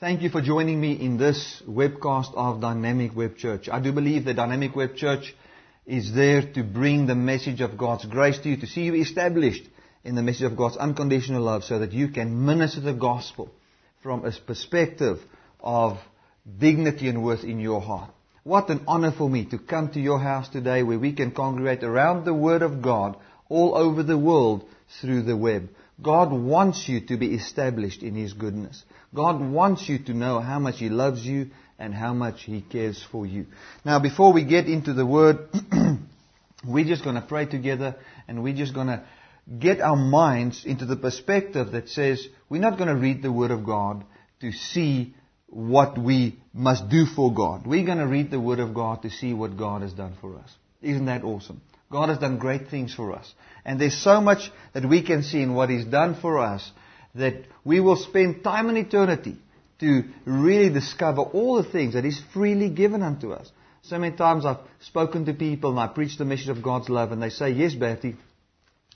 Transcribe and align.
Thank 0.00 0.22
you 0.22 0.28
for 0.28 0.42
joining 0.42 0.80
me 0.80 0.94
in 0.94 1.18
this 1.18 1.62
webcast 1.68 2.34
of 2.34 2.60
Dynamic 2.60 3.14
Web 3.14 3.36
Church. 3.36 3.68
I 3.68 3.78
do 3.78 3.92
believe 3.92 4.24
that 4.24 4.34
Dynamic 4.34 4.74
Web 4.74 4.96
Church 4.96 5.36
is 5.86 6.12
there 6.12 6.42
to 6.54 6.64
bring 6.64 7.06
the 7.06 7.14
message 7.14 7.60
of 7.60 7.78
God's 7.78 8.04
grace 8.04 8.36
to 8.40 8.48
you, 8.48 8.56
to 8.56 8.66
see 8.66 8.82
you 8.82 8.94
established 8.94 9.62
in 10.02 10.16
the 10.16 10.22
message 10.22 10.50
of 10.50 10.56
God's 10.56 10.76
unconditional 10.78 11.42
love 11.42 11.62
so 11.62 11.78
that 11.78 11.92
you 11.92 12.08
can 12.08 12.44
minister 12.44 12.80
the 12.80 12.92
gospel 12.92 13.52
from 14.02 14.24
a 14.24 14.32
perspective 14.32 15.20
of 15.60 15.98
dignity 16.58 17.06
and 17.08 17.22
worth 17.22 17.44
in 17.44 17.60
your 17.60 17.80
heart. 17.80 18.10
What 18.42 18.70
an 18.70 18.82
honor 18.88 19.12
for 19.16 19.30
me 19.30 19.44
to 19.46 19.58
come 19.58 19.90
to 19.92 20.00
your 20.00 20.18
house 20.18 20.48
today 20.48 20.82
where 20.82 20.98
we 20.98 21.12
can 21.12 21.30
congregate 21.30 21.84
around 21.84 22.24
the 22.24 22.34
Word 22.34 22.62
of 22.62 22.82
God 22.82 23.16
all 23.48 23.76
over 23.76 24.02
the 24.02 24.18
world 24.18 24.68
through 25.00 25.22
the 25.22 25.36
web. 25.36 25.68
God 26.02 26.32
wants 26.32 26.88
you 26.88 27.00
to 27.06 27.16
be 27.16 27.34
established 27.34 28.02
in 28.02 28.14
His 28.14 28.32
goodness. 28.32 28.82
God 29.14 29.40
wants 29.40 29.88
you 29.88 29.98
to 30.04 30.14
know 30.14 30.40
how 30.40 30.58
much 30.58 30.78
He 30.78 30.88
loves 30.88 31.24
you 31.24 31.50
and 31.78 31.94
how 31.94 32.12
much 32.12 32.42
He 32.42 32.60
cares 32.62 33.04
for 33.10 33.26
you. 33.26 33.46
Now, 33.84 34.00
before 34.00 34.32
we 34.32 34.44
get 34.44 34.66
into 34.66 34.92
the 34.92 35.06
Word, 35.06 35.48
we're 36.66 36.84
just 36.84 37.04
going 37.04 37.16
to 37.16 37.22
pray 37.22 37.46
together 37.46 37.96
and 38.26 38.42
we're 38.42 38.56
just 38.56 38.74
going 38.74 38.88
to 38.88 39.04
get 39.58 39.80
our 39.80 39.96
minds 39.96 40.64
into 40.64 40.86
the 40.86 40.96
perspective 40.96 41.72
that 41.72 41.88
says 41.88 42.26
we're 42.48 42.60
not 42.60 42.78
going 42.78 42.88
to 42.88 42.96
read 42.96 43.22
the 43.22 43.32
Word 43.32 43.50
of 43.50 43.64
God 43.64 44.04
to 44.40 44.52
see 44.52 45.14
what 45.46 45.96
we 45.96 46.38
must 46.52 46.88
do 46.88 47.06
for 47.06 47.32
God. 47.32 47.66
We're 47.66 47.86
going 47.86 47.98
to 47.98 48.06
read 48.06 48.30
the 48.30 48.40
Word 48.40 48.58
of 48.58 48.74
God 48.74 49.02
to 49.02 49.10
see 49.10 49.32
what 49.32 49.56
God 49.56 49.82
has 49.82 49.92
done 49.92 50.16
for 50.20 50.36
us. 50.36 50.50
Isn't 50.82 51.06
that 51.06 51.22
awesome? 51.22 51.60
God 51.94 52.08
has 52.08 52.18
done 52.18 52.38
great 52.38 52.70
things 52.70 52.92
for 52.92 53.12
us. 53.12 53.32
And 53.64 53.80
there's 53.80 53.96
so 53.96 54.20
much 54.20 54.50
that 54.72 54.84
we 54.84 55.00
can 55.00 55.22
see 55.22 55.40
in 55.40 55.54
what 55.54 55.70
He's 55.70 55.84
done 55.84 56.16
for 56.20 56.40
us 56.40 56.72
that 57.14 57.44
we 57.64 57.78
will 57.78 57.94
spend 57.94 58.42
time 58.42 58.68
in 58.68 58.76
eternity 58.76 59.36
to 59.78 60.02
really 60.24 60.70
discover 60.70 61.20
all 61.20 61.62
the 61.62 61.70
things 61.70 61.94
that 61.94 62.02
He's 62.02 62.20
freely 62.32 62.68
given 62.68 63.04
unto 63.04 63.30
us. 63.30 63.48
So 63.82 63.96
many 63.96 64.16
times 64.16 64.44
I've 64.44 64.58
spoken 64.80 65.24
to 65.26 65.34
people 65.34 65.70
and 65.70 65.78
I 65.78 65.86
preach 65.86 66.18
the 66.18 66.24
message 66.24 66.48
of 66.48 66.64
God's 66.64 66.88
love 66.88 67.12
and 67.12 67.22
they 67.22 67.30
say, 67.30 67.50
yes, 67.50 67.74
Bertie, 67.74 68.16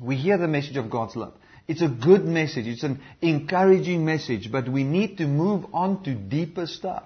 we 0.02 0.16
hear 0.16 0.36
the 0.36 0.48
message 0.48 0.76
of 0.76 0.90
God's 0.90 1.14
love. 1.14 1.34
It's 1.68 1.82
a 1.82 1.88
good 1.88 2.24
message. 2.24 2.66
It's 2.66 2.82
an 2.82 3.00
encouraging 3.22 4.04
message, 4.04 4.50
but 4.50 4.68
we 4.68 4.82
need 4.82 5.18
to 5.18 5.28
move 5.28 5.66
on 5.72 6.02
to 6.02 6.16
deeper 6.16 6.66
stuff. 6.66 7.04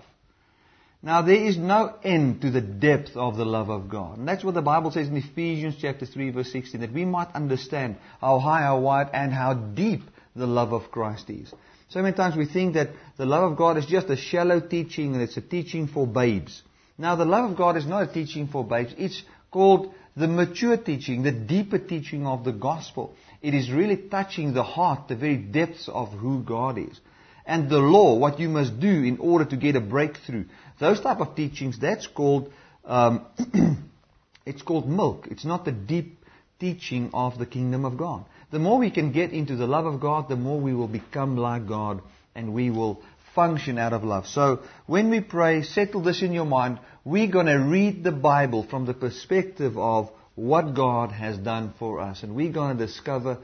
Now, 1.05 1.23
there 1.23 1.35
is 1.35 1.57
no 1.57 1.97
end 2.05 2.43
to 2.43 2.51
the 2.51 2.61
depth 2.61 3.17
of 3.17 3.37
the 3.37 3.45
love 3.45 3.71
of 3.71 3.89
God. 3.89 4.19
And 4.19 4.29
that's 4.29 4.45
what 4.45 4.55
the 4.55 4.63
Bible 4.63 4.93
says 4.93 5.09
in 5.09 5.17
Ephesians 5.17 5.75
chapter 5.81 6.07
3 6.07 6.31
verse 6.31 6.53
16, 6.53 6.81
that 6.81 6.93
we 6.93 7.05
might 7.05 7.35
understand 7.35 7.97
how 8.21 8.39
high, 8.39 8.61
how 8.61 8.79
wide, 8.79 9.11
and 9.13 9.33
how 9.33 9.55
deep 9.55 10.03
the 10.37 10.47
love 10.47 10.73
of 10.73 10.93
Christ 10.93 11.29
is. 11.29 11.53
So 11.89 12.01
many 12.03 12.17
times 12.17 12.37
we 12.37 12.47
think 12.47 12.75
that 12.75 12.91
the 13.17 13.27
love 13.27 13.51
of 13.51 13.59
God 13.59 13.79
is 13.79 13.87
just 13.87 14.11
a 14.11 14.17
shallow 14.17 14.61
teaching 14.61 15.13
and 15.15 15.23
it's 15.23 15.37
a 15.37 15.43
teaching 15.43 15.89
for 15.89 16.07
babes. 16.07 16.63
Now, 16.97 17.17
the 17.17 17.25
love 17.25 17.51
of 17.51 17.57
God 17.57 17.77
is 17.77 17.85
not 17.85 18.09
a 18.09 18.13
teaching 18.13 18.47
for 18.47 18.65
babes. 18.65 18.95
It's 18.97 19.25
called 19.51 19.93
the 20.17 20.29
mature 20.29 20.77
teaching, 20.77 21.23
the 21.23 21.33
deeper 21.33 21.79
teaching 21.79 22.27
of 22.27 22.45
the 22.45 22.53
gospel. 22.53 23.17
It 23.43 23.55
is 23.55 23.71
really 23.71 23.97
touching 23.97 24.55
the 24.55 24.63
heart, 24.63 25.09
the 25.09 25.17
very 25.17 25.37
depths 25.37 25.89
of 25.89 26.13
who 26.13 26.43
God 26.43 26.79
is. 26.79 27.01
And 27.47 27.69
the 27.69 27.79
law, 27.79 28.17
what 28.17 28.39
you 28.39 28.49
must 28.49 28.79
do 28.79 29.03
in 29.03 29.19
order 29.19 29.45
to 29.45 29.57
get 29.57 29.77
a 29.77 29.81
breakthrough. 29.81 30.45
Those 30.79 31.01
type 31.01 31.21
of 31.21 31.35
teachings, 31.35 31.79
that's 31.79 32.07
called, 32.07 32.53
um, 32.85 33.27
it's 34.47 34.63
called 34.63 34.89
milk. 34.89 35.27
It's 35.31 35.45
not 35.45 35.65
the 35.65 35.73
deep 35.73 36.25
teaching 36.61 37.11
of 37.13 37.39
the 37.39 37.47
kingdom 37.47 37.85
of 37.85 37.97
God. 37.97 38.25
The 38.53 38.59
more 38.59 38.79
we 38.79 38.91
can 38.91 39.13
get 39.13 39.33
into 39.33 39.57
the 39.57 39.67
love 39.67 39.87
of 39.87 40.01
God, 40.01 40.29
the 40.29 40.37
more 40.37 40.61
we 40.61 40.75
will 40.75 40.89
become 40.89 41.37
like 41.37 41.67
God 41.67 42.03
and 42.35 42.55
we 42.55 42.71
will 42.71 43.03
function 43.35 43.79
out 43.79 43.93
of 43.93 44.05
love. 44.05 44.27
So 44.27 44.61
when 44.87 45.11
we 45.11 45.21
pray, 45.21 45.63
settle 45.63 46.03
this 46.03 46.23
in 46.23 46.33
your 46.33 46.45
mind. 46.45 46.79
We're 47.05 47.31
going 47.31 47.47
to 47.47 47.59
read 47.59 48.05
the 48.05 48.13
Bible 48.13 48.63
from 48.69 48.87
the 48.87 48.95
perspective 48.95 49.77
of 49.77 50.11
what 50.35 50.75
God 50.75 51.11
has 51.13 51.37
done 51.37 51.75
for 51.79 52.01
us. 52.01 52.23
And 52.23 52.35
we're 52.35 52.53
going 52.53 52.77
to 52.77 52.87
discover 52.87 53.39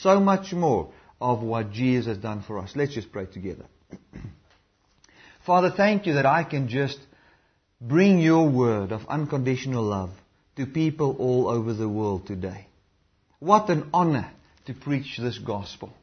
so 0.00 0.18
much 0.18 0.52
more 0.52 0.90
of 1.24 1.42
what 1.42 1.72
Jesus 1.72 2.06
has 2.06 2.18
done 2.18 2.42
for 2.42 2.58
us. 2.58 2.72
Let's 2.76 2.92
just 2.92 3.10
pray 3.10 3.24
together. 3.24 3.64
Father, 5.46 5.72
thank 5.74 6.04
you 6.06 6.14
that 6.14 6.26
I 6.26 6.44
can 6.44 6.68
just 6.68 6.98
bring 7.80 8.18
your 8.18 8.46
word 8.50 8.92
of 8.92 9.06
unconditional 9.08 9.82
love 9.82 10.10
to 10.56 10.66
people 10.66 11.16
all 11.18 11.48
over 11.48 11.72
the 11.72 11.88
world 11.88 12.26
today. 12.26 12.66
What 13.38 13.70
an 13.70 13.88
honor 13.94 14.30
to 14.66 14.74
preach 14.74 15.16
this 15.18 15.38
gospel. 15.38 15.94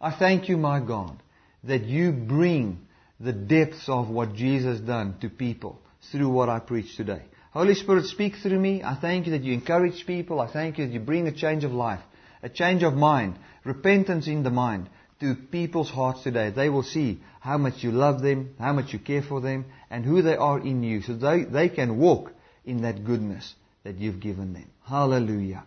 I 0.00 0.10
thank 0.10 0.48
you, 0.48 0.56
my 0.56 0.80
God, 0.80 1.22
that 1.62 1.84
you 1.84 2.10
bring 2.10 2.80
the 3.20 3.32
depths 3.32 3.88
of 3.88 4.08
what 4.08 4.34
Jesus 4.34 4.78
has 4.78 4.80
done 4.80 5.18
to 5.20 5.28
people 5.28 5.80
through 6.10 6.30
what 6.30 6.48
I 6.48 6.58
preach 6.58 6.96
today. 6.96 7.22
Holy 7.52 7.74
Spirit, 7.74 8.06
speak 8.06 8.34
through 8.42 8.58
me. 8.58 8.82
I 8.82 8.96
thank 8.96 9.26
you 9.26 9.32
that 9.32 9.44
you 9.44 9.52
encourage 9.54 10.04
people. 10.04 10.40
I 10.40 10.52
thank 10.52 10.78
you 10.78 10.86
that 10.86 10.92
you 10.92 10.98
bring 10.98 11.28
a 11.28 11.32
change 11.32 11.62
of 11.62 11.70
life, 11.70 12.00
a 12.44 12.48
change 12.50 12.82
of 12.82 12.94
mind, 12.94 13.38
repentance 13.64 14.28
in 14.28 14.42
the 14.42 14.50
mind 14.50 14.88
to 15.18 15.34
people's 15.34 15.90
hearts 15.90 16.22
today. 16.22 16.50
They 16.50 16.68
will 16.68 16.82
see 16.82 17.20
how 17.40 17.56
much 17.56 17.82
you 17.82 17.90
love 17.90 18.20
them, 18.20 18.54
how 18.58 18.74
much 18.74 18.92
you 18.92 18.98
care 18.98 19.22
for 19.22 19.40
them, 19.40 19.64
and 19.90 20.04
who 20.04 20.20
they 20.20 20.36
are 20.36 20.60
in 20.60 20.82
you 20.82 21.00
so 21.00 21.14
they, 21.14 21.44
they 21.44 21.70
can 21.70 21.98
walk 21.98 22.32
in 22.66 22.82
that 22.82 23.02
goodness 23.02 23.54
that 23.82 23.96
you've 23.96 24.20
given 24.20 24.52
them. 24.52 24.70
Hallelujah. 24.86 25.64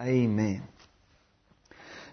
Amen. 0.00 0.62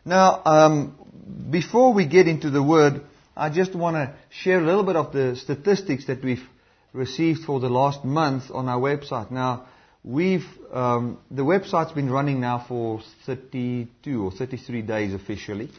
Now, 0.04 0.42
um, 0.44 1.50
before 1.50 1.94
we 1.94 2.06
get 2.06 2.28
into 2.28 2.50
the 2.50 2.62
word, 2.62 3.02
I 3.36 3.50
just 3.50 3.74
want 3.74 3.96
to 3.96 4.14
share 4.30 4.60
a 4.60 4.66
little 4.66 4.84
bit 4.84 4.98
of 4.98 5.14
the 5.14 5.38
statistics 5.38 6.08
that 6.08 6.22
we've 6.22 6.44
received 6.92 7.46
for 7.46 7.62
the 7.62 7.70
last 7.70 8.04
month 8.04 8.52
on 8.52 8.68
our 8.68 8.80
website. 8.80 9.32
Now, 9.32 9.68
we've 10.04 10.46
um, 10.72 11.20
the 11.30 11.44
website's 11.44 11.92
been 11.92 12.10
running 12.10 12.40
now 12.42 12.66
for 12.68 13.02
32 13.26 14.24
or 14.24 14.32
33 14.32 14.82
days 14.82 15.14
officially, 15.14 15.70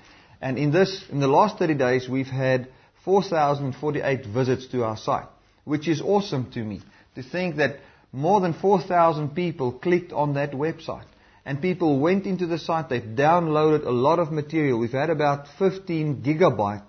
and 0.40 0.58
in 0.58 0.70
this 0.70 1.04
in 1.10 1.20
the 1.20 1.28
last 1.28 1.58
30 1.58 1.74
days 1.74 2.08
we've 2.08 2.26
had 2.26 2.68
4,048 3.04 4.26
visits 4.26 4.66
to 4.68 4.84
our 4.84 4.96
site, 4.96 5.26
which 5.64 5.88
is 5.88 6.00
awesome 6.00 6.50
to 6.52 6.62
me 6.62 6.80
to 7.14 7.22
think 7.22 7.56
that 7.56 7.76
more 8.12 8.40
than 8.40 8.52
4,000 8.52 9.34
people 9.34 9.72
clicked 9.72 10.12
on 10.12 10.34
that 10.34 10.52
website. 10.52 11.06
And 11.44 11.60
people 11.60 11.98
went 11.98 12.26
into 12.26 12.46
the 12.46 12.58
site, 12.58 12.88
they've 12.88 13.02
downloaded 13.02 13.84
a 13.84 13.90
lot 13.90 14.20
of 14.20 14.30
material. 14.30 14.78
We've 14.78 14.92
had 14.92 15.10
about 15.10 15.48
15 15.58 16.22
gigabyte 16.22 16.84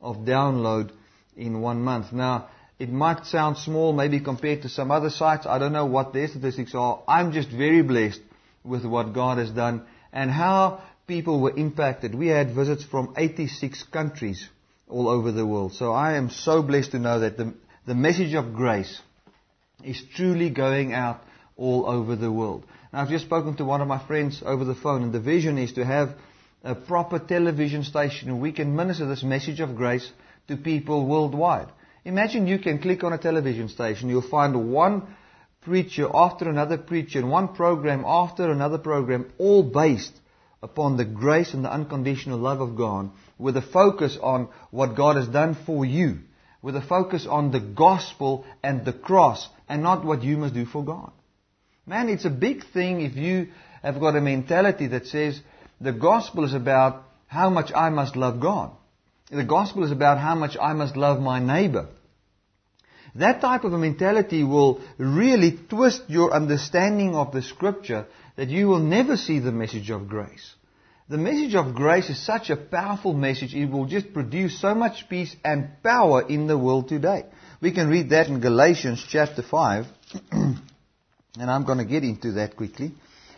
of 0.00 0.16
download 0.18 0.90
in 1.36 1.60
one 1.60 1.82
month. 1.82 2.12
Now, 2.12 2.48
it 2.82 2.90
might 2.90 3.24
sound 3.26 3.58
small 3.58 3.92
maybe 3.92 4.18
compared 4.18 4.62
to 4.62 4.68
some 4.68 4.90
other 4.90 5.08
sites. 5.08 5.46
I 5.46 5.58
don't 5.60 5.72
know 5.72 5.86
what 5.86 6.12
their 6.12 6.26
statistics 6.26 6.74
are. 6.74 7.00
I'm 7.06 7.30
just 7.30 7.48
very 7.48 7.80
blessed 7.80 8.20
with 8.64 8.84
what 8.84 9.12
God 9.12 9.38
has 9.38 9.52
done 9.52 9.84
and 10.12 10.28
how 10.28 10.82
people 11.06 11.40
were 11.40 11.56
impacted. 11.56 12.12
We 12.12 12.26
had 12.26 12.56
visits 12.56 12.82
from 12.82 13.14
86 13.16 13.84
countries 13.84 14.48
all 14.88 15.08
over 15.08 15.30
the 15.30 15.46
world. 15.46 15.74
So 15.74 15.92
I 15.92 16.14
am 16.14 16.28
so 16.28 16.60
blessed 16.60 16.90
to 16.90 16.98
know 16.98 17.20
that 17.20 17.36
the, 17.36 17.54
the 17.86 17.94
message 17.94 18.34
of 18.34 18.52
grace 18.52 19.00
is 19.84 20.02
truly 20.16 20.50
going 20.50 20.92
out 20.92 21.22
all 21.56 21.88
over 21.88 22.16
the 22.16 22.32
world. 22.32 22.66
Now 22.92 23.02
I've 23.02 23.10
just 23.10 23.26
spoken 23.26 23.54
to 23.58 23.64
one 23.64 23.80
of 23.80 23.86
my 23.86 24.04
friends 24.04 24.42
over 24.44 24.64
the 24.64 24.74
phone 24.74 25.04
and 25.04 25.12
the 25.12 25.20
vision 25.20 25.56
is 25.56 25.74
to 25.74 25.84
have 25.84 26.16
a 26.64 26.74
proper 26.74 27.20
television 27.20 27.84
station 27.84 28.28
and 28.28 28.40
we 28.40 28.50
can 28.50 28.74
minister 28.74 29.06
this 29.06 29.22
message 29.22 29.60
of 29.60 29.76
grace 29.76 30.10
to 30.48 30.56
people 30.56 31.06
worldwide. 31.06 31.68
Imagine 32.04 32.48
you 32.48 32.58
can 32.58 32.80
click 32.80 33.04
on 33.04 33.12
a 33.12 33.18
television 33.18 33.68
station, 33.68 34.08
you'll 34.08 34.22
find 34.22 34.72
one 34.72 35.06
preacher 35.60 36.08
after 36.12 36.48
another 36.48 36.76
preacher 36.76 37.20
and 37.20 37.30
one 37.30 37.54
program 37.54 38.04
after 38.04 38.50
another 38.50 38.78
program, 38.78 39.32
all 39.38 39.62
based 39.62 40.12
upon 40.62 40.96
the 40.96 41.04
grace 41.04 41.54
and 41.54 41.64
the 41.64 41.72
unconditional 41.72 42.38
love 42.38 42.60
of 42.60 42.76
God, 42.76 43.10
with 43.38 43.56
a 43.56 43.62
focus 43.62 44.18
on 44.20 44.48
what 44.70 44.96
God 44.96 45.16
has 45.16 45.28
done 45.28 45.56
for 45.66 45.84
you, 45.84 46.18
with 46.60 46.74
a 46.74 46.82
focus 46.82 47.26
on 47.26 47.52
the 47.52 47.60
gospel 47.60 48.44
and 48.62 48.84
the 48.84 48.92
cross, 48.92 49.48
and 49.68 49.82
not 49.82 50.04
what 50.04 50.22
you 50.22 50.36
must 50.36 50.54
do 50.54 50.66
for 50.66 50.84
God. 50.84 51.12
Man, 51.86 52.08
it's 52.08 52.24
a 52.24 52.30
big 52.30 52.64
thing 52.72 53.00
if 53.00 53.16
you 53.16 53.48
have 53.82 54.00
got 54.00 54.16
a 54.16 54.20
mentality 54.20 54.88
that 54.88 55.06
says 55.06 55.40
the 55.80 55.92
gospel 55.92 56.44
is 56.44 56.54
about 56.54 57.04
how 57.26 57.50
much 57.50 57.72
I 57.74 57.90
must 57.90 58.14
love 58.14 58.40
God. 58.40 58.72
The 59.30 59.44
gospel 59.44 59.84
is 59.84 59.92
about 59.92 60.18
how 60.18 60.34
much 60.34 60.56
I 60.60 60.72
must 60.72 60.96
love 60.96 61.20
my 61.20 61.38
neighbor. 61.38 61.88
That 63.14 63.40
type 63.40 63.64
of 63.64 63.72
a 63.72 63.78
mentality 63.78 64.42
will 64.42 64.80
really 64.96 65.58
twist 65.68 66.02
your 66.08 66.32
understanding 66.32 67.14
of 67.14 67.32
the 67.32 67.42
scripture 67.42 68.06
that 68.36 68.48
you 68.48 68.68
will 68.68 68.78
never 68.78 69.16
see 69.16 69.38
the 69.38 69.52
message 69.52 69.90
of 69.90 70.08
grace. 70.08 70.54
The 71.08 71.18
message 71.18 71.54
of 71.54 71.74
grace 71.74 72.08
is 72.08 72.24
such 72.24 72.48
a 72.48 72.56
powerful 72.56 73.12
message, 73.12 73.54
it 73.54 73.66
will 73.66 73.84
just 73.84 74.14
produce 74.14 74.58
so 74.58 74.74
much 74.74 75.08
peace 75.10 75.36
and 75.44 75.82
power 75.82 76.26
in 76.26 76.46
the 76.46 76.56
world 76.56 76.88
today. 76.88 77.26
We 77.60 77.72
can 77.72 77.88
read 77.88 78.10
that 78.10 78.28
in 78.28 78.40
Galatians 78.40 79.04
chapter 79.06 79.42
5, 79.42 79.86
and 80.32 80.60
I'm 81.36 81.64
going 81.64 81.78
to 81.78 81.84
get 81.84 82.02
into 82.02 82.32
that 82.32 82.56
quickly. 82.56 82.92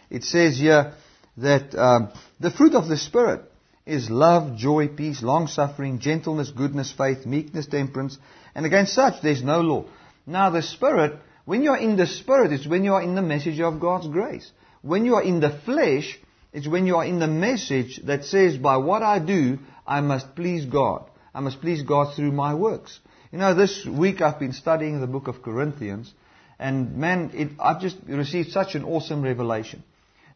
It 0.09 0.23
says 0.23 0.59
here 0.59 0.93
that 1.39 1.75
um, 1.75 2.13
the 2.39 2.53
fruit 2.53 2.75
of 2.75 2.87
the 2.87 2.97
Spirit 2.97 3.41
is 3.87 4.09
love, 4.09 4.57
joy, 4.57 4.89
peace, 4.89 5.23
long 5.23 5.47
suffering, 5.47 5.99
gentleness, 5.99 6.51
goodness, 6.51 6.93
faith, 6.93 7.27
meekness, 7.27 7.67
temperance, 7.67 8.19
and 8.55 8.65
against 8.65 8.95
such 8.95 9.23
there's 9.23 9.43
no 9.43 9.61
law. 9.61 9.85
Now 10.27 10.51
the 10.51 10.63
Spirit, 10.63 11.19
when 11.45 11.63
you 11.63 11.71
are 11.73 11.79
in 11.79 11.97
the 11.97 12.07
Spirit, 12.07 12.53
it's 12.53 12.67
when 12.67 12.85
you 12.85 12.95
are 12.95 13.03
in 13.03 13.15
the 13.15 13.23
message 13.23 13.61
of 13.61 13.81
God's 13.81 14.09
grace. 14.09 14.51
When 14.81 15.05
you 15.05 15.17
are 15.17 15.23
in 15.23 15.41
the 15.41 15.51
flesh, 15.65 16.19
it's 16.53 16.69
when 16.69 16.87
you 16.87 16.97
are 16.97 17.05
in 17.05 17.19
the 17.19 17.27
message 17.27 18.01
that 18.05 18.25
says, 18.25 18.57
by 18.57 18.79
what 18.79 19.03
I 19.03 19.19
do, 19.19 19.59
I 19.87 20.01
must 20.01 20.35
please 20.35 20.65
God. 20.65 21.05
I 21.35 21.41
must 21.41 21.61
please 21.61 21.83
God 21.83 22.15
through 22.15 22.33
my 22.33 22.55
works. 22.55 23.01
You 23.33 23.39
know, 23.39 23.55
this 23.55 23.85
week 23.85 24.21
I've 24.21 24.39
been 24.39 24.53
studying 24.53 25.01
the 25.01 25.07
book 25.07 25.27
of 25.27 25.43
Corinthians, 25.43 26.13
and 26.59 26.97
man, 26.97 27.33
it, 27.35 27.49
I've 27.59 27.81
just 27.81 27.97
received 28.07 28.53
such 28.53 28.77
an 28.77 28.85
awesome 28.85 29.23
revelation. 29.23 29.83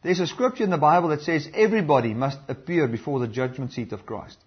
There's 0.01 0.19
a 0.19 0.27
scripture 0.27 0.63
in 0.63 0.69
the 0.69 0.77
Bible 0.77 1.09
that 1.09 1.21
says 1.21 1.47
everybody 1.53 2.13
must 2.13 2.39
appear 2.47 2.87
before 2.87 3.19
the 3.19 3.27
judgment 3.27 3.73
seat 3.73 3.91
of 3.91 4.05
Christ. 4.05 4.37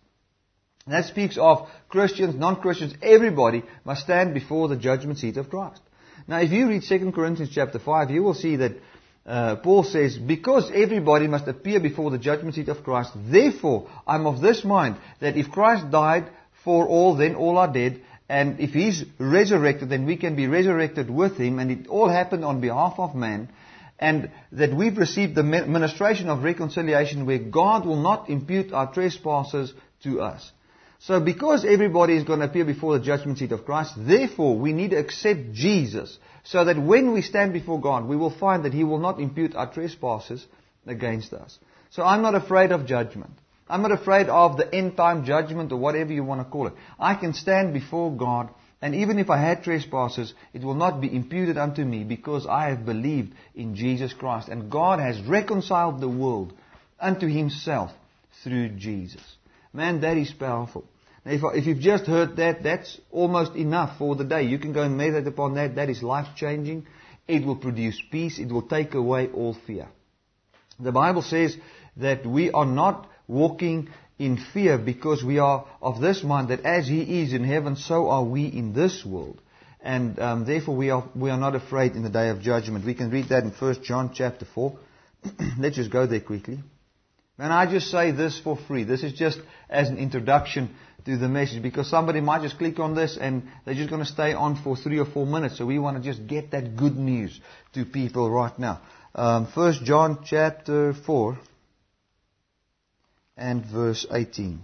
And 0.87 0.95
that 0.95 1.05
speaks 1.05 1.37
of 1.39 1.69
Christians, 1.89 2.35
non-Christians, 2.35 2.95
everybody 3.03 3.63
must 3.85 4.03
stand 4.03 4.35
before 4.35 4.69
the 4.69 4.77
judgment 4.77 5.19
seat 5.19 5.37
of 5.37 5.51
Christ. 5.51 5.81
Now 6.27 6.41
if 6.41 6.51
you 6.51 6.69
read 6.69 6.83
2 6.89 7.13
Corinthians 7.13 7.51
chapter 7.55 7.79
5, 7.79 8.11
you 8.11 8.23
will 8.23 8.35
see 8.35 8.57
that 8.57 8.73
uh, 9.25 9.57
Paul 9.57 9.85
says, 9.85 10.17
because 10.17 10.71
everybody 10.75 11.29
must 11.29 11.47
appear 11.47 11.79
before 11.81 12.11
the 12.11 12.19
judgment 12.19 12.55
seat 12.55 12.69
of 12.69 12.83
Christ, 12.83 13.13
therefore 13.15 13.89
I'm 14.07 14.27
of 14.27 14.41
this 14.41 14.65
mind 14.65 14.97
that 15.21 15.37
if 15.37 15.51
Christ 15.51 15.91
died 15.91 16.31
for 16.65 16.89
all, 16.89 17.17
then 17.17 17.35
all 17.35 17.59
are 17.59 17.73
dead, 17.73 18.03
and 18.29 18.59
if 18.59 18.71
he's 18.71 19.05
resurrected, 19.19 19.91
then 19.91 20.07
we 20.07 20.17
can 20.17 20.35
be 20.35 20.47
resurrected 20.47 21.11
with 21.11 21.37
him, 21.37 21.59
and 21.59 21.71
it 21.71 21.87
all 21.89 22.09
happened 22.09 22.45
on 22.45 22.61
behalf 22.61 22.95
of 22.99 23.15
man 23.15 23.51
and 24.03 24.31
that 24.51 24.75
we've 24.75 24.99
received 24.99 25.37
the 25.37 25.45
ministration 25.45 26.29
of 26.29 26.43
reconciliation 26.43 27.25
where 27.25 27.39
God 27.39 27.87
will 27.87 28.03
not 28.03 28.29
impute 28.29 28.73
our 28.73 28.93
trespasses 28.93 29.73
to 30.03 30.21
us. 30.21 30.51
So 30.99 31.21
because 31.21 31.65
everybody 31.65 32.17
is 32.17 32.25
going 32.25 32.41
to 32.41 32.47
appear 32.47 32.65
before 32.65 32.99
the 32.99 33.05
judgment 33.05 33.39
seat 33.39 33.53
of 33.53 33.65
Christ, 33.65 33.95
therefore 33.97 34.59
we 34.59 34.73
need 34.73 34.91
to 34.91 34.99
accept 34.99 35.53
Jesus 35.53 36.19
so 36.43 36.65
that 36.65 36.79
when 36.81 37.13
we 37.13 37.23
stand 37.23 37.53
before 37.53 37.81
God, 37.81 38.07
we 38.07 38.17
will 38.17 38.37
find 38.37 38.65
that 38.65 38.75
He 38.75 38.83
will 38.83 38.99
not 38.99 39.21
impute 39.21 39.55
our 39.55 39.73
trespasses 39.73 40.45
against 40.85 41.33
us. 41.33 41.59
So 41.91 42.03
I'm 42.03 42.23
not 42.23 42.35
afraid 42.35 42.73
of 42.73 42.87
judgment. 42.87 43.39
I'm 43.69 43.83
not 43.83 43.93
afraid 43.93 44.29
of 44.29 44.57
the 44.57 44.73
end 44.75 44.97
time 44.97 45.25
judgment 45.25 45.71
or 45.71 45.77
whatever 45.77 46.13
you 46.13 46.25
want 46.25 46.41
to 46.41 46.45
call 46.45 46.67
it. 46.67 46.75
I 46.99 47.15
can 47.15 47.35
stand 47.35 47.73
before 47.73 48.11
God 48.17 48.51
and 48.83 48.97
even 48.97 49.21
if 49.21 49.31
I 49.31 49.39
had 49.39 49.63
trespasses, 49.63 50.35
it 50.53 50.65
will 50.65 50.75
not 50.75 51.01
be 51.01 51.15
imputed 51.15 51.57
unto 51.57 51.85
me 51.85 52.03
because 52.03 52.49
I 52.49 52.71
have 52.71 52.85
believed 52.85 53.33
in 53.55 53.77
Jesus 53.77 54.13
Christ. 54.13 54.49
And 54.49 54.73
God 54.73 54.99
has 54.99 55.21
reconciled 55.23 56.01
the 56.01 56.09
world 56.09 56.53
unto 56.99 57.29
himself 57.29 57.93
through 58.43 58.71
Jesus. 58.71 59.23
Man, 59.73 60.01
that 60.01 60.17
is 60.17 60.33
powerful. 60.33 60.85
Now, 61.25 61.31
if, 61.31 61.43
if 61.59 61.67
you've 61.67 61.79
just 61.79 62.07
heard 62.07 62.37
that, 62.37 62.65
that's 62.65 62.99
almost 63.13 63.55
enough 63.55 63.99
for 63.99 64.17
the 64.17 64.25
day. 64.25 64.43
You 64.43 64.59
can 64.59 64.73
go 64.73 64.83
and 64.83 64.97
meditate 64.97 65.29
upon 65.29 65.55
that. 65.55 65.77
That 65.77 65.89
is 65.89 66.03
life 66.03 66.35
changing. 66.35 66.89
It 67.29 67.47
will 67.47 67.57
produce 67.57 68.03
peace. 68.11 68.41
It 68.41 68.51
will 68.51 68.63
take 68.63 68.95
away 68.95 69.29
all 69.29 69.57
fear. 69.65 69.87
The 70.81 70.91
Bible 70.91 71.23
says 71.23 71.57
that 71.99 72.27
we 72.27 72.51
are 72.51 72.67
not 72.67 73.09
walking 73.29 73.91
in 74.19 74.37
fear 74.37 74.79
because 74.79 75.25
we 75.25 75.39
are 75.39 75.67
of 75.81 76.01
this 76.01 76.23
mind 76.23 76.49
that 76.49 76.65
as 76.65 76.87
He 76.87 77.23
is 77.23 77.33
in 77.33 77.45
heaven, 77.45 77.77
so 77.77 78.09
are 78.09 78.25
we 78.25 78.47
in 78.47 78.73
this 78.73 79.05
world. 79.05 79.41
And 79.81 80.19
um, 80.21 80.45
therefore 80.45 80.77
we 80.77 80.91
are, 80.91 81.09
we 81.15 81.31
are 81.31 81.39
not 81.39 81.57
afraid 81.57 81.97
in 81.97 82.03
the 82.03 82.11
day 82.11 82.29
of 82.29 82.41
judgment. 82.41 82.85
We 82.85 82.95
can 82.95 83.11
read 83.11 83.29
that 83.31 83.43
in 83.43 83.51
1 83.51 83.83
John 83.83 84.13
chapter 84.15 84.47
4. 84.55 84.79
Let's 85.59 85.77
just 85.77 85.91
go 85.91 86.07
there 86.07 86.21
quickly. 86.21 86.61
And 87.39 87.53
I 87.53 87.71
just 87.71 87.91
say 87.91 88.13
this 88.13 88.39
for 88.39 88.57
free. 88.69 88.85
This 88.85 89.03
is 89.03 89.13
just 89.15 89.41
as 89.69 89.89
an 89.89 89.99
introduction 89.99 90.75
to 91.05 91.17
the 91.17 91.29
message 91.29 91.63
because 91.63 91.91
somebody 91.91 92.21
might 92.21 92.43
just 92.43 92.59
click 92.59 92.79
on 92.79 92.95
this 92.95 93.19
and 93.21 93.43
they're 93.65 93.75
just 93.75 93.91
going 93.91 94.05
to 94.05 94.09
stay 94.09 94.33
on 94.33 94.63
for 94.63 94.77
three 94.77 95.01
or 95.01 95.07
four 95.07 95.27
minutes. 95.27 95.59
So 95.59 95.67
we 95.67 95.79
want 95.79 95.97
to 95.97 96.03
just 96.03 96.27
get 96.29 96.53
that 96.53 96.77
good 96.77 96.97
news 96.97 97.41
to 97.75 97.85
people 97.85 98.31
right 98.31 98.57
now. 98.59 98.81
Um, 99.15 99.47
1 99.47 99.85
John 99.85 100.21
chapter 100.25 100.95
4 100.95 101.39
and 103.43 103.67
verse 103.67 104.07
18. 104.11 104.61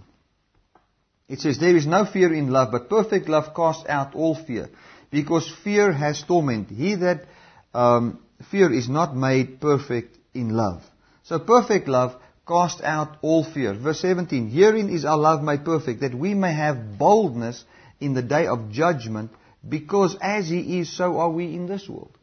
It 1.27 1.39
says, 1.41 1.59
There 1.59 1.75
is 1.75 1.85
no 1.85 2.05
fear 2.05 2.33
in 2.33 2.49
love, 2.49 2.71
but 2.71 2.89
perfect 2.89 3.27
love 3.27 3.53
casts 3.53 3.83
out 3.87 4.15
all 4.15 4.35
fear, 4.35 4.69
because 5.11 5.51
fear 5.63 5.91
has 5.91 6.23
torment. 6.23 6.69
He 6.69 6.95
that 6.95 7.25
um, 7.73 8.23
fear 8.49 8.71
is 8.73 8.87
not 8.87 9.15
made 9.15 9.59
perfect 9.59 10.17
in 10.33 10.49
love. 10.49 10.81
So 11.23 11.39
perfect 11.39 11.89
love 11.89 12.15
casts 12.47 12.81
out 12.81 13.17
all 13.21 13.43
fear. 13.43 13.73
Verse 13.73 13.99
17, 13.99 14.49
Herein 14.49 14.89
is 14.89 15.03
our 15.03 15.17
love 15.17 15.43
made 15.43 15.65
perfect, 15.65 15.99
that 15.99 16.15
we 16.15 16.33
may 16.33 16.53
have 16.53 16.97
boldness 16.97 17.63
in 17.99 18.13
the 18.13 18.23
day 18.23 18.47
of 18.47 18.71
judgment, 18.71 19.31
because 19.67 20.15
as 20.21 20.47
He 20.47 20.79
is, 20.79 20.95
so 20.95 21.17
are 21.19 21.29
we 21.29 21.53
in 21.53 21.67
this 21.67 21.87
world. 21.89 22.17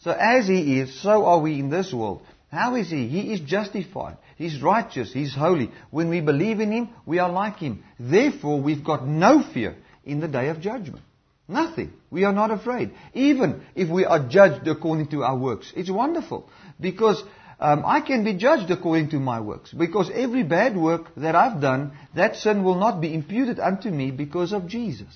So 0.00 0.10
as 0.10 0.46
He 0.46 0.78
is, 0.78 1.00
so 1.00 1.24
are 1.24 1.40
we 1.40 1.58
in 1.58 1.70
this 1.70 1.90
world. 1.90 2.22
How 2.50 2.74
is 2.76 2.90
he? 2.90 3.08
He 3.08 3.32
is 3.32 3.40
justified. 3.40 4.16
He's 4.36 4.62
righteous. 4.62 5.12
He's 5.12 5.34
holy. 5.34 5.70
When 5.90 6.10
we 6.10 6.20
believe 6.20 6.60
in 6.60 6.70
him, 6.70 6.90
we 7.06 7.18
are 7.18 7.30
like 7.30 7.56
him. 7.56 7.82
Therefore, 7.98 8.60
we've 8.60 8.84
got 8.84 9.06
no 9.06 9.42
fear 9.42 9.76
in 10.04 10.20
the 10.20 10.28
day 10.28 10.48
of 10.48 10.60
judgment. 10.60 11.02
Nothing. 11.48 11.92
We 12.10 12.24
are 12.24 12.32
not 12.32 12.50
afraid. 12.50 12.92
Even 13.14 13.62
if 13.74 13.88
we 13.88 14.04
are 14.04 14.28
judged 14.28 14.66
according 14.68 15.08
to 15.08 15.22
our 15.22 15.36
works. 15.36 15.72
It's 15.74 15.90
wonderful. 15.90 16.50
Because 16.78 17.22
um, 17.58 17.84
I 17.86 18.00
can 18.02 18.24
be 18.24 18.34
judged 18.34 18.70
according 18.70 19.10
to 19.10 19.20
my 19.20 19.40
works. 19.40 19.72
Because 19.72 20.10
every 20.12 20.42
bad 20.42 20.76
work 20.76 21.14
that 21.16 21.34
I've 21.34 21.60
done, 21.60 21.92
that 22.14 22.36
sin 22.36 22.62
will 22.62 22.74
not 22.74 23.00
be 23.00 23.14
imputed 23.14 23.58
unto 23.58 23.88
me 23.90 24.10
because 24.10 24.52
of 24.52 24.66
Jesus. 24.66 25.14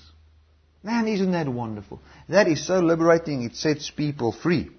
Man, 0.83 1.07
isn't 1.07 1.31
that 1.33 1.47
wonderful? 1.47 2.01
That 2.27 2.47
is 2.47 2.65
so 2.65 2.79
liberating. 2.79 3.43
It 3.43 3.55
sets 3.55 3.91
people 3.91 4.31
free. 4.31 4.71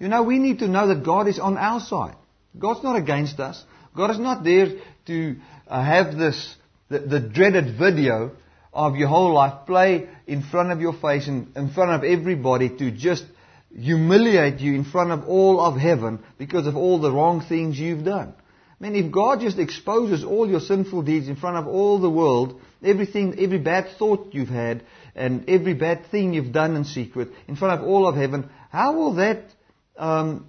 You 0.00 0.08
know, 0.08 0.22
we 0.22 0.38
need 0.38 0.60
to 0.60 0.68
know 0.68 0.86
that 0.86 1.04
God 1.04 1.28
is 1.28 1.38
on 1.38 1.58
our 1.58 1.80
side. 1.80 2.16
God's 2.56 2.82
not 2.82 2.96
against 2.96 3.40
us. 3.40 3.62
God 3.94 4.10
is 4.10 4.18
not 4.18 4.44
there 4.44 4.68
to 5.06 5.36
uh, 5.66 5.82
have 5.82 6.16
this, 6.16 6.56
the, 6.88 7.00
the, 7.00 7.20
dreaded 7.20 7.76
video 7.78 8.32
of 8.72 8.96
your 8.96 9.08
whole 9.08 9.32
life 9.32 9.66
play 9.66 10.08
in 10.26 10.42
front 10.42 10.70
of 10.70 10.80
your 10.80 10.92
face 10.92 11.26
and 11.26 11.56
in 11.56 11.70
front 11.70 11.90
of 11.90 12.04
everybody 12.04 12.68
to 12.78 12.90
just 12.90 13.24
humiliate 13.74 14.60
you 14.60 14.74
in 14.74 14.84
front 14.84 15.10
of 15.10 15.28
all 15.28 15.60
of 15.60 15.76
heaven 15.76 16.20
because 16.38 16.66
of 16.66 16.76
all 16.76 17.00
the 17.00 17.10
wrong 17.10 17.40
things 17.40 17.78
you've 17.78 18.04
done. 18.04 18.34
I 18.80 18.84
mean, 18.84 19.04
if 19.04 19.10
God 19.10 19.40
just 19.40 19.58
exposes 19.58 20.22
all 20.22 20.48
your 20.48 20.60
sinful 20.60 21.02
deeds 21.02 21.28
in 21.28 21.36
front 21.36 21.56
of 21.56 21.66
all 21.66 21.98
the 21.98 22.10
world, 22.10 22.60
everything, 22.82 23.38
every 23.38 23.58
bad 23.58 23.88
thought 23.98 24.32
you've 24.32 24.48
had, 24.48 24.84
and 25.16 25.48
every 25.50 25.74
bad 25.74 26.06
thing 26.06 26.32
you've 26.32 26.52
done 26.52 26.76
in 26.76 26.84
secret, 26.84 27.30
in 27.48 27.56
front 27.56 27.80
of 27.80 27.86
all 27.86 28.06
of 28.06 28.14
heaven, 28.14 28.48
how 28.70 28.94
will 28.94 29.14
that 29.14 29.42
um, 29.96 30.46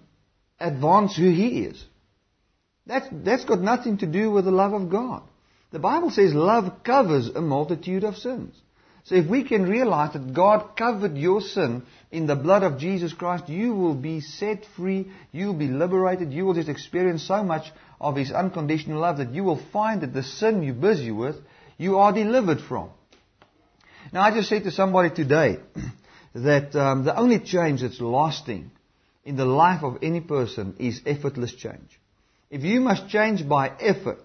advance 0.60 1.16
who 1.16 1.30
he 1.30 1.62
is. 1.64 1.84
That's, 2.90 3.08
that's 3.12 3.46
got 3.46 3.62
nothing 3.62 4.00
to 4.00 4.08
do 4.08 4.32
with 4.32 4.46
the 4.46 4.52
love 4.52 4.74
of 4.74 4.90
God. 4.90 5.22
The 5.72 5.78
Bible 5.78 6.10
says 6.10 6.34
love 6.34 6.84
covers 6.84 7.28
a 7.28 7.40
multitude 7.40 8.04
of 8.04 8.18
sins. 8.18 8.60
So 9.04 9.14
if 9.14 9.28
we 9.28 9.44
can 9.44 9.70
realize 9.70 10.14
that 10.14 10.34
God 10.34 10.76
covered 10.76 11.16
your 11.16 11.40
sin 11.40 11.84
in 12.12 12.26
the 12.26 12.36
blood 12.36 12.64
of 12.64 12.80
Jesus 12.80 13.14
Christ, 13.14 13.48
you 13.48 13.76
will 13.76 13.94
be 13.94 14.22
set 14.22 14.66
free, 14.76 15.12
you 15.32 15.46
will 15.46 15.54
be 15.54 15.68
liberated, 15.68 16.34
you 16.34 16.46
will 16.46 16.56
just 16.56 16.68
experience 16.68 17.28
so 17.28 17.44
much 17.44 17.72
of 18.02 18.16
His 18.16 18.32
unconditional 18.32 19.00
love 19.00 19.20
that 19.20 19.36
you 19.36 19.44
will 19.44 19.62
find 19.72 20.02
that 20.02 20.12
the 20.12 20.24
sin 20.24 20.64
you're 20.64 20.74
busy 20.74 21.12
with, 21.12 21.36
you 21.78 22.00
are 22.00 22.12
delivered 22.12 22.60
from. 22.60 22.90
Now 24.12 24.22
I 24.22 24.34
just 24.34 24.50
said 24.50 24.64
to 24.64 24.72
somebody 24.72 25.12
today 25.12 25.60
that 26.34 26.76
um, 26.76 27.04
the 27.04 27.16
only 27.16 27.40
change 27.40 27.82
that's 27.82 28.02
lasting 28.02 28.72
in 29.24 29.36
the 29.36 29.46
life 29.46 29.84
of 29.84 30.00
any 30.02 30.22
person 30.22 30.76
is 30.80 31.02
effortless 31.06 31.54
change. 31.54 31.99
If 32.50 32.64
you 32.64 32.80
must 32.82 33.10
change 33.10 33.48
by 33.48 33.70
effort, 33.80 34.20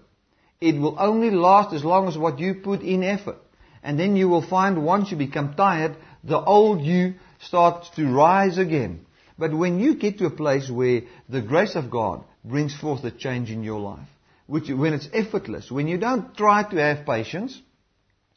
it 0.59 0.79
will 0.79 0.95
only 0.99 1.31
last 1.31 1.73
as 1.73 1.83
long 1.83 2.07
as 2.07 2.17
what 2.17 2.39
you 2.39 2.55
put 2.55 2.81
in 2.81 3.03
effort. 3.03 3.37
And 3.83 3.99
then 3.99 4.15
you 4.15 4.27
will 4.27 4.41
find 4.41 4.83
once 4.83 5.11
you 5.11 5.17
become 5.17 5.53
tired, 5.53 5.95
the 6.23 6.39
old 6.39 6.81
you 6.81 7.15
starts 7.39 7.89
to 7.97 8.07
rise 8.07 8.57
again. 8.57 9.05
But 9.37 9.53
when 9.53 9.79
you 9.79 9.95
get 9.95 10.17
to 10.19 10.25
a 10.25 10.31
place 10.31 10.69
where 10.69 11.01
the 11.29 11.41
grace 11.41 11.75
of 11.75 11.91
God 11.91 12.23
brings 12.43 12.75
forth 12.75 13.03
a 13.03 13.11
change 13.11 13.51
in 13.51 13.63
your 13.63 13.79
life, 13.79 14.07
which, 14.47 14.69
when 14.69 14.93
it's 14.93 15.09
effortless, 15.13 15.69
when 15.69 15.87
you 15.87 15.97
don't 15.97 16.35
try 16.35 16.63
to 16.63 16.77
have 16.77 17.05
patience, 17.05 17.61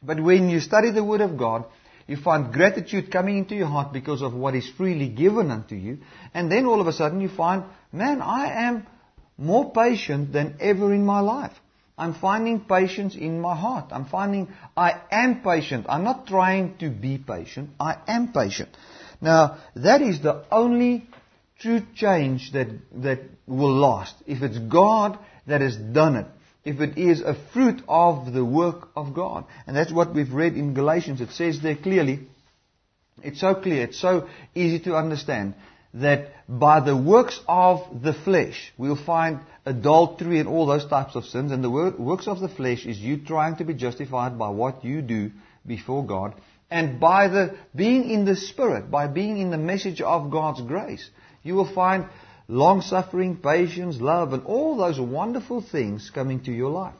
but 0.03 0.19
when 0.19 0.49
you 0.49 0.59
study 0.59 0.91
the 0.91 1.03
Word 1.03 1.21
of 1.21 1.37
God 1.37 1.65
you 2.09 2.17
find 2.17 2.51
gratitude 2.51 3.11
coming 3.11 3.37
into 3.37 3.53
your 3.53 3.67
heart 3.67 3.93
because 3.93 4.23
of 4.23 4.33
what 4.33 4.55
is 4.55 4.67
freely 4.75 5.09
given 5.09 5.51
unto 5.51 5.75
you. 5.75 5.99
And 6.33 6.51
then 6.51 6.65
all 6.65 6.81
of 6.81 6.87
a 6.87 6.91
sudden 6.91 7.21
you 7.21 7.29
find, 7.29 7.65
man, 7.91 8.19
I 8.19 8.67
am 8.67 8.87
more 9.39 9.71
patient 9.71 10.33
than 10.33 10.57
ever 10.59 10.93
in 10.93 11.05
my 11.05 11.21
life. 11.21 11.53
I'm 11.97 12.13
finding 12.13 12.61
patience 12.61 13.15
in 13.15 13.41
my 13.41 13.55
heart. 13.55 13.87
I'm 13.91 14.05
finding 14.05 14.49
I 14.75 15.01
am 15.11 15.41
patient. 15.41 15.85
I'm 15.89 16.03
not 16.03 16.27
trying 16.27 16.77
to 16.77 16.89
be 16.89 17.17
patient. 17.17 17.71
I 17.79 17.97
am 18.07 18.31
patient. 18.31 18.69
Now, 19.21 19.57
that 19.75 20.01
is 20.01 20.21
the 20.21 20.45
only 20.51 21.07
true 21.59 21.81
change 21.95 22.53
that, 22.53 22.67
that 23.03 23.19
will 23.47 23.73
last. 23.73 24.15
If 24.25 24.41
it's 24.43 24.57
God 24.57 25.19
that 25.47 25.61
has 25.61 25.75
done 25.75 26.15
it, 26.15 26.27
if 26.63 26.79
it 26.79 26.97
is 26.97 27.21
a 27.21 27.35
fruit 27.53 27.81
of 27.87 28.31
the 28.31 28.45
work 28.45 28.89
of 28.95 29.13
God. 29.13 29.45
And 29.67 29.75
that's 29.75 29.91
what 29.91 30.13
we've 30.13 30.33
read 30.33 30.55
in 30.55 30.73
Galatians. 30.73 31.19
It 31.19 31.31
says 31.31 31.61
there 31.61 31.75
clearly, 31.75 32.27
it's 33.21 33.41
so 33.41 33.55
clear, 33.55 33.83
it's 33.83 33.99
so 33.99 34.29
easy 34.55 34.79
to 34.81 34.95
understand 34.95 35.55
that 35.93 36.31
by 36.47 36.79
the 36.79 36.95
works 36.95 37.39
of 37.47 38.03
the 38.03 38.13
flesh, 38.13 38.73
we'll 38.77 38.95
find 38.95 39.39
adultery 39.65 40.39
and 40.39 40.47
all 40.47 40.65
those 40.65 40.85
types 40.85 41.15
of 41.15 41.25
sins. 41.25 41.51
And 41.51 41.63
the 41.63 41.69
works 41.69 42.27
of 42.27 42.39
the 42.39 42.49
flesh 42.49 42.85
is 42.85 42.99
you 42.99 43.17
trying 43.17 43.55
to 43.57 43.63
be 43.63 43.73
justified 43.73 44.37
by 44.37 44.49
what 44.49 44.85
you 44.85 45.01
do 45.01 45.31
before 45.65 46.05
God. 46.05 46.35
And 46.69 46.99
by 46.99 47.27
the 47.27 47.57
being 47.75 48.11
in 48.11 48.25
the 48.25 48.35
Spirit, 48.35 48.91
by 48.91 49.07
being 49.07 49.37
in 49.39 49.49
the 49.49 49.57
message 49.57 50.01
of 50.01 50.29
God's 50.29 50.61
grace, 50.61 51.09
you 51.41 51.55
will 51.55 51.73
find 51.73 52.05
long 52.47 52.81
suffering, 52.81 53.37
patience, 53.37 53.99
love, 53.99 54.33
and 54.33 54.43
all 54.45 54.77
those 54.77 54.99
wonderful 54.99 55.61
things 55.61 56.11
coming 56.13 56.43
to 56.43 56.51
your 56.51 56.69
life. 56.69 56.95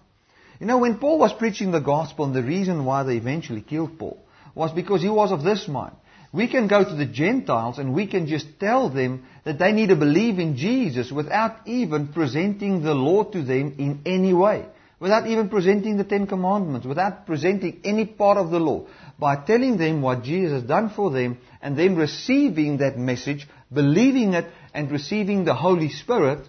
You 0.60 0.66
know, 0.66 0.80
when 0.80 0.98
Paul 0.98 1.20
was 1.20 1.32
preaching 1.34 1.72
the 1.72 1.80
gospel, 1.80 2.26
and 2.26 2.36
the 2.36 2.44
reason 2.44 2.86
why 2.86 3.04
they 3.04 3.18
eventually 3.18 3.62
killed 3.62 3.98
Paul 4.00 4.20
was 4.56 4.72
because 4.72 5.02
he 5.02 5.10
was 5.10 5.32
of 5.32 5.44
this 5.44 5.68
mind. 5.68 5.96
We 6.32 6.48
can 6.48 6.68
go 6.68 6.84
to 6.84 6.96
the 6.96 7.08
Gentiles 7.08 7.80
and 7.80 7.94
we 7.94 8.06
can 8.06 8.28
just 8.28 8.60
tell 8.60 8.90
them 8.90 9.26
that 9.46 9.58
they 9.58 9.72
need 9.72 9.90
to 9.90 9.96
believe 9.96 10.38
in 10.38 10.58
Jesus 10.58 11.12
without 11.12 11.68
even 11.68 12.10
presenting 12.10 12.84
the 12.84 12.94
law 12.94 13.24
to 13.24 13.42
them 13.42 13.76
in 13.80 14.02
any 14.06 14.34
way. 14.34 14.66
Without 15.00 15.28
even 15.28 15.50
presenting 15.50 15.98
the 15.98 16.04
Ten 16.04 16.28
Commandments, 16.28 16.86
without 16.86 17.26
presenting 17.26 17.80
any 17.84 18.06
part 18.06 18.38
of 18.38 18.52
the 18.52 18.60
law. 18.60 18.86
By 19.18 19.38
telling 19.38 19.78
them 19.78 20.02
what 20.02 20.24
Jesus 20.24 20.52
has 20.52 20.64
done 20.64 20.90
for 20.90 21.10
them 21.10 21.40
and 21.62 21.76
them 21.76 21.96
receiving 21.96 22.78
that 22.78 22.98
message, 22.98 23.48
believing 23.74 24.34
it 24.34 24.46
and 24.74 24.92
receiving 24.92 25.46
the 25.46 25.56
Holy 25.56 25.90
Spirit, 25.90 26.48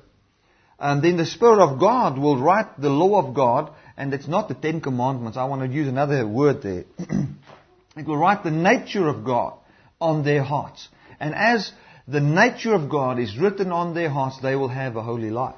and 0.79 1.03
then 1.03 1.17
the 1.17 1.27
Spirit 1.27 1.63
of 1.63 1.79
God 1.79 2.19
will 2.19 2.39
write 2.39 2.81
the 2.81 2.91
law 2.91 3.25
of 3.25 3.35
God, 3.35 3.73
and 3.97 4.13
it's 4.13 4.29
not 4.29 4.49
the 4.49 4.55
Ten 4.55 4.81
Commandments. 4.81 5.39
I 5.39 5.45
want 5.45 5.63
to 5.63 5.69
use 5.69 5.89
another 5.89 6.27
word 6.27 6.63
there. 6.63 6.85
it 7.97 8.07
will 8.07 8.17
write 8.17 8.43
the 8.43 8.51
nature 8.51 9.07
of 9.07 9.25
God 9.25 9.60
on 10.01 10.25
their 10.25 10.43
hearts. 10.43 10.89
And 11.19 11.35
as 11.35 11.73
the 12.09 12.21
nature 12.21 12.75
of 12.75 12.89
God 12.89 13.19
is 13.19 13.37
written 13.37 13.71
on 13.73 13.95
their 13.95 14.11
hearts, 14.11 14.41
they 14.41 14.57
will 14.57 14.69
have 14.69 14.97
a 14.97 15.03
holy 15.03 15.31
life. 15.31 15.55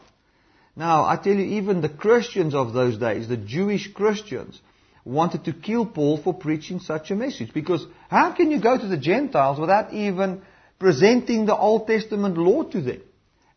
Now, 0.74 1.04
I 1.04 1.16
tell 1.16 1.34
you, 1.34 1.58
even 1.58 1.80
the 1.80 1.88
Christians 1.88 2.54
of 2.54 2.72
those 2.72 2.98
days, 2.98 3.28
the 3.28 3.36
Jewish 3.36 3.92
Christians, 3.92 4.60
wanted 5.04 5.44
to 5.44 5.52
kill 5.52 5.84
Paul 5.86 6.22
for 6.22 6.32
preaching 6.32 6.80
such 6.80 7.10
a 7.10 7.16
message. 7.16 7.52
Because 7.52 7.84
how 8.08 8.32
can 8.32 8.50
you 8.50 8.60
go 8.60 8.78
to 8.78 8.86
the 8.86 8.96
Gentiles 8.96 9.58
without 9.58 9.92
even 9.92 10.42
presenting 10.78 11.46
the 11.46 11.56
Old 11.56 11.86
Testament 11.86 12.38
law 12.38 12.62
to 12.64 12.80
them? 12.80 13.02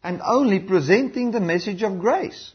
And 0.04 0.22
only 0.24 0.60
presenting 0.60 1.32
the 1.32 1.39
message 1.39 1.82
of 1.84 2.00
grace. 2.00 2.51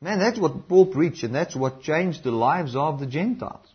Man, 0.00 0.18
that's 0.18 0.38
what 0.38 0.68
Paul 0.68 0.86
preached, 0.86 1.24
and 1.24 1.34
that's 1.34 1.56
what 1.56 1.82
changed 1.82 2.22
the 2.22 2.30
lives 2.30 2.76
of 2.76 3.00
the 3.00 3.06
Gentiles. 3.06 3.66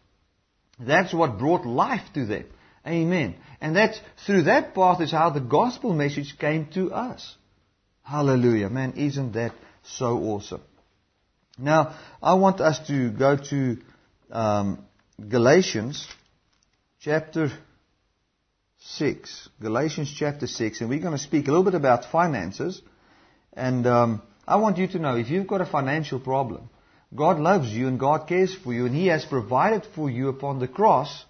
That's 0.79 1.13
what 1.13 1.37
brought 1.37 1.65
life 1.65 2.05
to 2.13 2.25
them. 2.25 2.45
Amen. 2.85 3.35
And 3.61 3.75
that's 3.75 3.99
through 4.25 4.43
that 4.43 4.75
path 4.75 4.99
is 5.01 5.11
how 5.11 5.29
the 5.29 5.39
gospel 5.39 5.93
message 5.93 6.37
came 6.37 6.67
to 6.73 6.91
us. 6.91 7.35
Hallelujah. 8.03 8.69
Man, 8.69 8.93
isn't 8.97 9.33
that 9.33 9.53
so 9.83 10.17
awesome? 10.17 10.61
Now, 11.57 11.95
I 12.21 12.33
want 12.33 12.59
us 12.59 12.85
to 12.87 13.11
go 13.11 13.37
to 13.37 13.77
um, 14.31 14.85
Galatians 15.29 16.07
chapter 16.99 17.51
6. 18.79 19.49
Galatians 19.61 20.13
chapter 20.17 20.47
6. 20.47 20.81
And 20.81 20.89
we're 20.89 20.99
going 20.99 21.13
to 21.13 21.23
speak 21.23 21.47
a 21.47 21.51
little 21.51 21.63
bit 21.63 21.75
about 21.75 22.11
finances. 22.11 22.81
And 23.53 23.87
um, 23.87 24.21
I 24.45 24.57
want 24.57 24.77
you 24.77 24.87
to 24.89 24.99
know 24.99 25.15
if 25.15 25.29
you've 25.29 25.47
got 25.47 25.61
a 25.61 25.65
financial 25.65 26.19
problem, 26.19 26.69
God 27.15 27.39
loves 27.39 27.69
you 27.69 27.87
and 27.87 27.99
God 27.99 28.27
cares 28.27 28.53
for 28.53 28.73
you 28.73 28.87
and 28.87 28.95
He 28.95 29.07
has 29.07 29.23
provided 29.23 29.85
for 29.95 30.09
you 30.09 30.27
upon 30.27 30.59
the 30.59 30.67
cross 30.67 31.23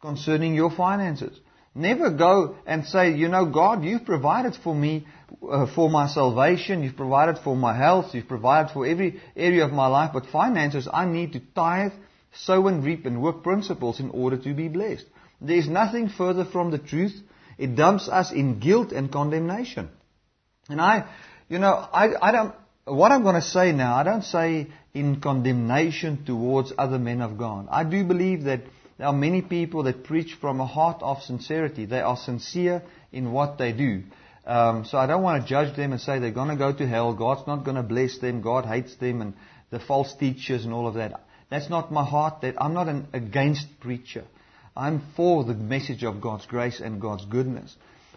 concerning 0.00 0.54
your 0.54 0.70
finances. 0.70 1.38
Never 1.74 2.10
go 2.10 2.56
and 2.66 2.84
say, 2.84 3.14
you 3.14 3.28
know, 3.28 3.46
God, 3.46 3.84
you've 3.84 4.04
provided 4.04 4.56
for 4.56 4.74
me 4.74 5.06
uh, 5.48 5.66
for 5.74 5.90
my 5.90 6.08
salvation, 6.08 6.82
you've 6.82 6.96
provided 6.96 7.38
for 7.44 7.54
my 7.54 7.76
health, 7.76 8.14
you've 8.14 8.28
provided 8.28 8.72
for 8.72 8.86
every 8.86 9.20
area 9.36 9.64
of 9.64 9.72
my 9.72 9.86
life, 9.86 10.10
but 10.12 10.26
finances, 10.26 10.88
I 10.92 11.04
need 11.04 11.34
to 11.34 11.40
tithe, 11.54 11.92
sow 12.32 12.66
and 12.66 12.84
reap 12.84 13.06
and 13.06 13.22
work 13.22 13.42
principles 13.42 14.00
in 14.00 14.10
order 14.10 14.38
to 14.38 14.54
be 14.54 14.68
blessed. 14.68 15.04
There 15.40 15.56
is 15.56 15.68
nothing 15.68 16.08
further 16.08 16.44
from 16.44 16.70
the 16.70 16.78
truth. 16.78 17.14
It 17.58 17.76
dumps 17.76 18.08
us 18.08 18.32
in 18.32 18.58
guilt 18.58 18.92
and 18.92 19.12
condemnation. 19.12 19.90
And 20.68 20.80
I, 20.80 21.08
you 21.48 21.58
know, 21.58 21.74
I, 21.92 22.08
I 22.20 22.32
don't, 22.32 22.54
what 22.84 23.12
I'm 23.12 23.22
going 23.22 23.34
to 23.34 23.42
say 23.42 23.72
now, 23.72 23.94
I 23.94 24.02
don't 24.02 24.24
say 24.24 24.68
in 24.94 25.20
condemnation 25.20 26.24
towards 26.24 26.72
other 26.76 26.98
men 26.98 27.20
of 27.20 27.38
God. 27.38 27.68
I 27.70 27.84
do 27.84 28.04
believe 28.04 28.44
that 28.44 28.62
there 28.98 29.06
are 29.06 29.12
many 29.12 29.42
people 29.42 29.84
that 29.84 30.04
preach 30.04 30.36
from 30.40 30.60
a 30.60 30.66
heart 30.66 31.02
of 31.02 31.22
sincerity. 31.22 31.86
They 31.86 32.00
are 32.00 32.16
sincere 32.16 32.82
in 33.12 33.30
what 33.32 33.56
they 33.56 33.72
do. 33.72 34.02
Um, 34.44 34.84
so 34.84 34.98
I 34.98 35.06
don't 35.06 35.22
want 35.22 35.42
to 35.42 35.48
judge 35.48 35.76
them 35.76 35.92
and 35.92 36.00
say 36.00 36.18
they're 36.18 36.32
going 36.32 36.48
to 36.48 36.56
go 36.56 36.72
to 36.72 36.86
hell. 36.86 37.14
God's 37.14 37.46
not 37.46 37.64
going 37.64 37.76
to 37.76 37.82
bless 37.82 38.18
them. 38.18 38.42
God 38.42 38.66
hates 38.66 38.96
them 38.96 39.22
and 39.22 39.34
the 39.70 39.78
false 39.78 40.14
teachers 40.14 40.64
and 40.64 40.74
all 40.74 40.88
of 40.88 40.94
that. 40.94 41.24
That's 41.48 41.70
not 41.70 41.92
my 41.92 42.04
heart. 42.04 42.40
That 42.42 42.60
I'm 42.60 42.74
not 42.74 42.88
an 42.88 43.06
against 43.12 43.66
preacher. 43.80 44.24
I'm 44.76 45.02
for 45.16 45.44
the 45.44 45.54
message 45.54 46.02
of 46.02 46.20
God's 46.20 46.46
grace 46.46 46.80
and 46.80 47.00
God's 47.00 47.24
goodness. 47.24 47.74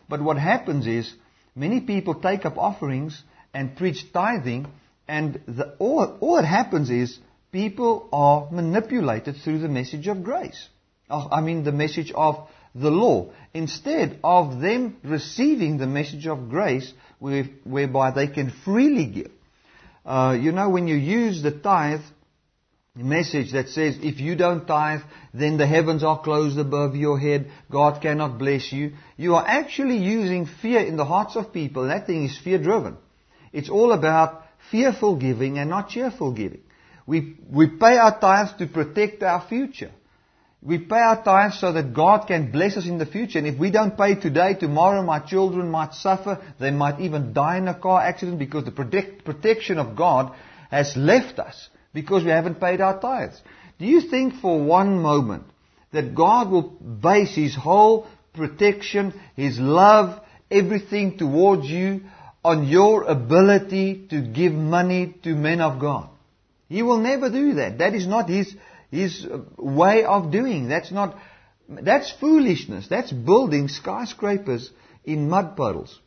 But 0.10 0.22
what 0.22 0.38
happens 0.38 0.88
is 0.88 1.14
many 1.56 1.82
people 1.82 2.16
take 2.16 2.46
up 2.46 2.58
offerings 2.58 3.22
and 3.54 3.76
preach 3.76 4.12
tithing, 4.14 4.68
and 5.08 5.42
the, 5.48 5.76
all, 5.80 6.18
all 6.22 6.36
that 6.38 6.46
happens 6.46 6.90
is 6.90 7.20
people 7.52 8.08
are 8.12 8.50
manipulated 8.52 9.36
through 9.44 9.60
the 9.60 9.70
message 9.70 10.08
of 10.08 10.24
grace. 10.24 10.70
I 11.10 11.42
mean, 11.42 11.64
the 11.64 11.72
message 11.72 12.12
of 12.16 12.48
the 12.74 12.90
law. 12.90 13.32
Instead 13.54 14.20
of 14.24 14.62
them 14.62 14.98
receiving 15.04 15.78
the 15.78 15.88
message 15.88 16.26
of 16.26 16.50
grace, 16.50 16.94
whereby 17.20 18.12
they 18.12 18.28
can 18.28 18.52
freely 18.64 19.06
give. 19.06 19.32
Uh, 20.06 20.38
you 20.40 20.52
know, 20.52 20.70
when 20.70 20.88
you 20.88 20.96
use 20.96 21.44
the 21.44 21.52
tithe 21.52 22.02
message 22.96 23.52
that 23.54 23.70
says, 23.70 23.98
if 24.02 24.20
you 24.20 24.36
don't 24.36 24.66
tithe, 24.66 25.02
then 25.34 25.58
the 25.58 25.68
heavens 25.68 26.04
are 26.04 26.22
closed 26.22 26.58
above 26.58 26.96
your 26.96 27.20
head, 27.20 27.50
God 27.70 28.02
cannot 28.02 28.38
bless 28.38 28.72
you, 28.72 28.94
you 29.18 29.36
are 29.36 29.46
actually 29.46 29.98
using 29.98 30.46
fear 30.46 30.80
in 30.80 30.98
the 30.98 31.06
hearts 31.06 31.36
of 31.36 31.54
people. 31.54 31.88
That 31.88 32.08
thing 32.08 32.26
is 32.26 32.38
fear 32.38 32.58
driven. 32.58 32.98
It's 33.54 33.70
all 33.70 33.92
about 33.92 34.44
fearful 34.72 35.18
giving 35.18 35.58
and 35.58 35.70
not 35.70 35.90
cheerful 35.90 36.34
giving. 36.34 36.62
We, 37.12 37.36
we 37.52 37.68
pay 37.68 37.98
our 37.98 38.18
tithes 38.22 38.54
to 38.60 38.68
protect 38.68 39.22
our 39.22 39.46
future. 39.46 39.92
We 40.62 40.78
pay 40.78 40.96
our 40.96 41.22
tithes 41.22 41.60
so 41.60 41.74
that 41.74 41.94
God 41.94 42.26
can 42.26 42.54
bless 42.54 42.78
us 42.78 42.86
in 42.86 43.00
the 43.00 43.06
future. 43.06 43.38
And 43.38 43.48
if 43.48 43.60
we 43.60 43.70
don't 43.70 43.98
pay 43.98 44.16
today, 44.16 44.54
tomorrow 44.54 45.04
my 45.04 45.20
children 45.20 45.70
might 45.70 45.94
suffer. 45.94 46.40
They 46.58 46.72
might 46.72 47.02
even 47.02 47.34
die 47.34 47.58
in 47.58 47.68
a 47.68 47.78
car 47.78 48.00
accident 48.02 48.40
because 48.40 48.64
the 48.64 48.72
protect, 48.72 49.26
protection 49.26 49.78
of 49.78 49.98
God 49.98 50.34
has 50.70 50.96
left 50.96 51.38
us 51.38 51.68
because 51.94 52.24
we 52.24 52.30
haven't 52.30 52.62
paid 52.62 52.80
our 52.80 52.98
tithes. 52.98 53.42
Do 53.78 53.86
you 53.88 54.00
think 54.00 54.36
for 54.36 54.64
one 54.64 55.02
moment 55.02 55.44
that 55.92 56.16
God 56.16 56.50
will 56.50 56.70
base 56.70 57.36
His 57.36 57.58
whole 57.58 58.08
protection, 58.34 59.20
His 59.36 59.60
love, 59.60 60.18
everything 60.50 61.18
towards 61.18 61.66
you 61.66 62.04
on 62.42 62.70
your 62.70 63.04
ability 63.04 64.08
to 64.12 64.22
give 64.22 64.54
money 64.54 65.14
to 65.24 65.36
men 65.36 65.60
of 65.60 65.82
God? 65.82 66.08
He 66.72 66.84
will 66.84 67.00
never 67.00 67.30
do 67.30 67.56
that. 67.56 67.80
That 67.80 67.94
is 67.96 68.08
not 68.08 68.30
his, 68.30 68.56
his 68.90 69.28
way 69.58 70.06
of 70.06 70.32
doing. 70.32 70.70
That's 70.70 70.90
not, 70.90 71.18
that's 71.68 72.10
foolishness. 72.14 72.88
That's 72.88 73.12
building 73.12 73.68
skyscrapers 73.68 74.70
in 75.04 75.28
mud 75.28 75.58
puddles. 75.58 76.00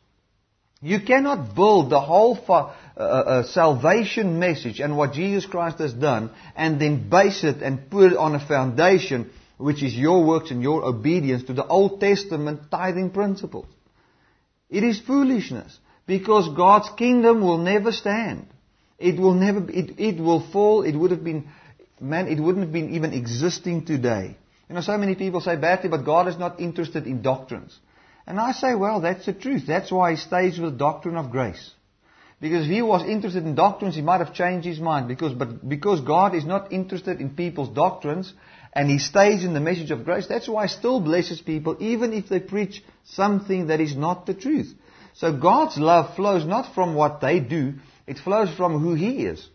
You 0.81 1.01
cannot 1.01 1.53
build 1.53 1.91
the 1.91 2.01
whole 2.01 2.35
fa- 2.35 2.73
uh, 2.97 2.99
uh, 2.99 3.43
salvation 3.43 4.39
message 4.39 4.79
and 4.79 4.97
what 4.97 5.13
Jesus 5.13 5.45
Christ 5.45 5.77
has 5.77 5.93
done 5.93 6.31
and 6.55 6.81
then 6.81 7.09
base 7.09 7.43
it 7.43 7.61
and 7.61 7.91
put 7.91 8.13
it 8.13 8.17
on 8.17 8.33
a 8.33 8.47
foundation 8.47 9.29
which 9.57 9.83
is 9.83 9.95
your 9.95 10.25
works 10.25 10.49
and 10.49 10.63
your 10.63 10.83
obedience 10.83 11.43
to 11.43 11.53
the 11.53 11.67
Old 11.67 11.99
Testament 11.99 12.71
tithing 12.71 13.11
principles. 13.11 13.67
It 14.71 14.83
is 14.83 14.99
foolishness 14.99 15.77
because 16.07 16.49
God's 16.57 16.89
kingdom 16.97 17.41
will 17.41 17.59
never 17.59 17.91
stand. 17.91 18.47
It 18.97 19.19
will 19.19 19.33
never, 19.33 19.69
it, 19.69 19.99
it 19.99 20.21
will 20.21 20.39
fall. 20.51 20.83
It 20.83 20.95
would 20.95 21.11
have 21.11 21.23
been, 21.23 21.49
man, 21.99 22.27
it 22.27 22.39
wouldn't 22.39 22.65
have 22.65 22.73
been 22.73 22.93
even 22.95 23.13
existing 23.13 23.85
today. 23.85 24.37
You 24.69 24.75
know, 24.75 24.81
so 24.81 24.97
many 24.97 25.15
people 25.15 25.41
say 25.41 25.55
badly, 25.57 25.89
but 25.89 26.05
God 26.05 26.27
is 26.27 26.37
not 26.37 26.59
interested 26.59 27.05
in 27.05 27.21
doctrines. 27.21 27.77
And 28.25 28.39
I 28.39 28.53
say, 28.53 28.73
well, 28.73 29.01
that's 29.01 29.25
the 29.25 29.33
truth. 29.33 29.67
That's 29.67 29.91
why 29.91 30.11
he 30.11 30.17
stays 30.17 30.57
with 30.57 30.73
the 30.73 30.77
doctrine 30.77 31.17
of 31.17 31.29
grace. 31.29 31.71
Because 32.41 32.65
if 32.65 32.71
he 32.71 32.81
was 32.81 33.07
interested 33.07 33.45
in 33.45 33.55
doctrines, 33.55 33.95
he 33.95 34.01
might 34.01 34.19
have 34.19 34.33
changed 34.33 34.65
his 34.65 34.79
mind. 34.79 35.07
Because, 35.07 35.33
but 35.33 35.67
because 35.67 36.01
God 36.01 36.33
is 36.33 36.45
not 36.45 36.71
interested 36.71 37.21
in 37.21 37.35
people's 37.35 37.69
doctrines, 37.69 38.33
and 38.73 38.89
he 38.89 38.99
stays 38.99 39.45
in 39.45 39.53
the 39.53 39.61
message 39.61 39.91
of 39.91 40.03
grace, 40.03 40.27
that's 40.27 40.49
why 40.49 40.67
he 40.67 40.73
still 40.73 40.99
blesses 40.99 41.41
people, 41.41 41.77
even 41.79 42.11
if 42.11 42.27
they 42.27 42.39
preach 42.39 42.83
something 43.05 43.67
that 43.67 43.79
is 43.79 43.95
not 43.95 44.25
the 44.25 44.33
truth. 44.33 44.73
So 45.13 45.31
God's 45.31 45.77
love 45.77 46.15
flows 46.15 46.45
not 46.45 46.75
from 46.75 46.93
what 46.93 47.21
they 47.21 47.39
do, 47.39 47.75
it 48.07 48.17
flows 48.19 48.55
from 48.55 48.79
who 48.79 48.93
He 48.93 49.25
is. 49.25 49.47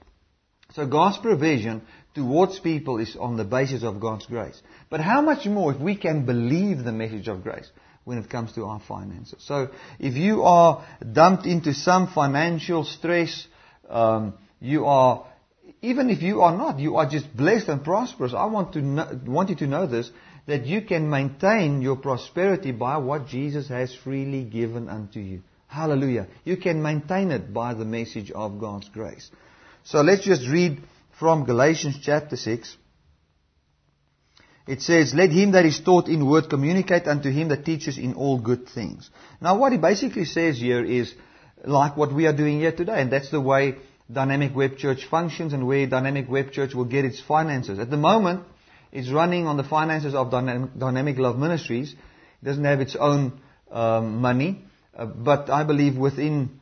So 0.74 0.86
God's 0.86 1.18
provision 1.18 1.82
towards 2.14 2.58
people 2.58 2.98
is 2.98 3.16
on 3.16 3.36
the 3.36 3.44
basis 3.44 3.82
of 3.82 4.00
God's 4.00 4.26
grace. 4.26 4.60
But 4.88 5.00
how 5.00 5.20
much 5.20 5.46
more 5.46 5.72
if 5.72 5.80
we 5.80 5.96
can 5.96 6.26
believe 6.26 6.84
the 6.84 6.92
message 6.92 7.28
of 7.28 7.42
grace 7.42 7.68
when 8.04 8.18
it 8.18 8.30
comes 8.30 8.52
to 8.52 8.64
our 8.64 8.80
finances? 8.80 9.42
So 9.44 9.68
if 9.98 10.14
you 10.14 10.42
are 10.42 10.86
dumped 11.12 11.46
into 11.46 11.74
some 11.74 12.08
financial 12.08 12.84
stress, 12.84 13.46
um, 13.88 14.34
you 14.60 14.86
are, 14.86 15.26
even 15.82 16.10
if 16.10 16.22
you 16.22 16.42
are 16.42 16.56
not, 16.56 16.78
you 16.78 16.96
are 16.96 17.08
just 17.08 17.34
blessed 17.36 17.68
and 17.68 17.82
prosperous. 17.82 18.34
I 18.34 18.46
want 18.46 18.74
to 18.74 18.82
know, 18.82 19.20
want 19.26 19.50
you 19.50 19.56
to 19.56 19.66
know 19.66 19.86
this, 19.86 20.10
that 20.46 20.66
you 20.66 20.82
can 20.82 21.08
maintain 21.10 21.82
your 21.82 21.96
prosperity 21.96 22.72
by 22.72 22.98
what 22.98 23.26
Jesus 23.26 23.68
has 23.68 23.94
freely 23.94 24.44
given 24.44 24.88
unto 24.88 25.20
you. 25.20 25.42
Hallelujah. 25.70 26.26
You 26.44 26.56
can 26.56 26.82
maintain 26.82 27.30
it 27.30 27.54
by 27.54 27.74
the 27.74 27.84
message 27.84 28.32
of 28.32 28.58
God's 28.58 28.88
grace. 28.88 29.30
So 29.84 30.00
let's 30.00 30.24
just 30.24 30.48
read 30.48 30.82
from 31.16 31.44
Galatians 31.44 32.00
chapter 32.02 32.36
6. 32.36 32.76
It 34.66 34.82
says, 34.82 35.14
Let 35.14 35.30
him 35.30 35.52
that 35.52 35.64
is 35.64 35.78
taught 35.78 36.08
in 36.08 36.28
word 36.28 36.50
communicate 36.50 37.06
unto 37.06 37.30
him 37.30 37.48
that 37.50 37.64
teaches 37.64 37.98
in 37.98 38.14
all 38.14 38.40
good 38.40 38.68
things. 38.68 39.10
Now 39.40 39.58
what 39.58 39.70
he 39.70 39.78
basically 39.78 40.24
says 40.24 40.58
here 40.58 40.84
is 40.84 41.14
like 41.64 41.96
what 41.96 42.12
we 42.12 42.26
are 42.26 42.36
doing 42.36 42.58
here 42.58 42.72
today, 42.72 43.00
and 43.00 43.12
that's 43.12 43.30
the 43.30 43.40
way 43.40 43.76
Dynamic 44.12 44.56
Web 44.56 44.76
Church 44.76 45.06
functions 45.08 45.52
and 45.52 45.68
where 45.68 45.86
Dynamic 45.86 46.28
Web 46.28 46.50
Church 46.50 46.74
will 46.74 46.84
get 46.84 47.04
its 47.04 47.20
finances. 47.20 47.78
At 47.78 47.90
the 47.90 47.96
moment, 47.96 48.42
it's 48.90 49.08
running 49.08 49.46
on 49.46 49.56
the 49.56 49.62
finances 49.62 50.16
of 50.16 50.32
Dynamic 50.32 51.16
Love 51.16 51.38
Ministries. 51.38 51.92
It 51.92 52.44
doesn't 52.44 52.64
have 52.64 52.80
its 52.80 52.96
own 52.96 53.40
um, 53.70 54.16
money, 54.20 54.64
uh, 54.96 55.06
but 55.06 55.50
I 55.50 55.64
believe 55.64 55.96
within 55.96 56.60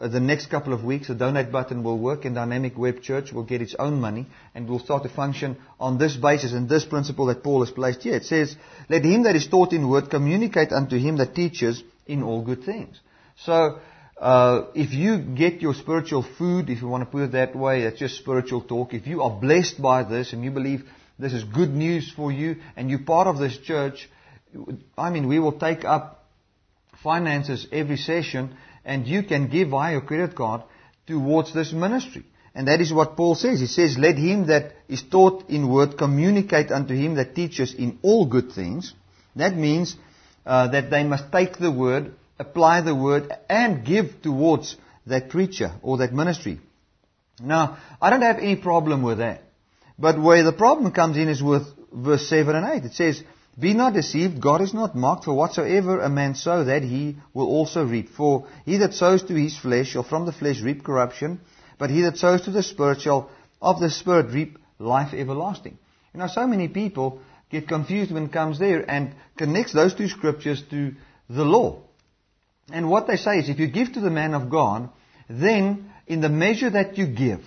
uh, 0.00 0.08
the 0.08 0.20
next 0.20 0.46
couple 0.46 0.72
of 0.72 0.84
weeks, 0.84 1.08
the 1.08 1.14
donate 1.14 1.52
button 1.52 1.82
will 1.82 1.98
work 1.98 2.24
and 2.24 2.34
Dynamic 2.34 2.76
Web 2.76 3.02
Church 3.02 3.32
will 3.32 3.44
get 3.44 3.62
its 3.62 3.74
own 3.78 4.00
money 4.00 4.26
and 4.54 4.68
will 4.68 4.80
start 4.80 5.04
to 5.04 5.08
function 5.08 5.56
on 5.78 5.98
this 5.98 6.16
basis 6.16 6.52
and 6.52 6.68
this 6.68 6.84
principle 6.84 7.26
that 7.26 7.42
Paul 7.42 7.64
has 7.64 7.70
placed 7.70 8.02
here. 8.02 8.16
It 8.16 8.24
says, 8.24 8.56
let 8.88 9.04
him 9.04 9.22
that 9.24 9.36
is 9.36 9.46
taught 9.46 9.72
in 9.72 9.88
word 9.88 10.10
communicate 10.10 10.72
unto 10.72 10.98
him 10.98 11.16
that 11.18 11.34
teaches 11.34 11.82
in 12.06 12.22
all 12.22 12.42
good 12.42 12.64
things. 12.64 13.00
So, 13.36 13.78
uh, 14.18 14.66
if 14.74 14.92
you 14.92 15.18
get 15.18 15.62
your 15.62 15.74
spiritual 15.74 16.22
food, 16.22 16.70
if 16.70 16.80
you 16.80 16.88
want 16.88 17.02
to 17.02 17.10
put 17.10 17.22
it 17.22 17.32
that 17.32 17.56
way, 17.56 17.82
that's 17.82 17.98
just 17.98 18.16
spiritual 18.16 18.60
talk. 18.60 18.94
If 18.94 19.06
you 19.06 19.22
are 19.22 19.30
blessed 19.30 19.82
by 19.82 20.04
this 20.04 20.32
and 20.32 20.44
you 20.44 20.50
believe 20.50 20.84
this 21.18 21.32
is 21.32 21.42
good 21.44 21.70
news 21.70 22.12
for 22.14 22.30
you 22.30 22.56
and 22.76 22.88
you're 22.88 23.00
part 23.00 23.26
of 23.26 23.38
this 23.38 23.56
church, 23.58 24.08
I 24.96 25.10
mean, 25.10 25.28
we 25.28 25.38
will 25.38 25.58
take 25.58 25.84
up 25.84 26.21
finances 27.02 27.66
every 27.72 27.96
session 27.96 28.56
and 28.84 29.06
you 29.06 29.22
can 29.22 29.48
give 29.48 29.68
via 29.68 29.92
your 29.92 30.00
credit 30.00 30.34
card 30.34 30.62
towards 31.06 31.52
this 31.54 31.72
ministry. 31.72 32.24
And 32.54 32.68
that 32.68 32.80
is 32.80 32.92
what 32.92 33.16
Paul 33.16 33.34
says. 33.34 33.60
He 33.60 33.66
says, 33.66 33.96
let 33.98 34.16
him 34.16 34.46
that 34.48 34.72
is 34.88 35.02
taught 35.02 35.48
in 35.48 35.68
word 35.70 35.96
communicate 35.96 36.70
unto 36.70 36.94
him 36.94 37.14
that 37.14 37.34
teaches 37.34 37.74
in 37.74 37.98
all 38.02 38.26
good 38.26 38.52
things. 38.52 38.92
That 39.36 39.56
means 39.56 39.96
uh, 40.44 40.68
that 40.68 40.90
they 40.90 41.04
must 41.04 41.32
take 41.32 41.56
the 41.56 41.70
word, 41.70 42.14
apply 42.38 42.82
the 42.82 42.94
word, 42.94 43.32
and 43.48 43.86
give 43.86 44.20
towards 44.22 44.76
that 45.06 45.30
preacher 45.30 45.72
or 45.82 45.98
that 45.98 46.12
ministry. 46.12 46.60
Now, 47.40 47.78
I 48.00 48.10
don't 48.10 48.22
have 48.22 48.38
any 48.38 48.56
problem 48.56 49.02
with 49.02 49.18
that. 49.18 49.42
But 49.98 50.20
where 50.20 50.42
the 50.42 50.52
problem 50.52 50.92
comes 50.92 51.16
in 51.16 51.28
is 51.28 51.42
with 51.42 51.62
verse 51.92 52.28
7 52.28 52.54
and 52.54 52.66
8. 52.66 52.84
It 52.84 52.92
says, 52.92 53.22
be 53.58 53.74
not 53.74 53.92
deceived, 53.92 54.40
God 54.40 54.62
is 54.62 54.72
not 54.72 54.96
mocked, 54.96 55.24
for 55.24 55.34
whatsoever 55.34 56.00
a 56.00 56.08
man 56.08 56.34
sow, 56.34 56.64
that 56.64 56.82
he 56.82 57.16
will 57.34 57.46
also 57.46 57.84
reap. 57.84 58.08
For 58.08 58.46
he 58.64 58.78
that 58.78 58.94
sows 58.94 59.22
to 59.24 59.34
his 59.34 59.58
flesh 59.58 59.88
shall 59.88 60.02
from 60.02 60.24
the 60.24 60.32
flesh 60.32 60.60
reap 60.60 60.84
corruption, 60.84 61.40
but 61.78 61.90
he 61.90 62.02
that 62.02 62.16
sows 62.16 62.42
to 62.42 62.50
the 62.50 62.62
Spirit 62.62 63.02
shall 63.02 63.30
of 63.60 63.78
the 63.78 63.90
Spirit 63.90 64.32
reap 64.32 64.58
life 64.78 65.12
everlasting. 65.12 65.78
You 66.14 66.20
know, 66.20 66.28
so 66.28 66.46
many 66.46 66.68
people 66.68 67.20
get 67.50 67.68
confused 67.68 68.10
when 68.10 68.26
it 68.26 68.32
comes 68.32 68.58
there 68.58 68.88
and 68.90 69.14
connects 69.36 69.72
those 69.72 69.94
two 69.94 70.08
scriptures 70.08 70.62
to 70.70 70.94
the 71.28 71.44
law. 71.44 71.82
And 72.70 72.88
what 72.88 73.06
they 73.06 73.16
say 73.16 73.38
is, 73.38 73.48
if 73.48 73.58
you 73.58 73.66
give 73.66 73.92
to 73.92 74.00
the 74.00 74.10
man 74.10 74.34
of 74.34 74.50
God, 74.50 74.88
then 75.28 75.90
in 76.06 76.20
the 76.20 76.28
measure 76.28 76.70
that 76.70 76.96
you 76.96 77.06
give, 77.06 77.40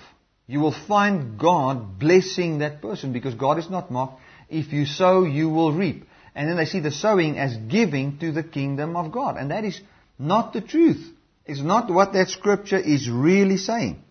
you 0.48 0.60
will 0.60 0.76
find 0.88 1.40
God 1.40 1.98
blessing 1.98 2.60
that 2.60 2.82
person 2.82 3.12
because 3.12 3.34
God 3.34 3.58
is 3.58 3.70
not 3.70 3.90
mocked. 3.90 4.22
If 4.50 4.74
you 4.74 4.86
sow, 4.86 5.24
you 5.24 5.50
will 5.50 5.74
reap. 5.74 6.08
And 6.36 6.50
then 6.50 6.58
they 6.58 6.66
see 6.66 6.82
the 6.82 6.92
sowing 6.92 7.38
as 7.38 7.56
giving 7.56 8.18
to 8.20 8.32
the 8.32 8.44
kingdom 8.44 8.96
of 8.96 9.12
God. 9.12 9.38
And 9.38 9.52
that 9.52 9.64
is 9.64 9.80
not 10.20 10.54
the 10.54 10.62
truth. 10.62 11.06
It's 11.46 11.62
not 11.62 11.90
what 11.90 12.14
that 12.14 12.30
scripture 12.30 12.80
is 12.80 13.10
really 13.10 13.58
saying. 13.58 14.04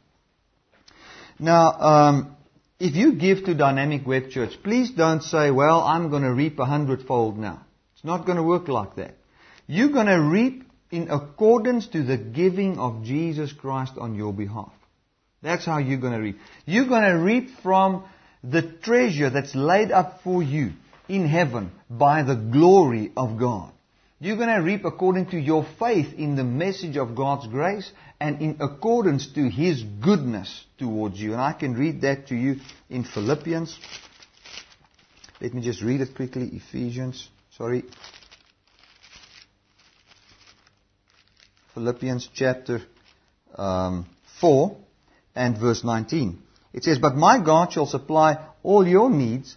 Now, 1.39 1.73
um, 1.73 2.37
if 2.79 2.95
you 2.95 3.15
give 3.15 3.45
to 3.45 3.55
Dynamic 3.55 4.07
Web 4.07 4.31
Church, 4.31 4.53
please 4.63 4.91
don't 4.91 5.23
say, 5.23 5.51
well, 5.51 5.81
I'm 5.81 6.11
going 6.11 6.23
to 6.23 6.33
reap 6.33 6.59
a 6.59 6.65
hundredfold 6.65 7.39
now. 7.39 7.65
It's 7.95 8.05
not 8.05 8.25
going 8.25 8.37
to 8.37 8.43
work 8.43 8.69
like 8.69 8.97
that. 8.97 9.17
You're 9.67 9.91
going 9.91 10.07
to 10.07 10.21
reap 10.21 10.65
in 10.91 11.11
accordance 11.11 11.89
to 11.89 12.03
the 12.03 12.17
giving 12.17 12.79
of 12.79 13.03
Jesus 13.03 13.53
Christ 13.53 13.95
on 13.99 14.15
your 14.15 14.33
behalf. 14.33 14.73
That's 15.43 15.65
how 15.67 15.79
you're 15.79 16.01
going 16.01 16.13
to 16.13 16.21
reap. 16.21 16.39
You're 16.65 16.89
going 16.89 17.05
to 17.05 17.19
reap 17.19 17.51
from 17.63 18.05
the 18.51 18.63
treasure 18.63 19.31
that's 19.31 19.55
laid 19.55 19.91
up 19.91 20.21
for 20.23 20.43
you 20.43 20.73
in 21.09 21.27
heaven 21.27 21.73
by 21.89 22.23
the 22.23 22.35
glory 22.35 23.13
of 23.17 23.39
God. 23.39 23.73
You're 24.21 24.37
going 24.37 24.49
to 24.49 24.63
reap 24.63 24.85
according 24.85 25.27
to 25.31 25.39
your 25.39 25.67
faith 25.79 26.15
in 26.17 26.37
the 26.37 26.45
message 26.45 26.97
of 26.97 27.15
God's 27.15 27.47
grace 27.47 27.91
and 28.21 28.41
in 28.41 28.57
accordance 28.61 29.27
to 29.35 29.49
His 29.49 29.83
goodness 29.83 30.65
towards 30.79 31.19
you. 31.19 31.33
And 31.33 31.41
I 31.41 31.53
can 31.53 31.75
read 31.75 32.03
that 32.03 32.29
to 32.29 32.35
you 32.35 32.57
in 32.89 33.05
Philippians. 33.05 33.79
Let 35.41 35.53
me 35.53 35.61
just 35.61 35.83
read 35.83 36.01
it 36.01 36.15
quickly. 36.15 36.49
Ephesians, 36.53 37.29
sorry. 37.57 37.85
Philippians 41.75 42.29
chapter 42.33 42.83
um, 43.57 44.07
4 44.41 44.77
and 45.35 45.59
verse 45.59 45.83
19. 45.83 46.39
It 46.75 46.83
says, 46.83 46.99
But 46.99 47.15
my 47.15 47.39
God 47.39 47.73
shall 47.73 47.87
supply 47.87 48.45
all 48.65 48.87
your 48.87 49.09
needs 49.09 49.57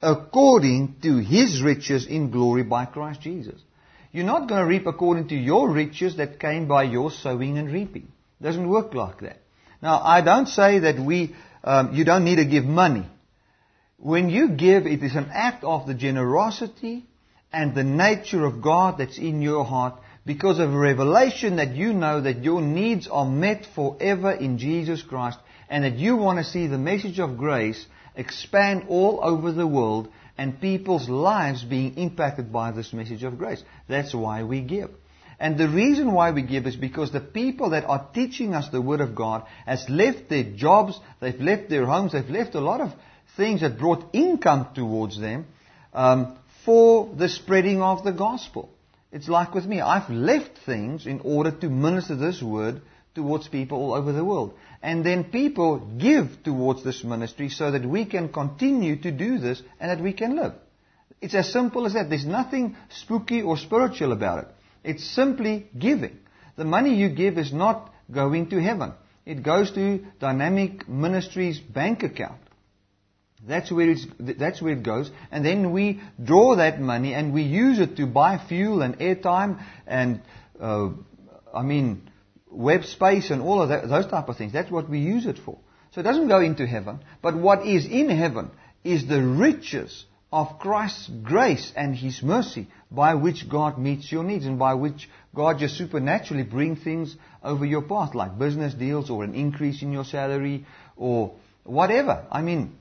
according 0.00 0.96
to 1.02 1.18
his 1.18 1.60
riches 1.60 2.06
in 2.06 2.30
glory 2.30 2.62
by 2.62 2.86
Christ 2.86 3.20
Jesus. 3.20 3.60
You're 4.12 4.24
not 4.24 4.48
going 4.48 4.60
to 4.60 4.66
reap 4.66 4.86
according 4.86 5.28
to 5.28 5.34
your 5.34 5.68
riches 5.68 6.16
that 6.16 6.38
came 6.38 6.68
by 6.68 6.84
your 6.84 7.10
sowing 7.10 7.58
and 7.58 7.70
reaping. 7.70 8.12
It 8.40 8.44
doesn't 8.44 8.68
work 8.68 8.94
like 8.94 9.20
that. 9.20 9.38
Now, 9.82 10.00
I 10.00 10.20
don't 10.20 10.46
say 10.46 10.80
that 10.80 10.98
we, 11.00 11.34
um, 11.64 11.94
you 11.94 12.04
don't 12.04 12.24
need 12.24 12.36
to 12.36 12.44
give 12.44 12.64
money. 12.64 13.06
When 13.96 14.30
you 14.30 14.50
give, 14.50 14.86
it 14.86 15.02
is 15.02 15.16
an 15.16 15.30
act 15.32 15.64
of 15.64 15.86
the 15.86 15.94
generosity 15.94 17.04
and 17.52 17.74
the 17.74 17.84
nature 17.84 18.44
of 18.44 18.62
God 18.62 18.98
that's 18.98 19.18
in 19.18 19.42
your 19.42 19.64
heart 19.64 19.94
because 20.24 20.60
of 20.60 20.72
a 20.72 20.78
revelation 20.78 21.56
that 21.56 21.74
you 21.74 21.92
know 21.92 22.20
that 22.20 22.44
your 22.44 22.60
needs 22.60 23.08
are 23.08 23.26
met 23.26 23.66
forever 23.74 24.30
in 24.30 24.58
Jesus 24.58 25.02
Christ 25.02 25.38
and 25.72 25.84
that 25.84 25.96
you 25.96 26.16
want 26.16 26.38
to 26.38 26.44
see 26.44 26.66
the 26.66 26.76
message 26.76 27.18
of 27.18 27.38
grace 27.38 27.86
expand 28.14 28.84
all 28.88 29.20
over 29.22 29.52
the 29.52 29.66
world 29.66 30.06
and 30.36 30.60
people's 30.60 31.08
lives 31.08 31.64
being 31.64 31.96
impacted 31.96 32.52
by 32.52 32.72
this 32.72 32.92
message 32.92 33.22
of 33.22 33.38
grace. 33.38 33.62
That's 33.88 34.14
why 34.14 34.42
we 34.42 34.60
give. 34.60 34.90
And 35.40 35.56
the 35.56 35.70
reason 35.70 36.12
why 36.12 36.30
we 36.32 36.42
give 36.42 36.66
is 36.66 36.76
because 36.76 37.10
the 37.10 37.20
people 37.20 37.70
that 37.70 37.86
are 37.86 38.06
teaching 38.12 38.52
us 38.52 38.68
the 38.68 38.82
Word 38.82 39.00
of 39.00 39.14
God 39.14 39.46
has 39.64 39.88
left 39.88 40.28
their 40.28 40.44
jobs, 40.44 41.00
they've 41.20 41.40
left 41.40 41.70
their 41.70 41.86
homes, 41.86 42.12
they've 42.12 42.28
left 42.28 42.54
a 42.54 42.60
lot 42.60 42.82
of 42.82 42.92
things 43.38 43.62
that 43.62 43.78
brought 43.78 44.04
income 44.12 44.68
towards 44.74 45.18
them 45.18 45.46
um, 45.94 46.38
for 46.66 47.08
the 47.16 47.30
spreading 47.30 47.80
of 47.80 48.04
the 48.04 48.12
gospel. 48.12 48.68
It's 49.10 49.28
like 49.28 49.54
with 49.54 49.64
me. 49.64 49.80
I've 49.80 50.10
left 50.10 50.58
things 50.66 51.06
in 51.06 51.20
order 51.20 51.50
to 51.50 51.70
minister 51.70 52.14
this 52.14 52.42
Word 52.42 52.82
towards 53.14 53.48
people 53.48 53.78
all 53.78 53.94
over 53.94 54.12
the 54.12 54.24
world. 54.24 54.54
And 54.82 55.06
then 55.06 55.24
people 55.24 55.78
give 55.78 56.42
towards 56.42 56.82
this 56.82 57.04
ministry 57.04 57.48
so 57.48 57.70
that 57.70 57.86
we 57.86 58.04
can 58.04 58.32
continue 58.32 58.96
to 59.02 59.12
do 59.12 59.38
this 59.38 59.62
and 59.78 59.90
that 59.90 60.02
we 60.02 60.12
can 60.12 60.34
live. 60.34 60.54
It's 61.20 61.34
as 61.34 61.52
simple 61.52 61.86
as 61.86 61.92
that. 61.92 62.08
There's 62.08 62.26
nothing 62.26 62.76
spooky 62.90 63.42
or 63.42 63.56
spiritual 63.56 64.10
about 64.10 64.44
it. 64.44 64.48
It's 64.82 65.08
simply 65.14 65.68
giving. 65.78 66.18
The 66.56 66.64
money 66.64 66.96
you 66.96 67.08
give 67.08 67.38
is 67.38 67.52
not 67.52 67.92
going 68.10 68.50
to 68.50 68.60
heaven. 68.60 68.92
It 69.24 69.44
goes 69.44 69.70
to 69.72 70.04
Dynamic 70.18 70.88
Ministries 70.88 71.60
bank 71.60 72.02
account. 72.02 72.40
That's 73.46 73.70
where, 73.70 73.94
that's 74.18 74.60
where 74.60 74.72
it 74.72 74.82
goes. 74.82 75.10
And 75.30 75.44
then 75.44 75.72
we 75.72 76.00
draw 76.22 76.56
that 76.56 76.80
money 76.80 77.14
and 77.14 77.32
we 77.32 77.42
use 77.42 77.78
it 77.78 77.96
to 77.96 78.06
buy 78.06 78.40
fuel 78.48 78.82
and 78.82 78.98
airtime 78.98 79.64
and, 79.86 80.20
uh, 80.60 80.90
I 81.54 81.62
mean, 81.62 82.10
web 82.52 82.84
space 82.84 83.30
and 83.30 83.42
all 83.42 83.62
of 83.62 83.70
that, 83.70 83.88
those 83.88 84.06
type 84.06 84.28
of 84.28 84.36
things. 84.36 84.52
That's 84.52 84.70
what 84.70 84.88
we 84.88 84.98
use 84.98 85.26
it 85.26 85.38
for. 85.38 85.58
So 85.92 86.00
it 86.00 86.04
doesn't 86.04 86.28
go 86.28 86.40
into 86.40 86.66
heaven. 86.66 87.00
But 87.20 87.36
what 87.36 87.66
is 87.66 87.86
in 87.86 88.08
heaven 88.08 88.50
is 88.84 89.06
the 89.06 89.22
riches 89.22 90.04
of 90.32 90.58
Christ's 90.58 91.10
grace 91.22 91.72
and 91.76 91.94
His 91.94 92.22
mercy 92.22 92.68
by 92.90 93.14
which 93.14 93.48
God 93.48 93.78
meets 93.78 94.10
your 94.10 94.24
needs 94.24 94.46
and 94.46 94.58
by 94.58 94.74
which 94.74 95.08
God 95.34 95.58
just 95.58 95.76
supernaturally 95.76 96.42
brings 96.42 96.82
things 96.82 97.14
over 97.42 97.66
your 97.66 97.82
path 97.82 98.14
like 98.14 98.38
business 98.38 98.72
deals 98.72 99.10
or 99.10 99.24
an 99.24 99.34
increase 99.34 99.82
in 99.82 99.92
your 99.92 100.04
salary 100.04 100.64
or 100.96 101.34
whatever. 101.64 102.24
I 102.30 102.40
mean, 102.40 102.78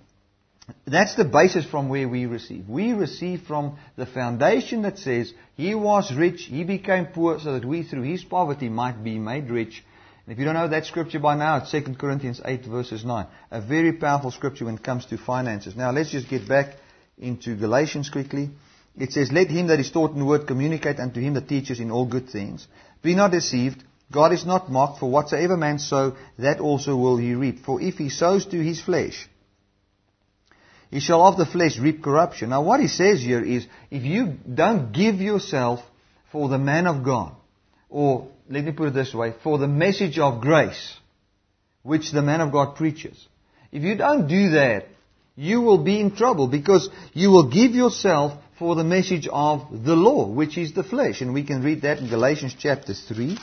that's 0.85 1.15
the 1.15 1.25
basis 1.25 1.65
from 1.65 1.89
where 1.89 2.07
we 2.07 2.25
receive. 2.25 2.67
We 2.67 2.93
receive 2.93 3.43
from 3.43 3.77
the 3.95 4.05
foundation 4.05 4.81
that 4.83 4.99
says, 4.99 5.33
He 5.55 5.75
was 5.75 6.13
rich, 6.13 6.43
He 6.43 6.63
became 6.63 7.07
poor, 7.07 7.39
so 7.39 7.53
that 7.53 7.65
we 7.65 7.83
through 7.83 8.03
His 8.03 8.23
poverty 8.23 8.69
might 8.69 9.03
be 9.03 9.17
made 9.19 9.49
rich. 9.49 9.83
And 10.25 10.33
if 10.33 10.39
you 10.39 10.45
don't 10.45 10.53
know 10.53 10.67
that 10.67 10.85
scripture 10.85 11.19
by 11.19 11.35
now, 11.35 11.57
it's 11.57 11.71
2 11.71 11.95
Corinthians 11.95 12.41
8 12.43 12.65
verses 12.65 13.03
9. 13.03 13.25
A 13.51 13.61
very 13.61 13.93
powerful 13.93 14.31
scripture 14.31 14.65
when 14.65 14.75
it 14.75 14.83
comes 14.83 15.05
to 15.07 15.17
finances. 15.17 15.75
Now 15.75 15.91
let's 15.91 16.11
just 16.11 16.29
get 16.29 16.47
back 16.47 16.75
into 17.17 17.55
Galatians 17.55 18.09
quickly. 18.09 18.49
It 18.97 19.11
says, 19.13 19.31
Let 19.31 19.49
him 19.49 19.67
that 19.67 19.79
is 19.79 19.91
taught 19.91 20.11
in 20.11 20.19
the 20.19 20.25
word 20.25 20.47
communicate 20.47 20.99
unto 20.99 21.21
him 21.21 21.33
that 21.35 21.47
teaches 21.47 21.79
in 21.79 21.91
all 21.91 22.05
good 22.05 22.29
things. 22.29 22.67
Be 23.01 23.15
not 23.15 23.31
deceived. 23.31 23.83
God 24.11 24.33
is 24.33 24.45
not 24.45 24.69
mocked, 24.69 24.99
for 24.99 25.09
whatsoever 25.09 25.55
man 25.55 25.79
sow, 25.79 26.17
that 26.37 26.59
also 26.59 26.97
will 26.97 27.15
he 27.15 27.33
reap. 27.33 27.63
For 27.63 27.81
if 27.81 27.95
he 27.95 28.09
sows 28.09 28.45
to 28.47 28.61
his 28.61 28.81
flesh, 28.81 29.29
he 30.91 30.99
shall 30.99 31.25
of 31.25 31.37
the 31.37 31.45
flesh 31.45 31.79
reap 31.79 32.03
corruption. 32.03 32.49
Now 32.49 32.61
what 32.61 32.81
he 32.81 32.87
says 32.87 33.21
here 33.21 33.41
is, 33.41 33.65
if 33.89 34.03
you 34.03 34.35
don't 34.53 34.91
give 34.91 35.15
yourself 35.15 35.79
for 36.31 36.49
the 36.49 36.57
man 36.57 36.85
of 36.85 37.03
God, 37.03 37.33
or 37.89 38.27
let 38.49 38.65
me 38.65 38.73
put 38.73 38.89
it 38.89 38.93
this 38.93 39.13
way, 39.13 39.33
for 39.41 39.57
the 39.57 39.67
message 39.67 40.19
of 40.19 40.41
grace, 40.41 40.97
which 41.83 42.11
the 42.11 42.21
man 42.21 42.41
of 42.41 42.51
God 42.51 42.75
preaches, 42.75 43.27
if 43.71 43.83
you 43.83 43.95
don't 43.95 44.27
do 44.27 44.51
that, 44.51 44.87
you 45.35 45.61
will 45.61 45.77
be 45.77 45.99
in 45.99 46.13
trouble 46.13 46.47
because 46.47 46.89
you 47.13 47.31
will 47.31 47.49
give 47.49 47.71
yourself 47.71 48.33
for 48.59 48.75
the 48.75 48.83
message 48.83 49.29
of 49.31 49.67
the 49.71 49.95
law, 49.95 50.27
which 50.27 50.57
is 50.57 50.73
the 50.73 50.83
flesh. 50.83 51.21
And 51.21 51.33
we 51.33 51.43
can 51.43 51.63
read 51.63 51.83
that 51.83 51.99
in 51.99 52.09
Galatians 52.09 52.53
chapter 52.59 52.93
3. 52.93 53.37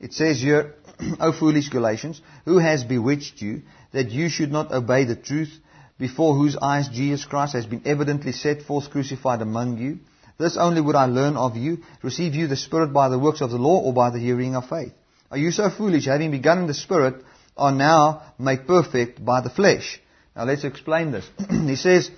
It 0.00 0.12
says 0.12 0.40
here, 0.40 0.74
O 1.20 1.32
foolish 1.32 1.70
Galatians, 1.70 2.20
who 2.44 2.58
has 2.58 2.84
bewitched 2.84 3.40
you 3.40 3.62
that 3.92 4.10
you 4.10 4.28
should 4.28 4.52
not 4.52 4.70
obey 4.70 5.04
the 5.04 5.16
truth, 5.16 5.50
before 5.98 6.34
whose 6.34 6.56
eyes 6.56 6.88
Jesus 6.88 7.24
Christ 7.24 7.54
has 7.54 7.66
been 7.66 7.82
evidently 7.84 8.32
set 8.32 8.62
forth 8.62 8.90
crucified 8.90 9.42
among 9.42 9.78
you? 9.78 9.98
This 10.38 10.56
only 10.56 10.80
would 10.80 10.96
I 10.96 11.06
learn 11.06 11.36
of 11.36 11.56
you. 11.56 11.78
Receive 12.02 12.34
you 12.34 12.46
the 12.46 12.56
Spirit 12.56 12.92
by 12.92 13.08
the 13.08 13.18
works 13.18 13.40
of 13.40 13.50
the 13.50 13.58
law 13.58 13.80
or 13.80 13.94
by 13.94 14.10
the 14.10 14.18
hearing 14.18 14.54
of 14.54 14.68
faith? 14.68 14.92
Are 15.30 15.38
you 15.38 15.50
so 15.50 15.70
foolish, 15.70 16.06
having 16.06 16.30
begun 16.30 16.58
in 16.58 16.66
the 16.66 16.74
Spirit, 16.74 17.24
are 17.56 17.72
now 17.72 18.22
made 18.38 18.66
perfect 18.66 19.24
by 19.24 19.40
the 19.40 19.50
flesh? 19.50 20.00
Now 20.36 20.44
let's 20.44 20.64
explain 20.64 21.10
this. 21.10 21.28
he 21.50 21.76
says, 21.76 22.10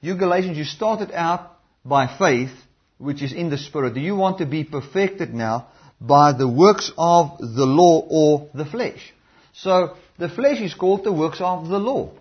you 0.00 0.16
Galatians, 0.16 0.56
you 0.56 0.64
started 0.64 1.10
out 1.12 1.58
by 1.84 2.06
faith, 2.06 2.52
which 2.98 3.22
is 3.22 3.32
in 3.32 3.50
the 3.50 3.58
Spirit. 3.58 3.94
Do 3.94 4.00
you 4.00 4.14
want 4.14 4.38
to 4.38 4.46
be 4.46 4.62
perfected 4.62 5.34
now 5.34 5.68
by 6.00 6.32
the 6.32 6.48
works 6.48 6.92
of 6.96 7.38
the 7.38 7.66
law 7.66 8.06
or 8.08 8.48
the 8.54 8.64
flesh? 8.64 9.12
So, 9.52 9.96
the 10.18 10.28
flesh 10.28 10.60
is 10.60 10.74
called 10.74 11.04
the 11.04 11.12
works 11.12 11.40
of 11.40 11.68
the 11.68 11.78
law. 11.78 12.12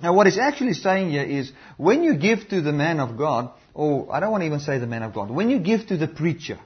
Now 0.00 0.12
what 0.12 0.26
he's 0.26 0.38
actually 0.38 0.74
saying 0.74 1.10
here 1.10 1.22
is, 1.22 1.52
when 1.76 2.02
you 2.02 2.16
give 2.16 2.48
to 2.48 2.60
the 2.60 2.72
man 2.72 3.00
of 3.00 3.16
God, 3.16 3.50
or 3.72 4.12
I 4.12 4.20
don't 4.20 4.30
want 4.30 4.42
to 4.42 4.46
even 4.46 4.60
say 4.60 4.78
the 4.78 4.86
man 4.86 5.02
of 5.02 5.14
God, 5.14 5.30
when 5.30 5.48
you 5.48 5.58
give 5.58 5.86
to 5.88 5.96
the 5.96 6.08
preacher, 6.08 6.58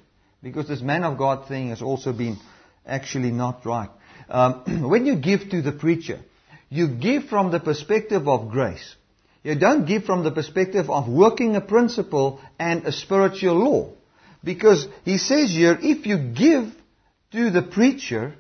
because 0.43 0.67
this 0.67 0.81
man 0.81 1.05
of 1.05 1.17
God 1.17 1.47
thing 1.47 1.69
has 1.69 1.83
also 1.83 2.13
been 2.13 2.39
actually 2.87 3.31
not 3.31 3.65
right. 3.65 3.91
Um, 4.29 4.89
when 4.89 5.07
you 5.07 5.17
give 5.17 5.51
to 5.51 5.63
the 5.63 5.73
preacher, 5.73 6.21
you 6.69 6.89
give 6.89 7.25
from 7.25 7.51
the 7.51 7.61
perspective 7.61 8.29
of 8.29 8.51
grace. 8.51 8.97
You 9.43 9.55
don't 9.59 9.87
give 9.87 10.05
from 10.05 10.23
the 10.23 10.31
perspective 10.31 10.91
of 10.91 11.09
working 11.09 11.57
a 11.57 11.61
principle 11.61 12.41
and 12.59 12.85
a 12.85 12.93
spiritual 12.93 13.55
law. 13.55 13.91
Because 14.43 14.87
he 15.05 15.19
says 15.19 15.51
here, 15.51 15.79
if 15.81 16.07
you 16.07 16.19
give 16.19 16.73
to 17.33 17.51
the 17.51 17.63
preacher, 17.63 18.35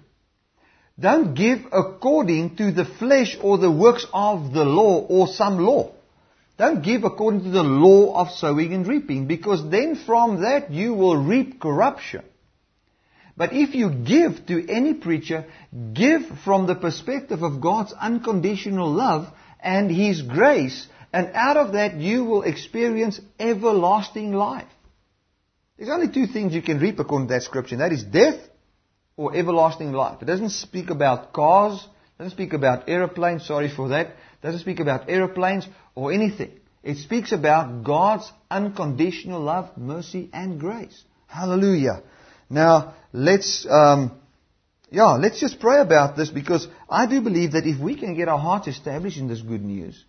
don't 1.00 1.34
give 1.34 1.60
according 1.72 2.56
to 2.56 2.72
the 2.72 2.84
flesh 2.84 3.38
or 3.40 3.56
the 3.56 3.70
works 3.70 4.06
of 4.12 4.52
the 4.52 4.64
law 4.64 4.98
or 5.06 5.28
some 5.28 5.58
law. 5.58 5.92
Don't 6.58 6.82
give 6.82 7.04
according 7.04 7.44
to 7.44 7.50
the 7.50 7.62
law 7.62 8.20
of 8.20 8.30
sowing 8.32 8.74
and 8.74 8.86
reaping, 8.86 9.26
because 9.26 9.68
then 9.70 9.96
from 9.96 10.42
that 10.42 10.70
you 10.70 10.92
will 10.92 11.16
reap 11.16 11.58
corruption. 11.58 12.22
But 13.34 13.54
if 13.54 13.74
you 13.74 13.88
give 13.88 14.44
to 14.48 14.68
any 14.70 14.92
preacher, 14.92 15.46
give 15.94 16.20
from 16.44 16.66
the 16.66 16.74
perspective 16.74 17.42
of 17.42 17.62
God's 17.62 17.94
unconditional 17.94 18.92
love 18.92 19.32
and 19.58 19.90
His 19.90 20.20
grace, 20.20 20.86
and 21.14 21.30
out 21.32 21.56
of 21.56 21.72
that 21.72 21.94
you 21.94 22.24
will 22.24 22.42
experience 22.42 23.18
everlasting 23.38 24.34
life. 24.34 24.68
There's 25.78 25.88
only 25.88 26.12
two 26.12 26.26
things 26.26 26.52
you 26.52 26.60
can 26.60 26.78
reap 26.78 26.98
according 26.98 27.28
to 27.28 27.34
that 27.34 27.44
scripture, 27.44 27.78
that 27.78 27.92
is 27.92 28.04
death 28.04 28.49
or 29.20 29.36
everlasting 29.36 29.92
life. 29.92 30.22
It 30.22 30.24
doesn't 30.24 30.48
speak 30.48 30.88
about 30.88 31.34
cars, 31.34 31.86
doesn't 32.16 32.30
speak 32.30 32.54
about 32.54 32.88
aeroplanes, 32.88 33.46
sorry 33.46 33.68
for 33.68 33.90
that. 33.90 34.16
Doesn't 34.42 34.60
speak 34.60 34.80
about 34.80 35.10
aeroplanes 35.10 35.68
or 35.94 36.10
anything. 36.10 36.52
It 36.82 36.96
speaks 36.96 37.30
about 37.30 37.84
God's 37.84 38.32
unconditional 38.50 39.42
love, 39.42 39.76
mercy, 39.76 40.30
and 40.32 40.58
grace. 40.58 41.04
Hallelujah. 41.26 42.02
Now, 42.48 42.94
let's, 43.12 43.66
um, 43.68 44.18
yeah, 44.90 45.12
let's 45.16 45.38
just 45.38 45.60
pray 45.60 45.80
about 45.82 46.16
this 46.16 46.30
because 46.30 46.66
I 46.88 47.04
do 47.04 47.20
believe 47.20 47.52
that 47.52 47.66
if 47.66 47.78
we 47.78 47.96
can 47.96 48.16
get 48.16 48.28
our 48.28 48.38
hearts 48.38 48.68
established 48.68 49.18
in 49.18 49.28
this 49.28 49.42
good 49.42 49.62
news, 49.62 50.02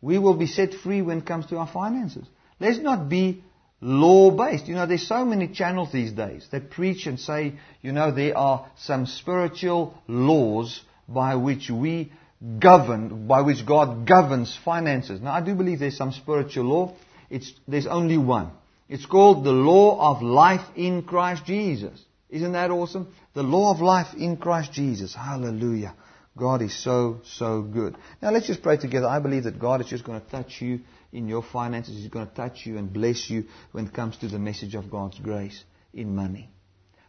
we 0.00 0.18
will 0.18 0.34
be 0.34 0.46
set 0.46 0.72
free 0.72 1.02
when 1.02 1.18
it 1.18 1.26
comes 1.26 1.46
to 1.46 1.56
our 1.56 1.66
finances. 1.66 2.28
Let's 2.60 2.78
not 2.78 3.08
be 3.08 3.42
law 3.82 4.30
based. 4.30 4.68
You 4.68 4.76
know, 4.76 4.86
there's 4.86 5.06
so 5.06 5.24
many 5.24 5.48
channels 5.48 5.92
these 5.92 6.12
days 6.12 6.46
that 6.52 6.70
preach 6.70 7.06
and 7.06 7.20
say, 7.20 7.54
you 7.82 7.92
know, 7.92 8.12
there 8.12 8.38
are 8.38 8.70
some 8.76 9.06
spiritual 9.06 9.94
laws 10.06 10.80
by 11.08 11.34
which 11.34 11.68
we 11.68 12.12
govern, 12.58 13.26
by 13.26 13.42
which 13.42 13.66
God 13.66 14.06
governs 14.06 14.56
finances. 14.64 15.20
Now, 15.20 15.32
I 15.32 15.42
do 15.42 15.54
believe 15.54 15.80
there's 15.80 15.96
some 15.96 16.12
spiritual 16.12 16.64
law. 16.64 16.94
It's, 17.28 17.52
there's 17.68 17.86
only 17.86 18.16
one. 18.16 18.52
It's 18.88 19.06
called 19.06 19.44
the 19.44 19.52
law 19.52 20.12
of 20.12 20.22
life 20.22 20.66
in 20.76 21.02
Christ 21.02 21.44
Jesus. 21.44 22.00
Isn't 22.30 22.52
that 22.52 22.70
awesome? 22.70 23.12
The 23.34 23.42
law 23.42 23.74
of 23.74 23.80
life 23.80 24.14
in 24.16 24.36
Christ 24.36 24.72
Jesus. 24.72 25.14
Hallelujah. 25.14 25.94
God 26.36 26.62
is 26.62 26.82
so, 26.82 27.20
so 27.24 27.62
good. 27.62 27.96
Now 28.22 28.30
let's 28.30 28.46
just 28.46 28.62
pray 28.62 28.78
together. 28.78 29.06
I 29.06 29.18
believe 29.18 29.44
that 29.44 29.58
God 29.58 29.80
is 29.80 29.88
just 29.88 30.04
going 30.04 30.20
to 30.20 30.26
touch 30.28 30.60
you 30.60 30.80
in 31.12 31.28
your 31.28 31.42
finances. 31.42 31.96
He's 31.96 32.08
going 32.08 32.28
to 32.28 32.34
touch 32.34 32.64
you 32.64 32.78
and 32.78 32.92
bless 32.92 33.28
you 33.28 33.44
when 33.72 33.86
it 33.86 33.94
comes 33.94 34.16
to 34.18 34.28
the 34.28 34.38
message 34.38 34.74
of 34.74 34.90
God's 34.90 35.18
grace 35.18 35.62
in 35.92 36.14
money. 36.14 36.48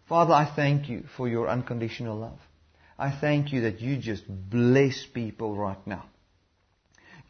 Father, 0.07 0.33
I 0.33 0.51
thank 0.53 0.89
you 0.89 1.05
for 1.15 1.27
your 1.27 1.47
unconditional 1.47 2.17
love. 2.17 2.39
I 2.99 3.11
thank 3.11 3.51
you 3.51 3.61
that 3.61 3.79
you 3.81 3.97
just 3.97 4.23
bless 4.27 5.05
people 5.13 5.55
right 5.55 5.87
now. 5.87 6.05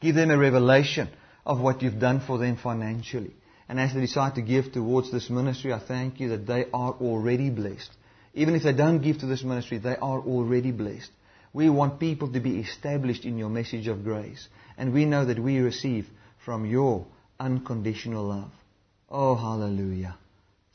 Give 0.01 0.15
them 0.15 0.31
a 0.31 0.37
revelation 0.37 1.09
of 1.45 1.59
what 1.59 1.81
you've 1.81 1.99
done 1.99 2.19
for 2.19 2.37
them 2.37 2.57
financially. 2.57 3.35
And 3.69 3.79
as 3.79 3.93
they 3.93 4.01
decide 4.01 4.35
to 4.35 4.41
give 4.41 4.71
towards 4.71 5.11
this 5.11 5.29
ministry, 5.29 5.71
I 5.71 5.79
thank 5.79 6.19
you 6.19 6.29
that 6.29 6.45
they 6.45 6.65
are 6.73 6.91
already 6.93 7.49
blessed. 7.49 7.89
Even 8.33 8.55
if 8.55 8.63
they 8.63 8.73
don't 8.73 9.01
give 9.01 9.19
to 9.19 9.25
this 9.25 9.43
ministry, 9.43 9.77
they 9.77 9.95
are 9.95 10.19
already 10.19 10.71
blessed. 10.71 11.11
We 11.53 11.69
want 11.69 11.99
people 11.99 12.33
to 12.33 12.39
be 12.39 12.59
established 12.59 13.25
in 13.25 13.37
your 13.37 13.49
message 13.49 13.87
of 13.87 14.03
grace. 14.03 14.47
And 14.77 14.91
we 14.91 15.05
know 15.05 15.23
that 15.25 15.39
we 15.39 15.59
receive 15.59 16.07
from 16.45 16.65
your 16.65 17.05
unconditional 17.39 18.25
love. 18.25 18.51
Oh, 19.09 19.35
hallelujah. 19.35 20.17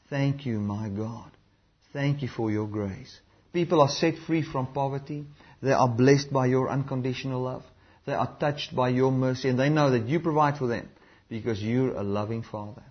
Thank 0.08 0.46
you, 0.46 0.58
my 0.58 0.88
God. 0.88 1.30
Thank 1.92 2.22
you 2.22 2.28
for 2.28 2.50
your 2.50 2.66
grace. 2.66 3.20
People 3.52 3.80
are 3.80 3.88
set 3.88 4.14
free 4.26 4.42
from 4.42 4.72
poverty. 4.72 5.24
They 5.62 5.72
are 5.72 5.88
blessed 5.88 6.32
by 6.32 6.46
your 6.46 6.70
unconditional 6.70 7.42
love. 7.42 7.64
They 8.06 8.14
are 8.14 8.36
touched 8.38 8.74
by 8.74 8.90
your 8.90 9.10
mercy 9.10 9.48
and 9.48 9.58
they 9.58 9.68
know 9.68 9.90
that 9.90 10.06
you 10.06 10.20
provide 10.20 10.58
for 10.58 10.66
them 10.66 10.88
because 11.28 11.62
you're 11.62 11.94
a 11.94 12.02
loving 12.02 12.42
Father. 12.42 12.82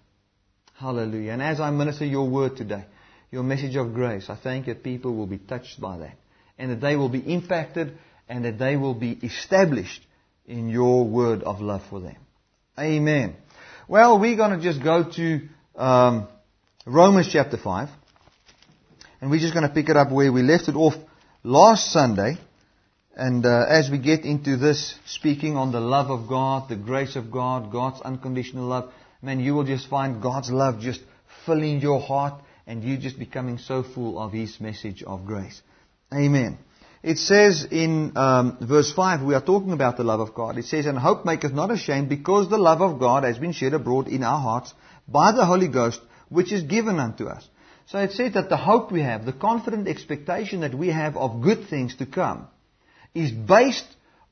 Hallelujah. 0.76 1.32
And 1.32 1.42
as 1.42 1.60
I 1.60 1.72
minister 1.72 2.06
your 2.06 2.30
word 2.30 2.56
today, 2.58 2.86
your 3.32 3.44
message 3.44 3.76
of 3.76 3.94
grace, 3.94 4.30
I 4.30 4.36
thank 4.36 4.68
that 4.68 4.84
people 4.84 5.16
will 5.16 5.26
be 5.26 5.40
touched 5.40 5.80
by 5.82 5.98
that 5.98 6.18
and 6.58 6.72
that 6.72 6.82
they 6.82 6.96
will 6.96 7.10
be 7.10 7.20
impacted 7.20 7.98
and 8.30 8.46
that 8.46 8.60
they 8.60 8.76
will 8.76 8.94
be 8.94 9.12
established 9.24 10.02
in 10.46 10.70
your 10.70 11.06
word 11.06 11.44
of 11.44 11.62
love 11.62 11.82
for 11.90 12.00
them. 12.00 12.18
Amen. 12.80 13.36
Well, 13.88 14.20
we're 14.20 14.36
going 14.36 14.56
to 14.56 14.63
just 14.63 14.84
go 14.84 15.10
to 15.16 15.40
um, 15.76 16.28
Romans 16.86 17.28
chapter 17.32 17.58
5. 17.58 17.90
And 19.20 19.32
we're 19.32 19.40
just 19.40 19.54
going 19.54 19.68
to 19.68 19.74
pick 19.74 19.90
it 19.90 19.98
up 19.98 20.12
where 20.12 20.32
we 20.32 20.44
left 20.44 20.70
it 20.70 20.76
off 20.76 20.94
last 21.44 21.92
Sunday. 21.92 22.38
And 23.16 23.44
uh, 23.44 23.66
as 23.68 23.90
we 23.90 23.98
get 23.98 24.26
into 24.26 24.58
this, 24.58 24.94
speaking 25.08 25.58
on 25.58 25.72
the 25.72 25.80
love 25.80 26.12
of 26.12 26.30
God, 26.30 26.70
the 26.70 26.76
grace 26.76 27.16
of 27.16 27.32
God, 27.32 27.72
God's 27.72 28.00
unconditional 28.02 28.68
love, 28.68 28.94
man, 29.24 29.40
you 29.40 29.56
will 29.56 29.63
just 29.63 29.90
find 29.90 30.22
God's 30.22 30.52
love 30.52 30.80
just 30.80 31.02
filling 31.48 31.82
your 31.82 32.00
heart 32.00 32.40
and 32.68 32.84
you 32.84 32.96
just 32.98 33.18
becoming 33.18 33.58
so 33.58 33.82
full 33.82 34.20
of 34.20 34.34
His 34.34 34.62
message 34.62 35.02
of 35.02 35.26
grace. 35.26 35.63
Amen. 36.13 36.60
It 37.08 37.20
says 37.20 37.65
in 37.72 38.17
um, 38.17 38.58
verse 38.60 38.91
5, 38.91 39.22
we 39.24 39.34
are 39.34 39.41
talking 39.41 39.72
about 39.72 39.96
the 39.96 40.04
love 40.04 40.20
of 40.20 40.34
God. 40.34 40.58
It 40.58 40.65
says, 40.65 40.86
And 40.86 41.00
hope 41.00 41.24
maketh 41.24 41.54
not 41.54 41.72
ashamed, 41.72 42.10
because 42.10 42.50
the 42.50 42.58
love 42.58 42.82
of 42.82 43.00
God 43.00 43.24
has 43.24 43.38
been 43.38 43.54
shed 43.54 43.74
abroad 43.74 44.10
in 44.10 44.24
our 44.24 44.41
hearts 44.41 44.74
by 45.08 45.32
the 45.32 45.46
Holy 45.46 45.70
Ghost, 45.70 46.02
which 46.28 46.52
is 46.52 46.63
given 46.63 47.00
unto 47.00 47.28
us. 47.28 47.48
So 47.86 48.00
it 48.00 48.12
says 48.12 48.34
that 48.34 48.50
the 48.50 48.58
hope 48.58 48.91
we 48.91 49.04
have, 49.04 49.26
the 49.26 49.32
confident 49.32 49.88
expectation 49.88 50.60
that 50.60 50.76
we 50.76 50.89
have 50.89 51.15
of 51.15 51.41
good 51.41 51.70
things 51.70 51.96
to 51.96 52.06
come, 52.06 52.50
is 53.15 53.32
based 53.32 53.88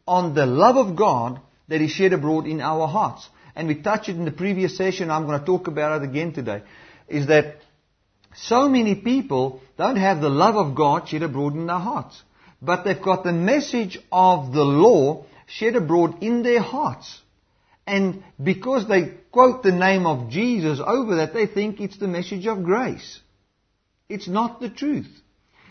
on 0.05 0.35
the 0.35 0.45
love 0.45 0.75
of 0.75 0.97
God 0.97 1.39
that 1.69 1.79
is 1.79 1.91
shed 1.91 2.11
abroad 2.11 2.45
in 2.45 2.59
our 2.59 2.89
hearts. 2.89 3.25
And 3.55 3.69
we 3.69 3.75
touched 3.75 4.09
it 4.09 4.17
in 4.17 4.25
the 4.25 4.31
previous 4.31 4.75
session, 4.75 5.11
I'm 5.11 5.27
going 5.27 5.39
to 5.39 5.45
talk 5.45 5.67
about 5.67 6.01
it 6.01 6.09
again 6.09 6.33
today, 6.33 6.63
is 7.07 7.27
that 7.27 7.55
so 8.35 8.67
many 8.67 8.95
people 8.95 9.61
don't 9.77 9.95
have 9.95 10.19
the 10.19 10.27
love 10.27 10.57
of 10.57 10.75
God 10.75 11.07
shed 11.07 11.23
abroad 11.23 11.53
in 11.53 11.67
their 11.67 11.77
hearts. 11.77 12.21
But 12.61 12.83
they've 12.83 13.01
got 13.01 13.23
the 13.23 13.33
message 13.33 13.99
of 14.11 14.53
the 14.53 14.63
law 14.63 15.25
shed 15.47 15.75
abroad 15.75 16.23
in 16.23 16.43
their 16.43 16.61
hearts. 16.61 17.21
And 17.87 18.23
because 18.41 18.87
they 18.87 19.13
quote 19.31 19.61
the 19.61 19.71
name 19.71 20.07
of 20.07 20.29
Jesus 20.29 20.79
over 20.83 21.17
that, 21.17 21.33
they 21.33 21.45
think 21.45 21.79
it's 21.79 21.97
the 21.97 22.07
message 22.07 22.47
of 22.47 22.63
grace. 22.63 23.19
It's 24.09 24.27
not 24.27 24.59
the 24.59 24.69
truth. 24.69 25.09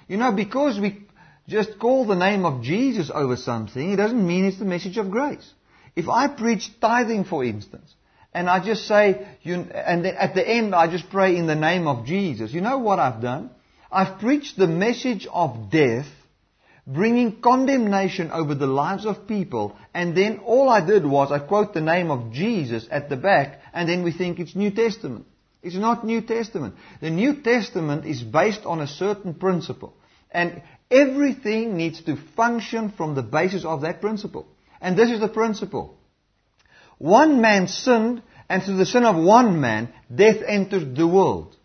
You 0.07 0.17
know, 0.19 0.33
because 0.33 0.79
we 0.79 1.07
just 1.49 1.79
call 1.79 2.07
the 2.07 2.15
name 2.15 2.45
of 2.45 2.63
Jesus 2.63 3.11
over 3.13 3.37
something, 3.37 3.93
it 3.93 3.97
doesn't 3.97 4.27
mean 4.27 4.45
it's 4.45 4.59
the 4.59 4.65
message 4.65 4.97
of 4.99 5.11
grace. 5.11 5.53
If 5.97 6.09
I 6.09 6.29
preach 6.29 6.71
tithing, 6.81 7.25
for 7.25 7.45
instance, 7.45 7.95
and 8.33 8.49
I 8.51 8.65
just 8.65 8.87
say, 8.87 9.27
you, 9.43 9.55
and 9.55 10.07
at 10.07 10.35
the 10.35 10.47
end 10.47 10.75
I 10.75 10.89
just 10.91 11.09
pray 11.09 11.37
in 11.37 11.47
the 11.47 11.55
name 11.55 11.87
of 11.87 12.05
Jesus, 12.05 12.53
you 12.53 12.61
know 12.61 12.79
what 12.79 12.99
I've 12.99 13.23
done? 13.23 13.51
I've 13.93 14.19
preached 14.19 14.57
the 14.57 14.67
message 14.67 15.29
of 15.33 15.71
death, 15.71 16.09
bringing 16.87 17.41
condemnation 17.41 18.31
over 18.31 18.55
the 18.55 18.67
lives 18.67 19.07
of 19.07 19.27
people, 19.27 19.77
and 19.95 20.17
then 20.17 20.41
all 20.45 20.69
I 20.69 20.85
did 20.85 21.07
was 21.07 21.33
I 21.33 21.39
quote 21.39 21.73
the 21.73 21.81
name 21.81 22.11
of 22.11 22.33
Jesus 22.33 22.87
at 22.91 23.09
the 23.09 23.17
back, 23.17 23.61
and 23.73 23.89
then 23.89 24.03
we 24.05 24.13
think 24.13 24.39
it's 24.39 24.55
New 24.55 24.71
Testament. 24.71 25.27
It's 25.63 25.77
not 25.77 26.05
New 26.05 26.21
Testament. 26.21 26.75
The 27.01 27.11
New 27.11 27.41
Testament 27.41 28.05
is 28.05 28.23
based 28.23 28.67
on 28.67 28.81
a 28.81 28.87
certain 28.87 29.33
principle. 29.35 29.95
And 30.31 30.63
everything 30.91 31.77
needs 31.77 32.03
to 32.03 32.17
function 32.37 32.93
from 32.93 33.15
the 33.15 33.23
basis 33.23 33.65
of 33.65 33.81
that 33.81 34.03
principle. 34.03 34.47
And 34.81 34.99
this 34.99 35.11
is 35.11 35.21
the 35.21 35.29
principle. 35.29 35.97
One 36.99 37.41
man 37.41 37.69
sinned, 37.69 38.23
and 38.49 38.63
through 38.63 38.77
the 38.77 38.85
sin 38.85 39.05
of 39.05 39.17
one 39.17 39.59
man, 39.59 39.89
death 40.15 40.43
entered 40.47 40.97
the 40.97 41.09
world. 41.09 41.57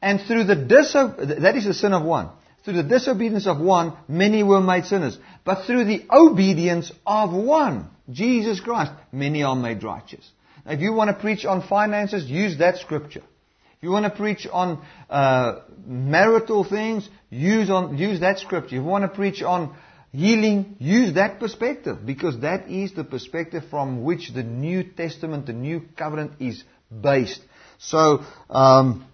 And 0.00 0.20
through 0.20 0.44
the 0.44 0.54
diso- 0.54 1.40
that 1.40 1.56
is 1.56 1.64
the 1.64 1.74
sin 1.74 1.92
of 1.92 2.04
one. 2.04 2.28
Through 2.66 2.82
the 2.82 2.82
disobedience 2.82 3.46
of 3.46 3.60
one, 3.60 3.96
many 4.08 4.42
were 4.42 4.60
made 4.60 4.86
sinners. 4.86 5.16
But 5.44 5.66
through 5.66 5.84
the 5.84 6.04
obedience 6.10 6.90
of 7.06 7.32
one, 7.32 7.88
Jesus 8.10 8.58
Christ, 8.58 8.90
many 9.12 9.44
are 9.44 9.54
made 9.54 9.84
righteous. 9.84 10.28
Now, 10.64 10.72
if 10.72 10.80
you 10.80 10.92
want 10.92 11.10
to 11.10 11.14
preach 11.14 11.44
on 11.44 11.62
finances, 11.62 12.24
use 12.24 12.58
that 12.58 12.78
scripture. 12.78 13.20
If 13.20 13.82
you 13.82 13.90
want 13.90 14.06
to 14.06 14.10
preach 14.10 14.48
on 14.52 14.84
uh, 15.08 15.60
marital 15.86 16.64
things, 16.64 17.08
use 17.30 17.70
on 17.70 17.98
use 17.98 18.18
that 18.18 18.40
scripture. 18.40 18.74
If 18.74 18.82
you 18.82 18.82
want 18.82 19.04
to 19.04 19.16
preach 19.16 19.42
on 19.42 19.76
healing, 20.10 20.74
use 20.80 21.14
that 21.14 21.38
perspective 21.38 22.04
because 22.04 22.40
that 22.40 22.68
is 22.68 22.94
the 22.94 23.04
perspective 23.04 23.62
from 23.70 24.02
which 24.02 24.34
the 24.34 24.42
New 24.42 24.82
Testament, 24.82 25.46
the 25.46 25.52
New 25.52 25.82
Covenant 25.96 26.32
is 26.40 26.64
based. 26.90 27.42
So, 27.78 28.24
um, 28.50 29.06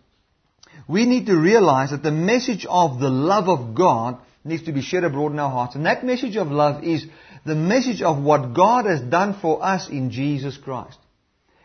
we 0.89 1.07
need 1.07 1.27
to 1.27 1.37
realize 1.37 1.91
that 1.91 2.03
the 2.03 2.11
message 2.11 2.67
of 2.69 3.01
the 3.01 3.11
love 3.11 3.49
of 3.49 3.75
God 3.75 4.19
needs 4.45 4.65
to 4.65 4.73
be 4.73 4.83
shed 4.83 5.05
abroad 5.05 5.33
in 5.33 5.39
our 5.39 5.51
hearts. 5.51 5.75
And 5.75 5.87
that 5.87 6.05
message 6.05 6.37
of 6.37 6.49
love 6.49 6.85
is 6.85 7.07
the 7.45 7.55
message 7.55 8.03
of 8.03 8.23
what 8.23 8.55
God 8.55 8.87
has 8.87 9.01
done 9.01 9.39
for 9.41 9.65
us 9.65 9.89
in 9.89 10.11
Jesus 10.11 10.57
Christ. 10.57 10.99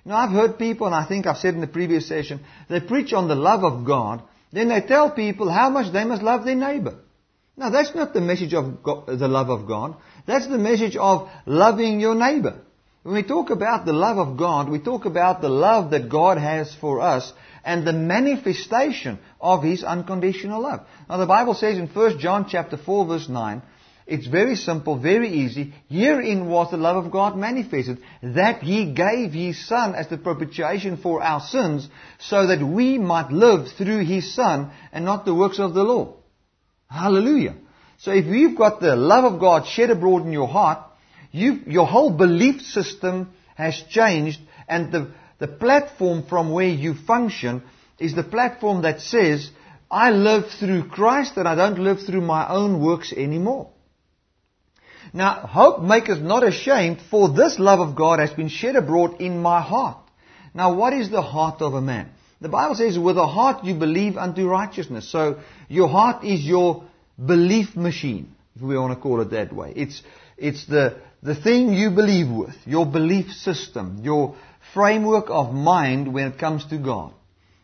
Now 0.05 0.17
I've 0.17 0.31
heard 0.31 0.57
people, 0.57 0.87
and 0.87 0.95
I 0.95 1.05
think 1.05 1.25
I've 1.25 1.37
said 1.37 1.53
in 1.53 1.61
the 1.61 1.67
previous 1.67 2.07
session, 2.07 2.41
they 2.69 2.79
preach 2.79 3.13
on 3.13 3.27
the 3.27 3.35
love 3.35 3.63
of 3.63 3.85
God, 3.85 4.23
then 4.51 4.69
they 4.69 4.81
tell 4.81 5.11
people 5.11 5.49
how 5.49 5.69
much 5.69 5.91
they 5.91 6.05
must 6.05 6.23
love 6.23 6.45
their 6.45 6.55
neighbor. 6.55 6.99
Now 7.57 7.71
that's 7.71 7.93
not 7.95 8.13
the 8.13 8.21
message 8.21 8.53
of 8.53 8.83
God, 8.83 9.07
the 9.07 9.27
love 9.27 9.49
of 9.49 9.67
God. 9.67 9.95
That's 10.25 10.47
the 10.47 10.57
message 10.57 10.95
of 10.95 11.29
loving 11.45 11.99
your 11.99 12.15
neighbor. 12.15 12.61
When 13.03 13.15
we 13.15 13.23
talk 13.23 13.49
about 13.49 13.85
the 13.85 13.93
love 13.93 14.17
of 14.17 14.37
God, 14.37 14.69
we 14.69 14.79
talk 14.79 15.05
about 15.05 15.41
the 15.41 15.49
love 15.49 15.91
that 15.91 16.09
God 16.09 16.37
has 16.37 16.73
for 16.75 17.01
us 17.01 17.33
and 17.67 17.85
the 17.85 17.91
manifestation 17.91 19.19
of 19.41 19.61
His 19.61 19.83
unconditional 19.83 20.61
love. 20.61 20.87
Now 21.09 21.17
the 21.17 21.25
Bible 21.25 21.53
says 21.53 21.77
in 21.77 21.87
1 21.87 22.17
John 22.17 22.47
chapter 22.49 22.77
4 22.77 23.05
verse 23.05 23.27
9, 23.27 23.61
it's 24.07 24.25
very 24.25 24.55
simple, 24.55 24.97
very 24.97 25.27
easy. 25.27 25.73
Herein 25.89 26.47
was 26.47 26.71
the 26.71 26.77
love 26.77 27.03
of 27.03 27.11
God 27.11 27.35
manifested, 27.35 27.97
that 28.23 28.63
He 28.63 28.93
gave 28.93 29.33
His 29.33 29.67
Son 29.67 29.95
as 29.95 30.07
the 30.07 30.17
propitiation 30.17 30.95
for 30.95 31.21
our 31.21 31.41
sins, 31.41 31.89
so 32.17 32.47
that 32.47 32.65
we 32.65 32.97
might 32.97 33.31
live 33.31 33.67
through 33.77 34.05
His 34.05 34.33
Son 34.33 34.71
and 34.93 35.03
not 35.03 35.25
the 35.25 35.35
works 35.35 35.59
of 35.59 35.73
the 35.73 35.83
law. 35.83 36.13
Hallelujah. 36.89 37.55
So 37.97 38.11
if 38.11 38.27
you've 38.27 38.57
got 38.57 38.79
the 38.79 38.95
love 38.95 39.33
of 39.33 39.41
God 39.41 39.67
shed 39.67 39.89
abroad 39.89 40.25
in 40.25 40.31
your 40.31 40.47
heart, 40.47 40.87
your 41.33 41.85
whole 41.85 42.11
belief 42.11 42.61
system 42.61 43.33
has 43.55 43.83
changed 43.89 44.39
and 44.69 44.89
the, 44.89 45.11
the 45.39 45.47
platform 45.47 46.23
from 46.27 46.51
where 46.51 46.67
you 46.67 46.93
function 46.93 47.63
is 47.99 48.15
the 48.15 48.23
platform 48.23 48.81
that 48.83 49.01
says, 49.01 49.49
I 49.89 50.11
live 50.11 50.45
through 50.59 50.89
Christ 50.89 51.37
and 51.37 51.47
I 51.47 51.55
don't 51.55 51.79
live 51.79 52.01
through 52.01 52.21
my 52.21 52.47
own 52.47 52.81
works 52.81 53.13
anymore. 53.13 53.69
Now, 55.13 55.47
hope 55.47 55.81
maketh 55.81 56.19
not 56.19 56.45
ashamed, 56.45 56.99
for 57.09 57.29
this 57.29 57.59
love 57.59 57.79
of 57.79 57.95
God 57.95 58.19
has 58.19 58.31
been 58.31 58.49
shed 58.49 58.75
abroad 58.75 59.21
in 59.21 59.41
my 59.41 59.61
heart. 59.61 59.97
Now, 60.53 60.73
what 60.73 60.93
is 60.93 61.09
the 61.09 61.21
heart 61.21 61.61
of 61.61 61.73
a 61.73 61.81
man? 61.81 62.09
The 62.41 62.49
Bible 62.49 62.75
says, 62.75 62.99
with 62.99 63.17
a 63.17 63.25
heart 63.25 63.63
you 63.63 63.73
believe 63.73 64.17
unto 64.17 64.47
righteousness. 64.47 65.09
So, 65.09 65.39
your 65.69 65.87
heart 65.87 66.23
is 66.23 66.45
your 66.45 66.83
belief 67.23 67.75
machine, 67.75 68.35
if 68.55 68.61
we 68.61 68.77
want 68.77 68.93
to 68.93 69.01
call 69.01 69.21
it 69.21 69.31
that 69.31 69.53
way. 69.53 69.73
It's, 69.75 70.01
it's 70.37 70.65
the, 70.67 70.99
the 71.23 71.35
thing 71.35 71.73
you 71.73 71.89
believe 71.91 72.29
with, 72.29 72.55
your 72.65 72.85
belief 72.85 73.31
system, 73.31 74.01
your 74.03 74.35
framework 74.73 75.25
of 75.29 75.53
mind 75.53 76.13
when 76.13 76.27
it 76.27 76.39
comes 76.39 76.65
to 76.67 76.77
God. 76.77 77.13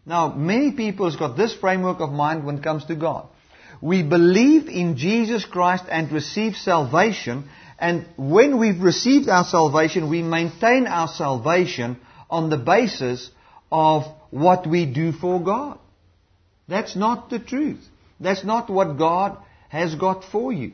Now, 0.06 0.34
many 0.34 0.72
people 0.72 1.10
have 1.10 1.20
got 1.20 1.38
this 1.38 1.54
framework 1.54 2.00
of 2.00 2.12
mind 2.12 2.46
when 2.46 2.58
it 2.58 2.64
comes 2.64 2.86
to 2.86 2.96
God. 2.96 3.28
We 3.82 4.04
believe 4.04 4.68
in 4.68 4.98
Jesus 4.98 5.46
Christ 5.46 5.86
and 5.90 6.12
receive 6.12 6.56
salvation, 6.56 7.50
and 7.80 8.06
when 8.18 8.58
we've 8.60 8.82
received 8.82 9.28
our 9.30 9.44
salvation, 9.44 10.10
we 10.10 10.22
maintain 10.22 10.88
our 10.88 11.08
salvation 11.08 12.00
on 12.30 12.50
the 12.50 12.58
basis 12.58 13.30
of 13.72 14.04
what 14.32 14.68
we 14.68 14.86
do 14.86 15.12
for 15.12 15.42
God. 15.44 15.80
That's 16.68 16.96
not 16.96 17.30
the 17.30 17.40
truth. 17.40 17.82
That's 18.20 18.44
not 18.44 18.70
what 18.70 18.98
God 18.98 19.38
has 19.70 19.96
got 19.96 20.24
for 20.24 20.54
you. 20.54 20.74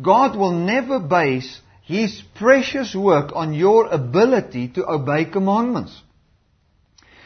God 0.00 0.36
will 0.36 0.52
never 0.52 0.98
base 0.98 1.60
His 1.84 2.22
precious 2.34 2.94
work 2.94 3.32
on 3.34 3.52
your 3.52 3.86
ability 3.88 4.68
to 4.68 4.90
obey 4.90 5.26
commandments. 5.26 6.00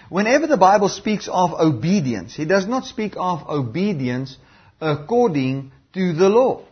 Whenever 0.08 0.46
the 0.46 0.56
Bible 0.56 0.88
speaks 0.88 1.28
of 1.28 1.52
obedience, 1.52 2.34
He 2.34 2.44
does 2.44 2.66
not 2.66 2.84
speak 2.84 3.14
of 3.16 3.48
obedience 3.48 4.36
according 4.80 5.70
to 5.92 6.12
the 6.12 6.28
law. 6.28 6.62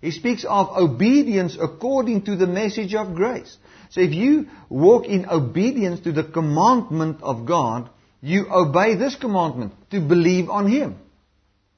He 0.00 0.12
speaks 0.12 0.44
of 0.44 0.76
obedience 0.76 1.56
according 1.60 2.22
to 2.22 2.36
the 2.36 2.46
message 2.46 2.94
of 2.94 3.14
grace. 3.14 3.56
So 3.90 4.00
if 4.00 4.12
you 4.12 4.46
walk 4.68 5.06
in 5.06 5.28
obedience 5.28 6.00
to 6.00 6.12
the 6.12 6.24
commandment 6.24 7.22
of 7.22 7.44
God, 7.44 7.90
you 8.20 8.46
obey 8.50 8.94
this 8.94 9.16
commandment 9.16 9.72
to 9.90 10.00
believe 10.00 10.48
on 10.48 10.70
Him. 10.70 10.96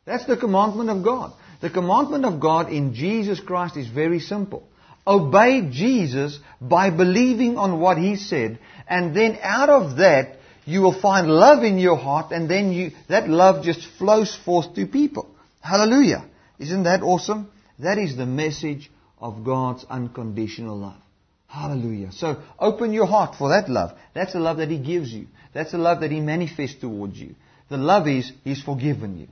That's 0.05 0.27
the 0.27 0.37
commandment 0.37 0.91
of 0.91 1.03
God. 1.03 1.33
The 1.63 1.71
commandment 1.71 2.27
of 2.27 2.39
God 2.39 2.71
in 2.71 2.95
Jesus 2.95 3.41
Christ 3.41 3.79
is 3.79 3.89
very 3.89 4.21
simple. 4.21 4.69
Obey 5.07 5.69
Jesus 5.71 6.39
by 6.61 6.91
believing 6.91 7.59
on 7.59 7.81
what 7.81 7.99
He 7.99 8.17
said, 8.17 8.59
and 8.89 9.15
then 9.15 9.39
out 9.43 9.69
of 9.69 9.99
that, 9.99 10.37
you 10.65 10.81
will 10.81 10.99
find 10.99 11.29
love 11.29 11.63
in 11.63 11.79
your 11.79 11.97
heart, 11.97 12.33
and 12.33 12.49
then 12.49 12.73
you, 12.73 12.93
that 13.09 13.29
love 13.29 13.65
just 13.65 13.87
flows 13.99 14.35
forth 14.45 14.75
to 14.75 14.87
people. 14.87 15.29
Hallelujah. 15.61 16.25
Isn't 16.59 16.85
that 16.85 17.03
awesome? 17.03 17.51
That 17.79 17.99
is 17.99 18.17
the 18.17 18.27
message 18.27 18.91
of 19.19 19.45
God's 19.45 19.85
unconditional 19.89 20.79
love. 20.79 21.01
Hallelujah. 21.49 22.13
So 22.13 22.43
open 22.59 22.93
your 22.93 23.07
heart 23.07 23.37
for 23.37 23.51
that 23.51 23.69
love. 23.69 23.97
That's 24.15 24.33
the 24.33 24.41
love 24.41 24.57
that 24.57 24.71
He 24.71 24.79
gives 24.79 25.13
you. 25.13 25.27
That's 25.53 25.73
the 25.73 25.79
love 25.79 26.01
that 26.01 26.11
He 26.11 26.21
manifests 26.21 26.81
towards 26.81 27.19
you. 27.19 27.35
The 27.69 27.77
love 27.77 28.09
is 28.09 28.33
He's 28.43 28.63
forgiven 28.63 29.19
you. 29.19 29.29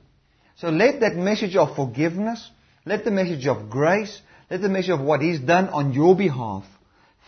So 0.57 0.69
let 0.69 1.01
that 1.01 1.17
message 1.17 1.57
of 1.57 1.75
forgiveness, 1.75 2.49
let 2.85 3.05
the 3.05 3.11
message 3.11 3.47
of 3.47 3.71
grace, 3.71 4.21
let 4.53 4.61
the 4.61 4.69
measure 4.69 4.93
of 4.93 5.01
what 5.01 5.23
He's 5.23 5.41
done 5.41 5.71
on 5.71 5.95
your 5.95 6.15
behalf 6.15 6.65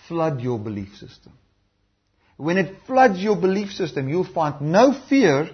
flood 0.08 0.42
your 0.42 0.58
belief 0.58 0.94
system. 0.96 1.32
When 2.37 2.58
it 2.58 2.76
floods 2.87 3.18
your 3.18 3.34
belief 3.34 3.70
system, 3.70 4.10
you'll 4.10 4.30
find 4.30 4.60
no 4.60 4.92
fear 5.08 5.48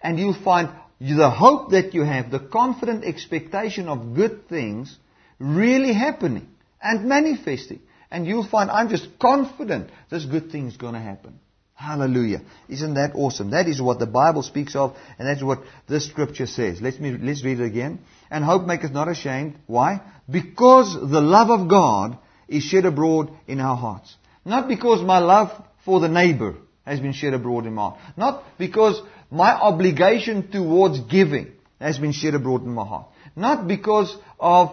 and 0.00 0.18
you'll 0.18 0.42
find 0.42 0.70
the 0.98 1.28
hope 1.28 1.72
that 1.72 1.92
you 1.92 2.02
have, 2.02 2.30
the 2.30 2.38
confident 2.38 3.04
expectation 3.04 3.88
of 3.88 4.14
good 4.14 4.48
things 4.48 4.96
really 5.38 5.92
happening 5.92 6.48
and 6.80 7.04
manifesting. 7.04 7.80
And 8.10 8.26
you'll 8.26 8.48
find 8.48 8.70
I'm 8.70 8.88
just 8.88 9.06
confident 9.18 9.90
this 10.08 10.24
good 10.24 10.50
thing 10.50 10.68
is 10.68 10.78
going 10.78 10.94
to 10.94 11.00
happen. 11.00 11.40
Hallelujah. 11.82 12.42
Isn't 12.68 12.94
that 12.94 13.12
awesome? 13.16 13.50
That 13.50 13.66
is 13.66 13.82
what 13.82 13.98
the 13.98 14.06
Bible 14.06 14.44
speaks 14.44 14.76
of, 14.76 14.96
and 15.18 15.26
that's 15.26 15.42
what 15.42 15.62
this 15.88 16.06
scripture 16.06 16.46
says. 16.46 16.80
Let's, 16.80 17.00
me, 17.00 17.10
let's 17.20 17.44
read 17.44 17.58
it 17.58 17.64
again. 17.64 17.98
And 18.30 18.44
hope 18.44 18.66
maketh 18.66 18.92
not 18.92 19.08
ashamed. 19.08 19.56
Why? 19.66 20.00
Because 20.30 20.94
the 20.94 21.20
love 21.20 21.50
of 21.50 21.68
God 21.68 22.18
is 22.46 22.62
shed 22.62 22.84
abroad 22.84 23.30
in 23.48 23.58
our 23.58 23.76
hearts. 23.76 24.14
Not 24.44 24.68
because 24.68 25.02
my 25.02 25.18
love 25.18 25.50
for 25.84 25.98
the 25.98 26.08
neighbor 26.08 26.54
has 26.86 27.00
been 27.00 27.14
shed 27.14 27.34
abroad 27.34 27.66
in 27.66 27.74
my 27.74 27.82
heart. 27.82 27.98
Not 28.16 28.44
because 28.58 29.02
my 29.28 29.50
obligation 29.50 30.52
towards 30.52 31.00
giving 31.00 31.50
has 31.80 31.98
been 31.98 32.12
shed 32.12 32.34
abroad 32.34 32.62
in 32.62 32.70
my 32.70 32.86
heart. 32.86 33.06
Not 33.34 33.66
because 33.66 34.16
of 34.38 34.70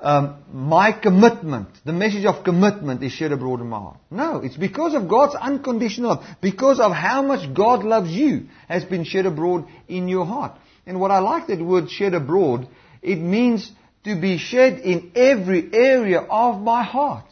um, 0.00 0.44
my 0.52 0.92
commitment, 0.92 1.68
the 1.84 1.92
message 1.92 2.24
of 2.24 2.44
commitment 2.44 3.02
is 3.02 3.12
shed 3.12 3.32
abroad 3.32 3.60
in 3.60 3.68
my 3.68 3.78
heart. 3.78 3.96
No, 4.10 4.38
it's 4.38 4.56
because 4.56 4.94
of 4.94 5.08
God's 5.08 5.34
unconditional 5.34 6.10
love, 6.10 6.24
because 6.40 6.78
of 6.78 6.92
how 6.92 7.22
much 7.22 7.52
God 7.52 7.84
loves 7.84 8.10
you 8.10 8.46
has 8.68 8.84
been 8.84 9.04
shed 9.04 9.26
abroad 9.26 9.66
in 9.88 10.08
your 10.08 10.24
heart. 10.24 10.52
And 10.86 11.00
what 11.00 11.10
I 11.10 11.18
like 11.18 11.48
that 11.48 11.60
word 11.60 11.90
shed 11.90 12.14
abroad, 12.14 12.68
it 13.02 13.16
means 13.16 13.70
to 14.04 14.20
be 14.20 14.38
shed 14.38 14.78
in 14.78 15.12
every 15.16 15.68
area 15.72 16.20
of 16.20 16.60
my 16.60 16.84
heart. 16.84 17.26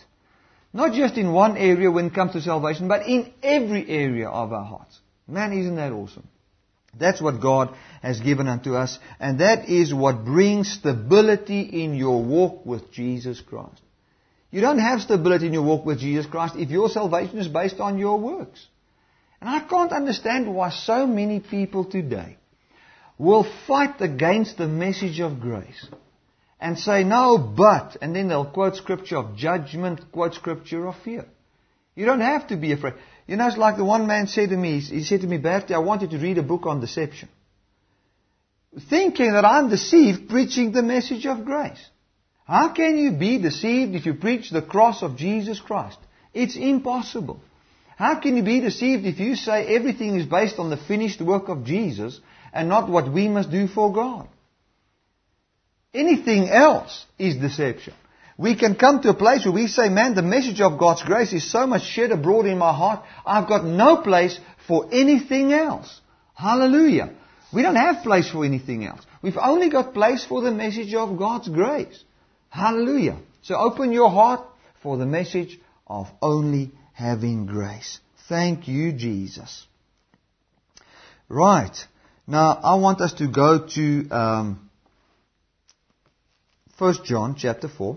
Not 0.72 0.92
just 0.92 1.16
in 1.16 1.32
one 1.32 1.56
area 1.56 1.90
when 1.90 2.06
it 2.06 2.14
comes 2.14 2.32
to 2.32 2.42
salvation, 2.42 2.88
but 2.88 3.06
in 3.06 3.32
every 3.42 3.88
area 3.88 4.28
of 4.28 4.52
our 4.52 4.64
hearts. 4.64 4.98
Man, 5.28 5.52
isn't 5.52 5.76
that 5.76 5.92
awesome? 5.92 6.28
That's 6.98 7.20
what 7.20 7.40
God 7.40 7.74
has 8.02 8.20
given 8.20 8.48
unto 8.48 8.74
us, 8.74 8.98
and 9.18 9.40
that 9.40 9.68
is 9.68 9.92
what 9.92 10.24
brings 10.24 10.72
stability 10.72 11.60
in 11.60 11.94
your 11.94 12.22
walk 12.22 12.64
with 12.64 12.92
Jesus 12.92 13.40
Christ. 13.40 13.80
You 14.50 14.60
don't 14.60 14.78
have 14.78 15.00
stability 15.00 15.46
in 15.46 15.52
your 15.52 15.64
walk 15.64 15.84
with 15.84 15.98
Jesus 15.98 16.26
Christ 16.26 16.54
if 16.56 16.70
your 16.70 16.88
salvation 16.88 17.38
is 17.38 17.48
based 17.48 17.80
on 17.80 17.98
your 17.98 18.18
works. 18.18 18.66
And 19.40 19.50
I 19.50 19.60
can't 19.60 19.92
understand 19.92 20.54
why 20.54 20.70
so 20.70 21.06
many 21.06 21.40
people 21.40 21.84
today 21.84 22.38
will 23.18 23.46
fight 23.66 24.00
against 24.00 24.56
the 24.56 24.68
message 24.68 25.20
of 25.20 25.40
grace 25.40 25.86
and 26.60 26.78
say, 26.78 27.04
no, 27.04 27.36
but, 27.38 27.96
and 28.00 28.14
then 28.14 28.28
they'll 28.28 28.46
quote 28.46 28.76
scripture 28.76 29.18
of 29.18 29.36
judgment, 29.36 30.10
quote 30.12 30.34
scripture 30.34 30.86
of 30.86 30.96
fear. 31.04 31.26
You 31.94 32.06
don't 32.06 32.20
have 32.20 32.48
to 32.48 32.56
be 32.56 32.72
afraid. 32.72 32.94
You 33.26 33.36
know, 33.36 33.48
it's 33.48 33.56
like 33.56 33.76
the 33.76 33.84
one 33.84 34.06
man 34.06 34.28
said 34.28 34.50
to 34.50 34.56
me, 34.56 34.78
he 34.80 35.02
said 35.02 35.22
to 35.22 35.26
me, 35.26 35.38
Bertie, 35.38 35.74
I 35.74 35.78
want 35.78 36.02
you 36.02 36.08
to 36.08 36.18
read 36.18 36.38
a 36.38 36.42
book 36.42 36.66
on 36.66 36.80
deception. 36.80 37.28
Thinking 38.88 39.32
that 39.32 39.44
I'm 39.44 39.68
deceived 39.68 40.28
preaching 40.28 40.72
the 40.72 40.82
message 40.82 41.26
of 41.26 41.44
grace. 41.44 41.84
How 42.46 42.68
can 42.72 42.98
you 42.98 43.12
be 43.12 43.38
deceived 43.38 43.94
if 43.94 44.06
you 44.06 44.14
preach 44.14 44.50
the 44.50 44.62
cross 44.62 45.02
of 45.02 45.16
Jesus 45.16 45.58
Christ? 45.58 45.98
It's 46.32 46.56
impossible. 46.56 47.40
How 47.96 48.20
can 48.20 48.36
you 48.36 48.42
be 48.42 48.60
deceived 48.60 49.06
if 49.06 49.18
you 49.18 49.34
say 49.34 49.74
everything 49.74 50.14
is 50.16 50.26
based 50.26 50.58
on 50.58 50.70
the 50.70 50.76
finished 50.76 51.20
work 51.20 51.48
of 51.48 51.64
Jesus 51.64 52.20
and 52.52 52.68
not 52.68 52.88
what 52.88 53.10
we 53.10 53.26
must 53.26 53.50
do 53.50 53.66
for 53.66 53.92
God? 53.92 54.28
Anything 55.92 56.48
else 56.48 57.06
is 57.18 57.36
deception. 57.36 57.94
We 58.38 58.54
can 58.54 58.74
come 58.74 59.00
to 59.02 59.10
a 59.10 59.14
place 59.14 59.44
where 59.44 59.54
we 59.54 59.66
say, 59.66 59.88
man, 59.88 60.14
the 60.14 60.22
message 60.22 60.60
of 60.60 60.78
God's 60.78 61.02
grace 61.02 61.32
is 61.32 61.50
so 61.50 61.66
much 61.66 61.84
shed 61.84 62.10
abroad 62.10 62.46
in 62.46 62.58
my 62.58 62.72
heart, 62.72 63.02
I've 63.24 63.48
got 63.48 63.64
no 63.64 63.98
place 64.02 64.38
for 64.66 64.88
anything 64.92 65.52
else. 65.52 66.00
Hallelujah. 66.34 67.14
We 67.52 67.62
don't 67.62 67.76
have 67.76 68.02
place 68.02 68.30
for 68.30 68.44
anything 68.44 68.84
else. 68.84 69.00
We've 69.22 69.38
only 69.38 69.70
got 69.70 69.94
place 69.94 70.24
for 70.24 70.42
the 70.42 70.50
message 70.50 70.92
of 70.92 71.18
God's 71.18 71.48
grace. 71.48 72.04
Hallelujah. 72.50 73.18
So 73.42 73.54
open 73.56 73.92
your 73.92 74.10
heart 74.10 74.46
for 74.82 74.98
the 74.98 75.06
message 75.06 75.58
of 75.86 76.08
only 76.20 76.72
having 76.92 77.46
grace. 77.46 78.00
Thank 78.28 78.68
you, 78.68 78.92
Jesus. 78.92 79.66
Right. 81.28 81.76
Now, 82.26 82.60
I 82.62 82.74
want 82.74 83.00
us 83.00 83.14
to 83.14 83.28
go 83.28 83.66
to 83.66 84.08
um, 84.10 84.70
1 86.78 86.94
John 87.04 87.36
chapter 87.38 87.68
4. 87.68 87.96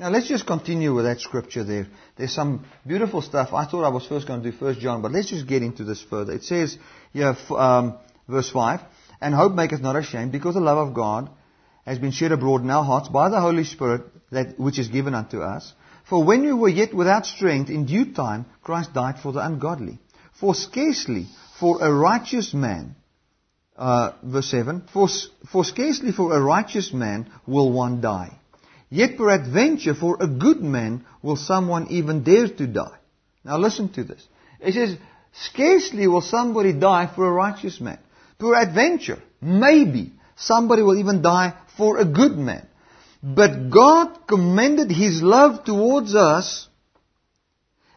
Now 0.00 0.08
let's 0.08 0.28
just 0.28 0.46
continue 0.46 0.94
with 0.94 1.04
that 1.04 1.20
scripture 1.20 1.62
there. 1.62 1.86
There's 2.16 2.34
some 2.34 2.64
beautiful 2.86 3.20
stuff. 3.20 3.52
I 3.52 3.66
thought 3.66 3.84
I 3.84 3.90
was 3.90 4.06
first 4.06 4.26
going 4.26 4.42
to 4.42 4.50
do 4.50 4.56
First 4.56 4.80
John, 4.80 5.02
but 5.02 5.12
let's 5.12 5.28
just 5.28 5.46
get 5.46 5.62
into 5.62 5.84
this 5.84 6.00
further. 6.02 6.32
It 6.32 6.42
says 6.42 6.78
here, 7.12 7.36
um, 7.50 7.98
verse 8.26 8.48
5, 8.48 8.80
And 9.20 9.34
hope 9.34 9.52
maketh 9.52 9.82
not 9.82 9.96
ashamed, 9.96 10.32
because 10.32 10.54
the 10.54 10.62
love 10.62 10.78
of 10.88 10.94
God 10.94 11.28
has 11.84 11.98
been 11.98 12.12
shed 12.12 12.32
abroad 12.32 12.62
in 12.62 12.70
our 12.70 12.82
hearts 12.82 13.08
by 13.08 13.28
the 13.28 13.42
Holy 13.42 13.64
Spirit 13.64 14.04
that, 14.30 14.58
which 14.58 14.78
is 14.78 14.88
given 14.88 15.14
unto 15.14 15.42
us. 15.42 15.70
For 16.08 16.24
when 16.24 16.44
we 16.44 16.54
were 16.54 16.70
yet 16.70 16.94
without 16.94 17.26
strength, 17.26 17.68
in 17.68 17.84
due 17.84 18.14
time 18.14 18.46
Christ 18.62 18.94
died 18.94 19.18
for 19.22 19.32
the 19.32 19.44
ungodly. 19.44 19.98
For 20.32 20.54
scarcely 20.54 21.26
for 21.58 21.84
a 21.84 21.92
righteous 21.92 22.54
man, 22.54 22.96
uh, 23.76 24.12
verse 24.22 24.50
7, 24.50 24.84
for, 24.94 25.08
for 25.52 25.62
scarcely 25.62 26.12
for 26.12 26.34
a 26.34 26.40
righteous 26.40 26.90
man 26.90 27.30
will 27.46 27.70
one 27.70 28.00
die. 28.00 28.39
Yet 28.90 29.16
peradventure 29.16 29.94
for 29.94 30.16
a 30.20 30.26
good 30.26 30.60
man 30.60 31.06
will 31.22 31.36
someone 31.36 31.86
even 31.88 32.24
dare 32.24 32.48
to 32.48 32.66
die. 32.66 32.98
Now 33.44 33.56
listen 33.56 33.88
to 33.90 34.04
this. 34.04 34.26
It 34.60 34.74
says, 34.74 34.96
scarcely 35.32 36.08
will 36.08 36.22
somebody 36.22 36.72
die 36.72 37.10
for 37.14 37.26
a 37.26 37.30
righteous 37.30 37.80
man. 37.80 38.00
Peradventure, 38.38 39.22
maybe, 39.40 40.12
somebody 40.36 40.82
will 40.82 40.98
even 40.98 41.22
die 41.22 41.54
for 41.76 41.98
a 41.98 42.04
good 42.04 42.36
man. 42.36 42.66
But 43.22 43.70
God 43.70 44.26
commended 44.26 44.90
His 44.90 45.22
love 45.22 45.64
towards 45.64 46.14
us 46.14 46.68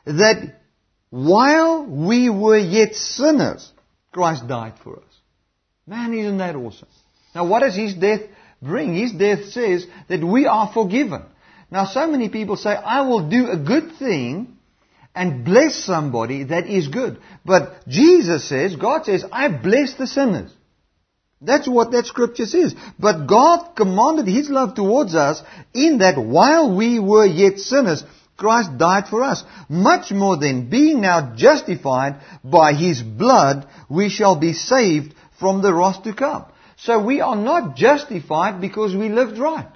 that 0.06 0.62
while 1.10 1.86
we 1.86 2.30
were 2.30 2.58
yet 2.58 2.94
sinners, 2.94 3.72
Christ 4.12 4.48
died 4.48 4.74
for 4.84 4.98
us. 4.98 5.14
Man, 5.88 6.14
isn't 6.14 6.38
that 6.38 6.56
awesome? 6.56 6.88
Now 7.34 7.46
what 7.48 7.62
does 7.62 7.76
His 7.76 7.96
death 7.96 8.22
bring. 8.64 8.96
His 8.96 9.12
death 9.12 9.46
says 9.50 9.86
that 10.08 10.24
we 10.24 10.46
are 10.46 10.72
forgiven. 10.74 11.24
Now 11.70 11.86
so 11.86 12.08
many 12.08 12.30
people 12.30 12.56
say, 12.56 12.70
I 12.72 13.02
will 13.02 13.30
do 13.30 13.50
a 13.50 13.58
good 13.58 13.96
thing 13.98 14.58
and 15.16 15.46
bless 15.46 15.76
somebody 15.76 16.46
that 16.46 16.68
is 16.68 16.88
good. 16.88 17.20
But 17.46 17.88
Jesus 17.88 18.48
says, 18.48 18.76
God 18.76 19.06
says, 19.06 19.26
I 19.32 19.48
bless 19.48 19.94
the 19.96 20.08
sinners. 20.08 20.52
That's 21.42 21.68
what 21.68 21.92
that 21.92 22.06
scripture 22.06 22.46
says. 22.46 22.74
But 22.98 23.28
God 23.28 23.76
commanded 23.76 24.28
His 24.28 24.50
love 24.50 24.76
towards 24.76 25.14
us 25.14 25.42
in 25.74 25.98
that 25.98 26.18
while 26.18 26.76
we 26.76 27.00
were 27.00 27.26
yet 27.26 27.60
sinners, 27.60 28.04
Christ 28.38 28.78
died 28.78 29.08
for 29.10 29.22
us. 29.24 29.44
Much 29.70 30.12
more 30.12 30.38
than 30.38 30.70
being 30.70 31.02
now 31.02 31.36
justified 31.36 32.22
by 32.44 32.74
His 32.74 33.02
blood, 33.02 33.68
we 33.90 34.10
shall 34.10 34.38
be 34.40 34.54
saved 34.54 35.14
from 35.40 35.62
the 35.62 35.74
wrath 35.74 36.04
to 36.04 36.14
come. 36.14 36.46
So 36.84 37.02
we 37.02 37.22
are 37.22 37.38
not 37.38 37.78
justified 37.78 38.60
because 38.60 38.94
we 38.94 39.08
lived 39.08 39.38
right. 39.38 39.70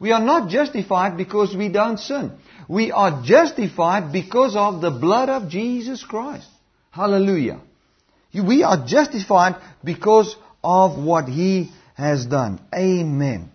We 0.00 0.12
are 0.12 0.24
not 0.24 0.48
justified 0.48 1.18
because 1.18 1.54
we 1.54 1.68
don't 1.68 1.98
sin. 1.98 2.32
We 2.68 2.90
are 2.90 3.22
justified 3.22 4.12
because 4.12 4.56
of 4.56 4.80
the 4.80 4.90
blood 4.90 5.28
of 5.28 5.50
Jesus 5.50 6.02
Christ. 6.02 6.46
Hallelujah. 6.90 7.60
We 8.32 8.62
are 8.62 8.86
justified 8.86 9.56
because 9.84 10.36
of 10.64 11.02
what 11.02 11.28
He 11.28 11.70
has 11.94 12.24
done. 12.24 12.60
Amen. 12.74 13.50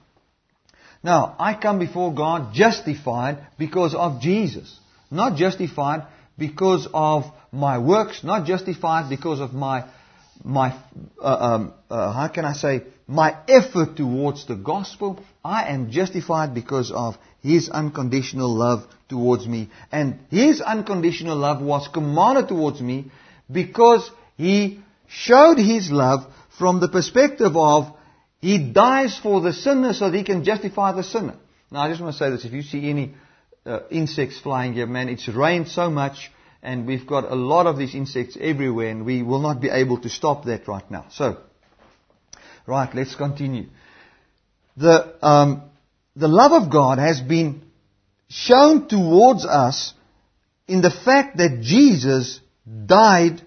Now, 1.02 1.36
I 1.40 1.56
come 1.56 1.80
before 1.80 2.14
God 2.14 2.54
justified 2.54 3.40
because 3.58 3.96
of 3.96 4.22
Jesus. 4.22 4.80
Not 5.10 5.36
justified 5.36 6.06
because 6.38 6.88
of 6.94 7.24
my 7.52 7.80
works, 7.80 8.24
not 8.24 8.46
justified 8.46 9.10
because 9.10 9.40
of 9.40 9.54
my 9.54 9.86
my, 10.44 10.78
uh, 11.22 11.26
um, 11.26 11.74
uh, 11.90 12.12
how 12.12 12.28
can 12.28 12.46
I 12.46 12.54
say, 12.54 12.84
my 13.08 13.38
effort 13.48 13.96
towards 13.98 14.48
the 14.48 14.56
gospel. 14.56 15.24
I 15.44 15.74
am 15.74 15.92
justified 15.92 16.54
because 16.54 16.92
of 16.92 17.16
His 17.42 17.70
unconditional 17.70 18.54
love 18.54 18.86
towards 19.10 19.48
me. 19.48 19.70
And 19.92 20.20
His 20.30 20.62
unconditional 20.62 21.36
love 21.38 21.62
was 21.62 21.88
commanded 21.88 22.48
towards 22.48 22.82
me 22.82 23.12
because 23.52 24.10
He 24.38 24.82
showed 25.08 25.58
His 25.58 25.92
love 25.92 26.32
from 26.58 26.80
the 26.80 26.90
perspective 26.90 27.56
of 27.56 27.94
He 28.42 28.58
dies 28.58 29.18
for 29.18 29.42
the 29.42 29.54
sinner 29.54 29.94
so 29.94 30.10
that 30.10 30.18
He 30.18 30.24
can 30.24 30.44
justify 30.44 30.94
the 30.94 31.04
sinner. 31.04 31.36
Now 31.72 31.82
I 31.82 31.90
just 31.90 32.02
want 32.02 32.14
to 32.14 32.20
say 32.20 32.30
this. 32.30 32.46
If 32.46 32.54
you 32.54 32.62
see 32.62 32.90
any 32.90 33.14
uh, 33.66 33.80
insects 33.90 34.40
flying 34.40 34.74
here, 34.74 34.88
man, 34.88 35.10
it's 35.10 35.28
rained 35.28 35.68
so 35.68 35.90
much 35.90 36.32
and 36.64 36.88
we've 36.88 37.06
got 37.06 37.30
a 37.30 37.36
lot 37.36 37.68
of 37.68 37.78
these 37.78 37.94
insects 37.94 38.38
everywhere, 38.40 38.90
and 38.90 39.06
we 39.06 39.22
will 39.22 39.42
not 39.42 39.60
be 39.62 39.70
able 39.70 40.00
to 40.00 40.10
stop 40.10 40.46
that 40.46 40.68
right 40.68 40.90
now. 40.90 41.06
So, 41.12 41.38
right, 42.66 42.90
let's 42.96 43.16
continue. 43.16 43.68
The, 44.78 45.14
um, 45.22 45.64
the 46.16 46.30
love 46.30 46.54
of 46.54 46.72
God 46.72 47.00
has 47.00 47.20
been 47.20 47.64
shown 48.30 48.88
towards 48.88 49.46
us 49.46 49.94
in 50.68 50.82
the 50.82 50.90
fact 50.90 51.38
that 51.38 51.60
Jesus 51.62 52.40
died 52.86 53.42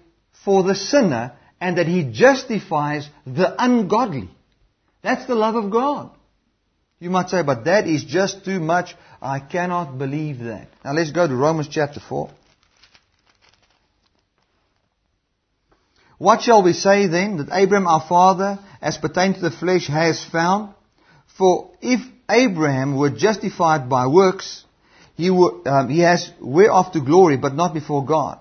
for 0.45 0.61
the 0.63 0.75
sinner 0.75 1.33
and 1.59 1.79
that 1.79 1.87
he 1.87 2.03
justifies 2.03 3.09
the 3.25 3.55
ungodly. 3.61 4.29
That's 5.01 5.25
the 5.25 5.35
love 5.35 5.55
of 5.55 5.71
God. 5.71 6.11
You 6.99 7.09
might 7.09 7.29
say, 7.29 7.41
but 7.43 7.65
that 7.65 7.87
is 7.87 8.03
just 8.03 8.45
too 8.45 8.59
much. 8.59 8.95
I 9.21 9.39
cannot 9.39 9.97
believe 9.97 10.39
that. 10.39 10.67
Now 10.85 10.93
let's 10.93 11.11
go 11.11 11.27
to 11.27 11.35
Romans 11.35 11.67
chapter 11.67 11.99
4. 11.99 12.29
What 16.17 16.41
shall 16.41 16.63
we 16.63 16.73
say 16.73 17.07
then 17.07 17.37
that 17.37 17.49
Abraham 17.51 17.87
our 17.87 18.05
father, 18.07 18.59
as 18.81 18.97
pertained 18.97 19.35
to 19.35 19.41
the 19.41 19.51
flesh, 19.51 19.87
has 19.87 20.23
found? 20.23 20.73
For 21.37 21.71
if 21.81 22.01
Abraham 22.29 22.97
were 22.97 23.11
justified 23.11 23.87
by 23.89 24.07
works, 24.07 24.63
he, 25.15 25.29
um, 25.29 25.89
he 25.89 25.99
has 25.99 26.31
whereof 26.39 26.91
to 26.93 27.01
glory, 27.01 27.37
but 27.37 27.55
not 27.55 27.73
before 27.73 28.05
God. 28.05 28.39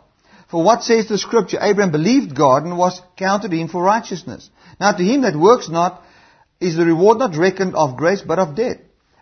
For 0.51 0.63
what 0.63 0.85
says 0.85 1.09
the 1.09 1.19
scripture? 1.19 1.59
Abraham 1.61 1.91
believed 1.93 2.37
God 2.37 2.65
and 2.65 2.79
was 2.79 3.01
counted 3.17 3.53
him 3.53 3.69
for 3.69 3.83
righteousness. 3.83 4.49
Now 4.79 4.93
to 4.93 5.03
him 5.03 5.23
that 5.23 5.37
works 5.37 5.69
not 5.69 6.03
is 6.61 6.77
the 6.77 6.87
reward 6.87 7.19
not 7.19 7.37
reckoned 7.37 7.75
of 7.75 7.97
grace, 7.97 8.23
but 8.23 8.39
of 8.39 8.55
debt. 8.55 8.81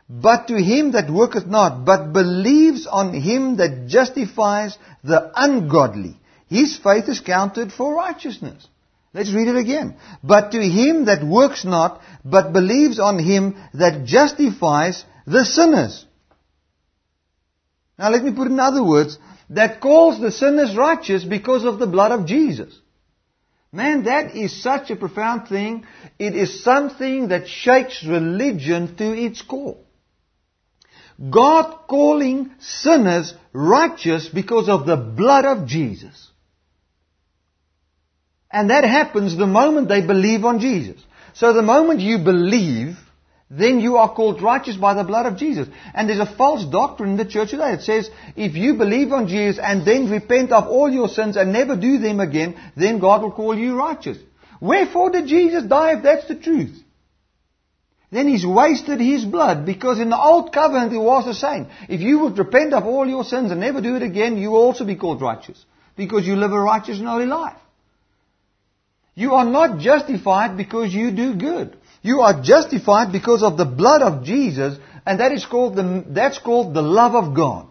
But 0.09 0.49
to 0.49 0.63
him 0.63 0.93
that 0.93 1.11
worketh 1.11 1.47
not, 1.47 1.85
but 1.85 2.13
believes 2.13 2.87
on 2.87 3.15
him 3.15 3.57
that 3.57 3.87
justifies 3.87 4.77
the 5.03 5.33
ungodly, 5.35 6.21
his 6.49 6.77
faith 6.77 7.09
is 7.09 7.21
counted 7.21 7.73
for 7.73 7.95
righteousness. 7.95 8.67
Let's 9.13 9.33
read 9.33 9.49
it 9.49 9.57
again. 9.57 9.97
But 10.23 10.51
to 10.53 10.61
him 10.61 11.05
that 11.07 11.25
works 11.25 11.65
not, 11.65 12.03
but 12.25 12.53
believes 12.53 12.99
on 12.99 13.19
him 13.19 13.57
that 13.73 14.05
justifies 14.05 15.05
the 15.27 15.45
sinners. 15.45 16.05
Now 17.99 18.11
let 18.11 18.25
me 18.25 18.33
put 18.33 18.49
in 18.49 18.59
other 18.59 18.83
words, 18.83 19.19
that 19.51 19.81
calls 19.81 20.21
the 20.21 20.33
sinners 20.33 20.77
righteous 20.77 21.25
because 21.25 21.65
of 21.65 21.79
the 21.79 21.87
blood 21.87 22.11
of 22.11 22.27
Jesus. 22.27 22.77
Man, 23.71 24.05
that 24.05 24.37
is 24.37 24.63
such 24.63 24.91
a 24.91 24.97
profound 24.97 25.49
thing. 25.49 25.85
It 26.19 26.35
is 26.35 26.63
something 26.63 27.29
that 27.29 27.49
shakes 27.49 28.05
religion 28.05 28.97
to 28.97 29.13
its 29.13 29.43
core. 29.43 29.79
God 31.31 31.87
calling 31.89 32.53
sinners 32.59 33.35
righteous 33.53 34.29
because 34.29 34.69
of 34.69 34.87
the 34.87 34.97
blood 34.97 35.45
of 35.45 35.67
Jesus. 35.67 36.31
And 38.55 38.71
that 38.71 38.85
happens 38.85 39.37
the 39.37 39.49
moment 39.49 39.89
they 39.89 40.01
believe 40.01 40.45
on 40.45 40.61
Jesus. 40.61 41.03
So 41.33 41.53
the 41.53 41.63
moment 41.63 41.99
you 41.99 42.19
believe, 42.19 42.97
then 43.51 43.81
you 43.81 43.97
are 43.97 44.15
called 44.15 44.41
righteous 44.41 44.77
by 44.77 44.95
the 44.95 45.03
blood 45.03 45.27
of 45.27 45.37
Jesus. 45.37 45.67
And 45.93 46.09
there's 46.09 46.21
a 46.21 46.37
false 46.37 46.65
doctrine 46.65 47.11
in 47.11 47.17
the 47.17 47.25
church 47.25 47.51
today. 47.51 47.73
It 47.73 47.83
says, 47.83 48.09
if 48.37 48.55
you 48.55 48.75
believe 48.75 49.11
on 49.11 49.27
Jesus 49.27 49.59
and 49.61 49.85
then 49.85 50.09
repent 50.09 50.53
of 50.53 50.69
all 50.69 50.89
your 50.89 51.09
sins 51.09 51.37
and 51.37 51.53
never 51.53 51.75
do 51.75 51.99
them 51.99 52.21
again, 52.21 52.55
then 52.77 53.01
God 53.01 53.23
will 53.23 53.33
call 53.33 53.59
you 53.59 53.75
righteous. 53.77 54.19
Wherefore 54.61 55.11
did 55.11 55.27
Jesus 55.27 55.65
die 55.65 55.97
if 55.97 56.05
that's 56.05 56.29
the 56.29 56.37
truth? 56.37 56.81
Then 58.13 58.29
he's 58.29 58.47
wasted 58.47 59.01
his 59.01 59.25
blood 59.25 59.67
because 59.67 59.99
in 59.99 60.11
the 60.11 60.21
old 60.31 60.53
covenant 60.53 60.93
it 60.93 60.99
was 60.99 61.25
the 61.25 61.35
same. 61.35 61.67
If 61.89 62.01
you 62.01 62.21
would 62.21 62.39
repent 62.39 62.73
of 62.73 62.87
all 62.87 63.09
your 63.09 63.25
sins 63.25 63.51
and 63.51 63.59
never 63.59 63.81
do 63.81 63.97
it 63.97 64.03
again, 64.05 64.37
you 64.37 64.53
will 64.53 64.63
also 64.63 64.85
be 64.85 64.95
called 64.95 65.21
righteous 65.21 65.65
because 65.97 66.25
you 66.25 66.37
live 66.37 66.53
a 66.53 66.61
righteous 66.61 67.01
and 67.01 67.09
holy 67.09 67.27
life. 67.27 67.57
You 69.15 69.35
are 69.35 69.45
not 69.45 69.79
justified 69.79 70.57
because 70.57 70.93
you 70.93 71.11
do 71.13 71.35
good. 71.35 71.77
You 72.03 72.21
are 72.21 72.43
justified 72.43 73.13
because 73.13 73.43
of 73.43 73.57
the 73.57 73.65
blood 73.65 74.03
of 74.03 74.25
Jesus, 74.25 74.79
and 75.07 75.21
that 75.21 75.33
is 75.33 75.47
called 75.47 75.77
the, 75.77 76.05
that's 76.09 76.39
called 76.39 76.75
the 76.75 76.83
love 76.83 77.15
of 77.15 77.35
God. 77.35 77.69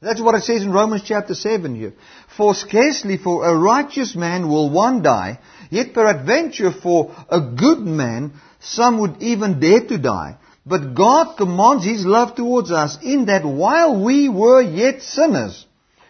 That's 0.00 0.20
what 0.20 0.34
it 0.34 0.42
says 0.42 0.62
in 0.62 0.72
Romans 0.72 1.02
chapter 1.04 1.34
7 1.34 1.76
here. 1.76 1.94
For 2.36 2.54
scarcely 2.54 3.18
for 3.18 3.46
a 3.46 3.56
righteous 3.56 4.16
man 4.16 4.48
will 4.48 4.68
one 4.68 5.02
die, 5.02 5.38
yet 5.70 5.94
peradventure 5.94 6.72
for 6.72 7.14
a 7.28 7.40
good 7.40 7.78
man 7.78 8.32
some 8.58 8.98
would 9.00 9.22
even 9.22 9.60
dare 9.60 9.86
to 9.86 9.98
die. 9.98 10.38
But 10.66 10.94
God 10.94 11.36
commands 11.36 11.84
His 11.84 12.04
love 12.04 12.34
towards 12.34 12.72
us 12.72 12.98
in 13.02 13.26
that 13.26 13.44
while 13.44 14.04
we 14.04 14.28
were 14.28 14.60
yet 14.60 15.02
sinners, 15.02 15.64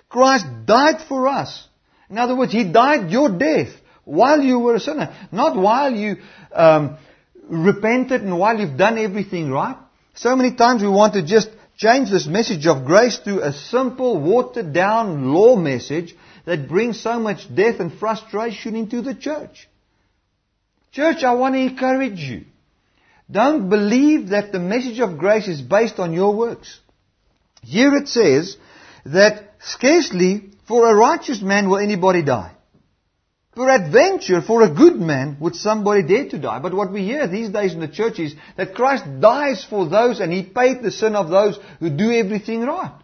Christ 0.08 0.46
died 0.64 1.02
for 1.06 1.28
us. 1.28 1.68
In 2.08 2.18
other 2.18 2.34
words, 2.34 2.52
He 2.52 2.64
died 2.64 3.10
your 3.10 3.28
death 3.28 3.74
while 4.04 4.40
you 4.40 4.58
were 4.58 4.76
a 4.76 4.80
sinner. 4.80 5.14
Not 5.30 5.56
while 5.56 5.94
you 5.94 6.16
um, 6.52 6.96
repented 7.42 8.22
and 8.22 8.38
while 8.38 8.58
you've 8.58 8.76
done 8.76 8.98
everything 8.98 9.50
right. 9.50 9.76
So 10.14 10.36
many 10.36 10.54
times 10.54 10.82
we 10.82 10.88
want 10.88 11.14
to 11.14 11.24
just 11.24 11.48
change 11.76 12.10
this 12.10 12.26
message 12.26 12.66
of 12.66 12.84
grace 12.84 13.18
to 13.24 13.40
a 13.40 13.52
simple, 13.52 14.20
watered 14.20 14.72
down 14.72 15.32
law 15.32 15.56
message 15.56 16.14
that 16.44 16.68
brings 16.68 17.00
so 17.00 17.18
much 17.18 17.52
death 17.54 17.80
and 17.80 17.92
frustration 17.92 18.76
into 18.76 19.02
the 19.02 19.14
church. 19.14 19.68
Church, 20.92 21.22
I 21.22 21.34
want 21.34 21.54
to 21.54 21.60
encourage 21.60 22.18
you. 22.18 22.44
Don't 23.30 23.70
believe 23.70 24.28
that 24.28 24.52
the 24.52 24.58
message 24.58 25.00
of 25.00 25.16
grace 25.16 25.48
is 25.48 25.62
based 25.62 25.98
on 25.98 26.12
your 26.12 26.34
works. 26.36 26.80
Here 27.62 27.94
it 27.96 28.08
says 28.08 28.56
that 29.06 29.54
scarcely 29.60 30.50
for 30.68 30.90
a 30.90 30.94
righteous 30.94 31.40
man 31.40 31.70
will 31.70 31.78
anybody 31.78 32.22
die. 32.22 32.52
Peradventure, 33.54 34.40
for 34.40 34.62
a 34.62 34.70
good 34.70 34.96
man, 34.96 35.36
would 35.38 35.54
somebody 35.54 36.02
dare 36.02 36.28
to 36.30 36.38
die. 36.38 36.58
But 36.58 36.72
what 36.72 36.90
we 36.90 37.04
hear 37.04 37.26
these 37.26 37.50
days 37.50 37.74
in 37.74 37.80
the 37.80 37.88
church 37.88 38.18
is 38.18 38.34
that 38.56 38.74
Christ 38.74 39.04
dies 39.20 39.64
for 39.64 39.86
those 39.88 40.20
and 40.20 40.32
He 40.32 40.42
paid 40.42 40.82
the 40.82 40.90
sin 40.90 41.14
of 41.14 41.28
those 41.28 41.58
who 41.78 41.90
do 41.90 42.10
everything 42.12 42.62
right. 42.62 42.94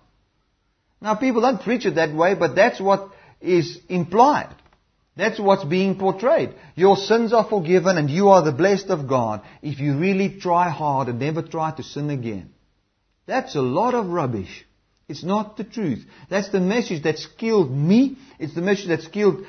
Now 1.02 1.16
people 1.16 1.42
don't 1.42 1.62
preach 1.62 1.84
it 1.84 1.96
that 1.96 2.14
way, 2.14 2.34
but 2.34 2.54
that's 2.54 2.80
what 2.80 3.10
is 3.42 3.78
implied. 3.88 4.54
That's 5.16 5.38
what's 5.38 5.64
being 5.64 5.98
portrayed. 5.98 6.54
Your 6.76 6.96
sins 6.96 7.32
are 7.32 7.44
forgiven 7.44 7.98
and 7.98 8.08
you 8.08 8.28
are 8.30 8.42
the 8.42 8.52
blessed 8.52 8.88
of 8.88 9.08
God 9.08 9.42
if 9.62 9.80
you 9.80 9.98
really 9.98 10.38
try 10.40 10.70
hard 10.70 11.08
and 11.08 11.18
never 11.18 11.42
try 11.42 11.72
to 11.72 11.82
sin 11.82 12.08
again. 12.08 12.54
That's 13.26 13.54
a 13.54 13.60
lot 13.60 13.94
of 13.94 14.06
rubbish. 14.06 14.64
It's 15.08 15.24
not 15.24 15.56
the 15.56 15.64
truth. 15.64 16.04
That's 16.28 16.50
the 16.50 16.60
message 16.60 17.02
that's 17.02 17.26
killed 17.26 17.70
me. 17.70 18.18
It's 18.38 18.54
the 18.54 18.60
message 18.60 18.88
that's 18.88 19.08
killed 19.08 19.46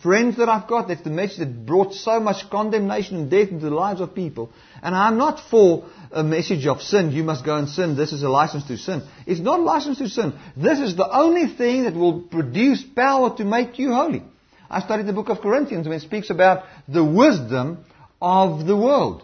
friends 0.00 0.36
that 0.36 0.48
I've 0.48 0.68
got, 0.68 0.88
that's 0.88 1.02
the 1.02 1.10
message 1.10 1.38
that 1.38 1.66
brought 1.66 1.92
so 1.92 2.20
much 2.20 2.48
condemnation 2.50 3.16
and 3.16 3.30
death 3.30 3.48
into 3.48 3.64
the 3.64 3.74
lives 3.74 4.00
of 4.00 4.14
people. 4.14 4.50
And 4.82 4.94
I'm 4.94 5.18
not 5.18 5.40
for 5.50 5.84
a 6.10 6.22
message 6.22 6.66
of 6.66 6.82
sin. 6.82 7.12
You 7.12 7.24
must 7.24 7.44
go 7.44 7.56
and 7.56 7.68
sin. 7.68 7.96
This 7.96 8.12
is 8.12 8.22
a 8.22 8.28
license 8.28 8.64
to 8.68 8.76
sin. 8.76 9.02
It's 9.26 9.40
not 9.40 9.60
a 9.60 9.62
license 9.62 9.98
to 9.98 10.08
sin. 10.08 10.34
This 10.56 10.78
is 10.78 10.96
the 10.96 11.08
only 11.10 11.46
thing 11.46 11.84
that 11.84 11.94
will 11.94 12.22
produce 12.22 12.82
power 12.82 13.36
to 13.36 13.44
make 13.44 13.78
you 13.78 13.92
holy. 13.92 14.22
I 14.70 14.80
studied 14.80 15.06
the 15.06 15.12
book 15.12 15.28
of 15.28 15.40
Corinthians 15.40 15.86
when 15.86 15.96
it 15.96 16.02
speaks 16.02 16.30
about 16.30 16.64
the 16.88 17.04
wisdom 17.04 17.84
of 18.20 18.66
the 18.66 18.76
world. 18.76 19.22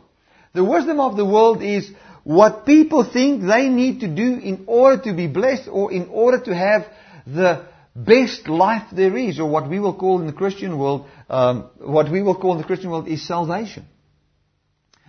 The 0.55 0.65
wisdom 0.65 1.01
of 1.01 1.17
the 1.17 1.25
world 1.25 1.63
is 1.63 1.91
what 2.25 2.67
people 2.67 3.05
think 3.05 3.43
they 3.43 3.69
need 3.69 4.01
to 4.01 4.09
do 4.09 4.35
in 4.35 4.65
order 4.67 5.03
to 5.05 5.15
be 5.15 5.27
blessed 5.27 5.69
or 5.71 5.93
in 5.93 6.09
order 6.09 6.41
to 6.41 6.55
have 6.55 6.87
the 7.27 7.65
best 8.05 8.49
life 8.49 8.85
there 8.93 9.17
is, 9.17 9.41
or 9.41 9.49
what 9.49 9.69
we 9.69 9.81
will 9.81 9.95
call 9.95 10.21
in 10.21 10.27
the 10.27 10.33
Christian 10.33 10.79
world, 10.79 11.07
um, 11.29 11.69
what 11.79 12.11
we 12.11 12.23
will 12.23 12.37
call 12.37 12.53
in 12.53 12.59
the 12.59 12.65
Christian 12.65 12.91
world 12.91 13.09
is 13.09 13.27
salvation. 13.27 13.87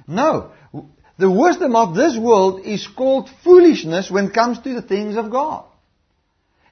No. 0.07 0.51
The 1.17 1.29
wisdom 1.29 1.75
of 1.75 1.95
this 1.95 2.17
world 2.17 2.65
is 2.65 2.87
called 2.87 3.29
foolishness 3.43 4.09
when 4.09 4.27
it 4.27 4.33
comes 4.33 4.59
to 4.59 4.73
the 4.73 4.81
things 4.81 5.17
of 5.17 5.29
God. 5.29 5.65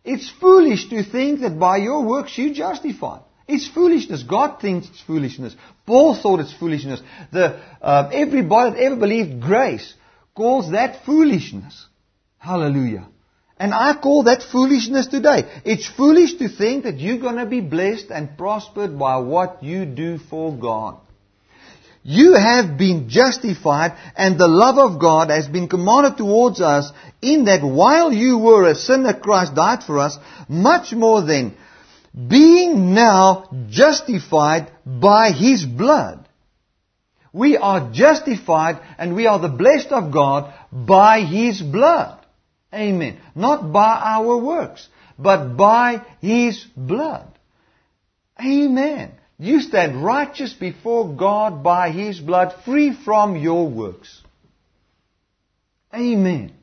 It's 0.03 0.29
foolish 0.39 0.89
to 0.89 1.03
think 1.03 1.41
that 1.41 1.59
by 1.59 1.77
your 1.77 2.05
works 2.05 2.37
you 2.37 2.53
justify. 2.53 3.19
It's 3.47 3.67
foolishness. 3.67 4.23
God 4.23 4.59
thinks 4.61 4.87
it's 4.87 5.01
foolishness. 5.01 5.55
Paul 5.85 6.15
thought 6.15 6.39
it's 6.39 6.53
foolishness. 6.53 7.01
The, 7.31 7.61
uh, 7.81 8.09
everybody 8.13 8.71
that 8.71 8.83
ever 8.83 8.95
believed 8.95 9.41
grace 9.41 9.93
calls 10.35 10.71
that 10.71 11.05
foolishness. 11.05 11.85
Hallelujah. 12.37 13.07
And 13.59 13.73
I 13.73 13.95
call 13.95 14.23
that 14.23 14.43
foolishness 14.43 15.07
today. 15.07 15.61
It's 15.65 15.87
foolish 15.87 16.35
to 16.35 16.47
think 16.47 16.83
that 16.83 16.99
you're 16.99 17.17
going 17.17 17.37
to 17.37 17.45
be 17.45 17.61
blessed 17.61 18.11
and 18.11 18.37
prospered 18.37 18.97
by 18.99 19.17
what 19.17 19.63
you 19.63 19.85
do 19.85 20.19
for 20.19 20.55
God. 20.55 20.97
You 22.03 22.35
have 22.35 22.77
been 22.77 23.09
justified 23.09 23.97
and 24.15 24.39
the 24.39 24.47
love 24.47 24.77
of 24.77 25.01
God 25.01 25.29
has 25.29 25.47
been 25.47 25.67
commanded 25.67 26.17
towards 26.17 26.61
us 26.61 26.91
in 27.21 27.45
that 27.45 27.63
while 27.63 28.13
you 28.13 28.37
were 28.37 28.69
a 28.69 28.75
sinner, 28.75 29.13
Christ 29.13 29.55
died 29.55 29.83
for 29.83 29.99
us, 29.99 30.17
much 30.47 30.93
more 30.93 31.21
than 31.23 31.57
being 32.29 32.93
now 32.93 33.49
justified 33.69 34.71
by 34.85 35.31
His 35.31 35.65
blood. 35.65 36.29
We 37.33 37.57
are 37.57 37.91
justified 37.91 38.79
and 38.97 39.15
we 39.15 39.27
are 39.27 39.39
the 39.39 39.49
blessed 39.49 39.91
of 39.91 40.13
God 40.13 40.53
by 40.71 41.21
His 41.21 41.61
blood. 41.61 42.25
Amen. 42.73 43.19
Not 43.35 43.71
by 43.71 43.99
our 44.03 44.37
works, 44.37 44.87
but 45.17 45.55
by 45.55 46.05
His 46.21 46.65
blood. 46.75 47.27
Amen. 48.39 49.13
You 49.39 49.61
stand 49.61 50.03
righteous 50.03 50.53
before 50.53 51.15
God 51.15 51.63
by 51.63 51.91
His 51.91 52.19
blood, 52.19 52.53
free 52.65 52.93
from 52.93 53.35
your 53.35 53.69
works. 53.69 54.21
Amen. 55.93 56.53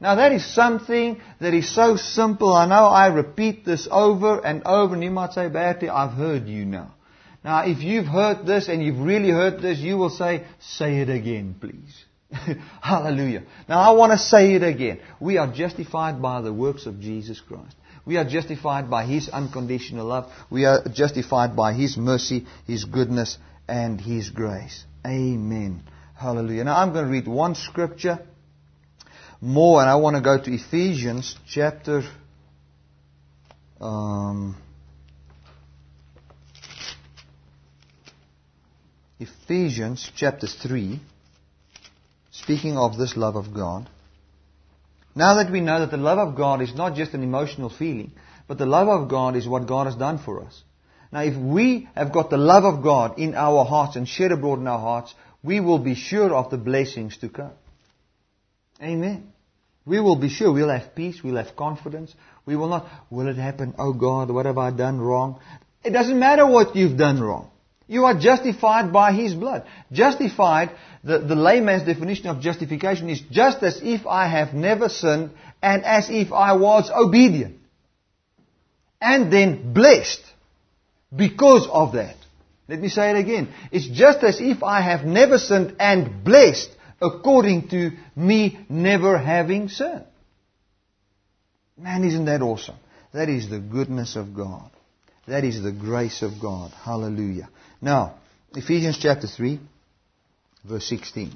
Now 0.00 0.14
that 0.14 0.32
is 0.32 0.46
something 0.54 1.20
that 1.40 1.54
is 1.54 1.74
so 1.74 1.96
simple. 1.96 2.54
I 2.54 2.66
know 2.66 2.86
I 2.86 3.08
repeat 3.08 3.64
this 3.64 3.88
over 3.90 4.38
and 4.44 4.62
over, 4.64 4.94
and 4.94 5.02
you 5.02 5.10
might 5.10 5.32
say, 5.32 5.48
Bertie, 5.48 5.88
I've 5.88 6.12
heard 6.12 6.46
you 6.46 6.64
now. 6.64 6.94
Now, 7.42 7.64
if 7.64 7.82
you've 7.82 8.06
heard 8.06 8.46
this 8.46 8.68
and 8.68 8.82
you've 8.82 9.00
really 9.00 9.30
heard 9.30 9.62
this, 9.62 9.78
you 9.78 9.96
will 9.96 10.10
say, 10.10 10.44
say 10.60 10.98
it 11.00 11.08
again, 11.08 11.56
please. 11.60 12.04
Hallelujah. 12.82 13.44
Now 13.68 13.80
I 13.80 13.90
want 13.92 14.12
to 14.12 14.18
say 14.18 14.54
it 14.54 14.62
again. 14.62 15.00
We 15.20 15.38
are 15.38 15.52
justified 15.52 16.20
by 16.20 16.42
the 16.42 16.52
works 16.52 16.86
of 16.86 17.00
Jesus 17.00 17.40
Christ. 17.40 17.74
We 18.04 18.16
are 18.16 18.24
justified 18.24 18.90
by 18.90 19.04
His 19.04 19.28
unconditional 19.28 20.06
love. 20.06 20.30
We 20.50 20.64
are 20.64 20.82
justified 20.88 21.56
by 21.56 21.72
His 21.72 21.96
mercy, 21.96 22.46
His 22.66 22.84
goodness, 22.84 23.38
and 23.66 24.00
His 24.00 24.30
grace. 24.30 24.84
Amen. 25.06 25.82
Hallelujah. 26.16 26.64
Now 26.64 26.78
I'm 26.78 26.92
going 26.92 27.04
to 27.06 27.10
read 27.10 27.28
one 27.28 27.54
scripture. 27.54 28.18
more, 29.40 29.80
and 29.80 29.88
I 29.88 29.96
want 29.96 30.16
to 30.16 30.22
go 30.22 30.42
to 30.42 30.52
Ephesians 30.52 31.36
chapter. 31.46 32.02
Um, 33.80 34.56
Ephesians 39.20 40.10
chapter 40.16 40.46
3, 40.46 41.00
speaking 42.48 42.78
of 42.78 42.96
this 42.96 43.14
love 43.14 43.36
of 43.36 43.52
God. 43.52 43.90
Now 45.14 45.34
that 45.34 45.52
we 45.52 45.60
know 45.60 45.80
that 45.80 45.90
the 45.90 45.98
love 45.98 46.18
of 46.18 46.34
God 46.34 46.62
is 46.62 46.74
not 46.74 46.96
just 46.96 47.12
an 47.12 47.22
emotional 47.22 47.68
feeling, 47.68 48.12
but 48.46 48.56
the 48.56 48.64
love 48.64 48.88
of 48.88 49.10
God 49.10 49.36
is 49.36 49.46
what 49.46 49.66
God 49.66 49.84
has 49.84 49.96
done 49.96 50.16
for 50.16 50.42
us. 50.42 50.62
Now 51.12 51.24
if 51.24 51.36
we 51.36 51.90
have 51.94 52.10
got 52.10 52.30
the 52.30 52.38
love 52.38 52.64
of 52.64 52.82
God 52.82 53.18
in 53.18 53.34
our 53.34 53.66
hearts 53.66 53.96
and 53.96 54.08
shed 54.08 54.32
abroad 54.32 54.60
in 54.60 54.66
our 54.66 54.78
hearts, 54.78 55.14
we 55.42 55.60
will 55.60 55.78
be 55.78 55.94
sure 55.94 56.34
of 56.34 56.50
the 56.50 56.56
blessings 56.56 57.18
to 57.18 57.28
come. 57.28 57.52
Amen. 58.82 59.30
We 59.84 60.00
will 60.00 60.16
be 60.16 60.30
sure 60.30 60.50
we'll 60.50 60.70
have 60.70 60.94
peace, 60.94 61.22
we'll 61.22 61.36
have 61.44 61.54
confidence. 61.54 62.14
We 62.46 62.56
will 62.56 62.68
not, 62.68 62.86
will 63.10 63.28
it 63.28 63.36
happen? 63.36 63.74
Oh 63.78 63.92
God, 63.92 64.30
what 64.30 64.46
have 64.46 64.56
I 64.56 64.70
done 64.70 64.98
wrong? 64.98 65.38
It 65.84 65.90
doesn't 65.90 66.18
matter 66.18 66.46
what 66.46 66.74
you've 66.76 66.96
done 66.96 67.20
wrong. 67.20 67.50
You 67.88 68.04
are 68.04 68.18
justified 68.18 68.92
by 68.92 69.12
His 69.12 69.34
blood. 69.34 69.66
Justified, 69.90 70.70
the, 71.02 71.18
the 71.18 71.34
layman's 71.34 71.84
definition 71.84 72.26
of 72.26 72.40
justification 72.40 73.08
is 73.08 73.20
just 73.30 73.62
as 73.62 73.80
if 73.82 74.06
I 74.06 74.28
have 74.28 74.54
never 74.54 74.88
sinned 74.88 75.30
and 75.62 75.84
as 75.84 76.08
if 76.10 76.30
I 76.32 76.52
was 76.52 76.90
obedient. 76.94 77.56
And 79.00 79.32
then 79.32 79.72
blessed 79.72 80.22
because 81.14 81.66
of 81.72 81.94
that. 81.94 82.16
Let 82.68 82.80
me 82.80 82.88
say 82.90 83.10
it 83.10 83.16
again. 83.16 83.48
It's 83.72 83.88
just 83.88 84.22
as 84.22 84.40
if 84.40 84.62
I 84.62 84.82
have 84.82 85.06
never 85.06 85.38
sinned 85.38 85.76
and 85.80 86.22
blessed 86.22 86.70
according 87.00 87.68
to 87.68 87.92
me 88.14 88.58
never 88.68 89.16
having 89.16 89.68
sinned. 89.68 90.04
Man, 91.78 92.04
isn't 92.04 92.26
that 92.26 92.42
awesome? 92.42 92.76
That 93.14 93.30
is 93.30 93.48
the 93.48 93.60
goodness 93.60 94.16
of 94.16 94.34
God. 94.34 94.70
That 95.26 95.44
is 95.44 95.62
the 95.62 95.72
grace 95.72 96.22
of 96.22 96.40
God. 96.40 96.72
Hallelujah. 96.72 97.48
Now, 97.80 98.14
Ephesians 98.54 98.98
chapter 99.00 99.26
3, 99.26 99.60
verse 100.64 100.88
16. 100.88 101.32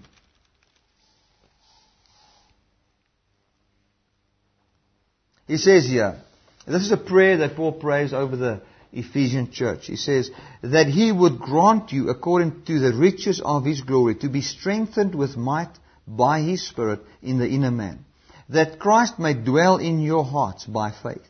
He 5.46 5.56
says 5.56 5.86
here, 5.86 6.20
this 6.66 6.82
is 6.82 6.92
a 6.92 6.96
prayer 6.96 7.38
that 7.38 7.56
Paul 7.56 7.72
prays 7.72 8.12
over 8.12 8.36
the 8.36 8.62
Ephesian 8.92 9.50
church. 9.50 9.86
He 9.86 9.96
says, 9.96 10.30
that 10.62 10.86
he 10.86 11.12
would 11.12 11.38
grant 11.38 11.92
you, 11.92 12.08
according 12.08 12.64
to 12.64 12.78
the 12.78 12.96
riches 12.96 13.40
of 13.44 13.64
his 13.64 13.80
glory, 13.80 14.14
to 14.16 14.28
be 14.28 14.42
strengthened 14.42 15.14
with 15.14 15.36
might 15.36 15.70
by 16.06 16.40
his 16.40 16.66
Spirit 16.66 17.00
in 17.22 17.38
the 17.38 17.48
inner 17.48 17.70
man, 17.70 18.04
that 18.48 18.78
Christ 18.78 19.18
may 19.18 19.34
dwell 19.34 19.78
in 19.78 20.00
your 20.00 20.24
hearts 20.24 20.64
by 20.64 20.90
faith, 20.90 21.26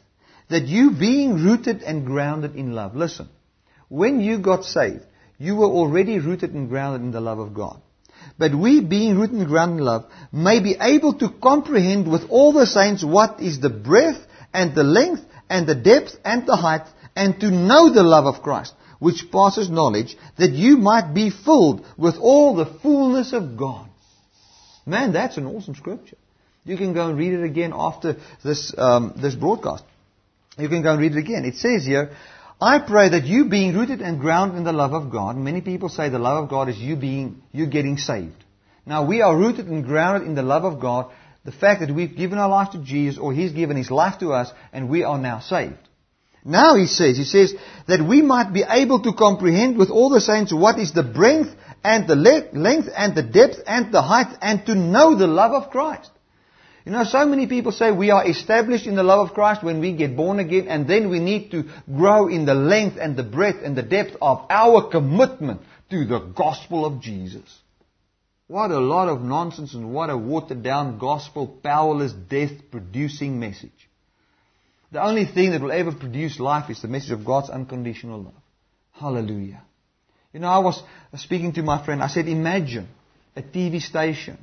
that 0.48 0.64
you 0.64 0.92
being 0.92 1.34
rooted 1.34 1.82
and 1.82 2.06
grounded 2.06 2.56
in 2.56 2.72
love. 2.72 2.94
Listen, 2.94 3.28
when 3.92 4.20
you 4.20 4.38
got 4.38 4.64
saved, 4.64 5.04
you 5.36 5.54
were 5.54 5.66
already 5.66 6.18
rooted 6.18 6.54
and 6.54 6.70
grounded 6.70 7.02
in 7.02 7.10
the 7.10 7.20
love 7.20 7.38
of 7.38 7.52
God. 7.52 7.78
But 8.38 8.54
we, 8.54 8.80
being 8.80 9.18
rooted 9.18 9.36
and 9.36 9.46
grounded 9.46 9.80
in 9.80 9.84
love, 9.84 10.06
may 10.32 10.62
be 10.62 10.76
able 10.80 11.12
to 11.18 11.28
comprehend 11.28 12.10
with 12.10 12.22
all 12.30 12.54
the 12.54 12.66
saints 12.66 13.04
what 13.04 13.40
is 13.40 13.60
the 13.60 13.68
breadth 13.68 14.26
and 14.54 14.74
the 14.74 14.82
length 14.82 15.22
and 15.50 15.66
the 15.66 15.74
depth 15.74 16.16
and 16.24 16.46
the 16.46 16.56
height, 16.56 16.86
and 17.14 17.38
to 17.40 17.50
know 17.50 17.92
the 17.92 18.02
love 18.02 18.24
of 18.24 18.42
Christ, 18.42 18.72
which 18.98 19.30
passes 19.30 19.68
knowledge, 19.68 20.16
that 20.38 20.52
you 20.52 20.78
might 20.78 21.12
be 21.12 21.28
filled 21.28 21.84
with 21.98 22.16
all 22.16 22.54
the 22.54 22.64
fullness 22.80 23.34
of 23.34 23.58
God. 23.58 23.90
Man, 24.86 25.12
that's 25.12 25.36
an 25.36 25.44
awesome 25.44 25.74
scripture. 25.74 26.16
You 26.64 26.78
can 26.78 26.94
go 26.94 27.08
and 27.10 27.18
read 27.18 27.34
it 27.34 27.44
again 27.44 27.72
after 27.74 28.16
this, 28.42 28.72
um, 28.78 29.12
this 29.20 29.34
broadcast. 29.34 29.84
You 30.56 30.68
can 30.68 30.82
go 30.82 30.92
and 30.92 31.00
read 31.00 31.12
it 31.12 31.18
again. 31.18 31.44
It 31.44 31.56
says 31.56 31.84
here, 31.84 32.12
I 32.62 32.78
pray 32.78 33.08
that 33.08 33.24
you 33.24 33.46
being 33.46 33.74
rooted 33.74 34.00
and 34.00 34.20
grounded 34.20 34.56
in 34.56 34.62
the 34.62 34.72
love 34.72 34.92
of 34.92 35.10
God, 35.10 35.36
many 35.36 35.60
people 35.60 35.88
say 35.88 36.08
the 36.08 36.20
love 36.20 36.44
of 36.44 36.48
God 36.48 36.68
is 36.68 36.78
you 36.78 36.94
being, 36.94 37.42
you 37.50 37.66
getting 37.66 37.98
saved. 37.98 38.44
Now 38.86 39.04
we 39.04 39.20
are 39.20 39.36
rooted 39.36 39.66
and 39.66 39.84
grounded 39.84 40.28
in 40.28 40.36
the 40.36 40.44
love 40.44 40.62
of 40.62 40.78
God, 40.78 41.10
the 41.44 41.50
fact 41.50 41.80
that 41.80 41.92
we've 41.92 42.16
given 42.16 42.38
our 42.38 42.48
life 42.48 42.70
to 42.70 42.78
Jesus 42.78 43.18
or 43.18 43.32
He's 43.32 43.50
given 43.50 43.76
His 43.76 43.90
life 43.90 44.20
to 44.20 44.32
us 44.32 44.52
and 44.72 44.88
we 44.88 45.02
are 45.02 45.18
now 45.18 45.40
saved. 45.40 45.88
Now 46.44 46.76
he 46.76 46.86
says, 46.86 47.16
he 47.16 47.24
says 47.24 47.52
that 47.88 48.00
we 48.00 48.22
might 48.22 48.52
be 48.52 48.64
able 48.68 49.02
to 49.02 49.12
comprehend 49.12 49.76
with 49.76 49.90
all 49.90 50.10
the 50.10 50.20
saints 50.20 50.52
what 50.52 50.78
is 50.78 50.92
the 50.92 51.02
breadth 51.02 51.50
and 51.82 52.06
the 52.06 52.14
length 52.14 52.88
and 52.96 53.16
the 53.16 53.24
depth 53.24 53.58
and 53.66 53.92
the 53.92 54.02
height 54.02 54.36
and 54.40 54.64
to 54.66 54.76
know 54.76 55.16
the 55.16 55.26
love 55.26 55.50
of 55.50 55.70
Christ. 55.70 56.10
You 56.84 56.92
know, 56.92 57.04
so 57.04 57.24
many 57.26 57.46
people 57.46 57.70
say 57.70 57.92
we 57.92 58.10
are 58.10 58.26
established 58.26 58.86
in 58.86 58.96
the 58.96 59.04
love 59.04 59.28
of 59.28 59.34
Christ 59.34 59.62
when 59.62 59.80
we 59.80 59.92
get 59.92 60.16
born 60.16 60.40
again, 60.40 60.66
and 60.68 60.88
then 60.88 61.10
we 61.10 61.20
need 61.20 61.52
to 61.52 61.64
grow 61.94 62.28
in 62.28 62.44
the 62.44 62.54
length 62.54 62.96
and 63.00 63.16
the 63.16 63.22
breadth 63.22 63.62
and 63.62 63.76
the 63.76 63.82
depth 63.82 64.16
of 64.20 64.46
our 64.50 64.90
commitment 64.90 65.60
to 65.90 66.04
the 66.04 66.18
gospel 66.18 66.84
of 66.84 67.00
Jesus. 67.00 67.60
What 68.48 68.70
a 68.70 68.80
lot 68.80 69.08
of 69.08 69.22
nonsense 69.22 69.74
and 69.74 69.94
what 69.94 70.10
a 70.10 70.16
watered 70.16 70.62
down 70.62 70.98
gospel, 70.98 71.46
powerless, 71.46 72.12
death 72.12 72.52
producing 72.70 73.38
message. 73.38 73.70
The 74.90 75.02
only 75.02 75.24
thing 75.24 75.52
that 75.52 75.62
will 75.62 75.72
ever 75.72 75.92
produce 75.92 76.38
life 76.38 76.68
is 76.68 76.82
the 76.82 76.88
message 76.88 77.12
of 77.12 77.24
God's 77.24 77.48
unconditional 77.48 78.24
love. 78.24 78.34
Hallelujah. 78.92 79.62
You 80.34 80.40
know, 80.40 80.48
I 80.48 80.58
was 80.58 80.82
speaking 81.16 81.52
to 81.54 81.62
my 81.62 81.82
friend, 81.84 82.02
I 82.02 82.08
said, 82.08 82.28
imagine 82.28 82.88
a 83.36 83.42
TV 83.42 83.80
station 83.80 84.38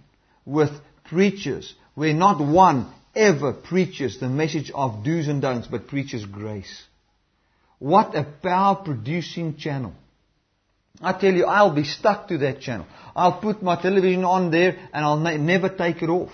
with 0.46 0.72
preachers 1.06 1.76
where 2.00 2.14
not 2.14 2.40
one 2.40 2.90
ever 3.14 3.52
preaches 3.52 4.22
the 4.22 4.30
message 4.30 4.72
of 4.74 5.04
do's 5.04 5.28
and 5.28 5.42
don'ts, 5.42 5.68
but 5.68 5.90
preaches 5.90 6.26
grace. 6.26 6.84
What 7.78 8.16
a 8.16 8.24
power 8.24 8.76
producing 8.86 9.58
channel. 9.58 9.92
I 11.02 11.12
tell 11.12 11.34
you, 11.34 11.44
I'll 11.44 11.76
be 11.76 11.84
stuck 11.84 12.30
to 12.30 12.38
that 12.38 12.62
channel. 12.62 12.88
I'll 13.14 13.42
put 13.42 13.62
my 13.62 13.76
television 13.76 14.24
on 14.24 14.50
there 14.50 14.78
and 14.94 15.04
I'll 15.04 15.20
ne- 15.20 15.40
never 15.40 15.68
take 15.68 16.02
it 16.02 16.08
off. 16.08 16.32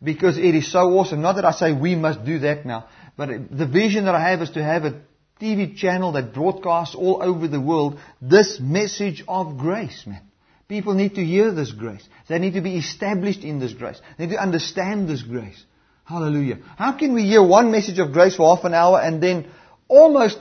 Because 0.00 0.38
it 0.38 0.54
is 0.54 0.70
so 0.70 0.78
awesome. 0.78 1.20
Not 1.20 1.34
that 1.34 1.44
I 1.44 1.50
say 1.50 1.72
we 1.72 1.96
must 1.96 2.24
do 2.24 2.38
that 2.40 2.64
now, 2.64 2.86
but 3.16 3.28
the 3.50 3.66
vision 3.66 4.04
that 4.04 4.14
I 4.14 4.30
have 4.30 4.40
is 4.42 4.50
to 4.50 4.62
have 4.62 4.84
a 4.84 5.00
TV 5.40 5.76
channel 5.76 6.12
that 6.12 6.32
broadcasts 6.32 6.94
all 6.94 7.20
over 7.20 7.48
the 7.48 7.60
world 7.60 7.98
this 8.22 8.60
message 8.60 9.24
of 9.26 9.58
grace, 9.58 10.04
man. 10.06 10.22
People 10.68 10.94
need 10.94 11.14
to 11.14 11.24
hear 11.24 11.52
this 11.52 11.70
grace. 11.70 12.06
They 12.28 12.38
need 12.38 12.54
to 12.54 12.60
be 12.60 12.76
established 12.76 13.44
in 13.44 13.60
this 13.60 13.72
grace. 13.72 14.00
They 14.18 14.26
need 14.26 14.34
to 14.34 14.42
understand 14.42 15.08
this 15.08 15.22
grace. 15.22 15.64
Hallelujah. 16.04 16.58
How 16.76 16.92
can 16.92 17.14
we 17.14 17.22
hear 17.22 17.42
one 17.42 17.70
message 17.70 17.98
of 17.98 18.12
grace 18.12 18.36
for 18.36 18.54
half 18.54 18.64
an 18.64 18.74
hour 18.74 19.00
and 19.00 19.22
then 19.22 19.48
almost 19.88 20.38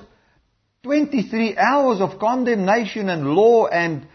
23 0.83 1.57
hours 1.57 2.01
of 2.01 2.19
condemnation 2.19 3.09
and 3.09 3.27
law 3.27 3.67
and 3.67 4.07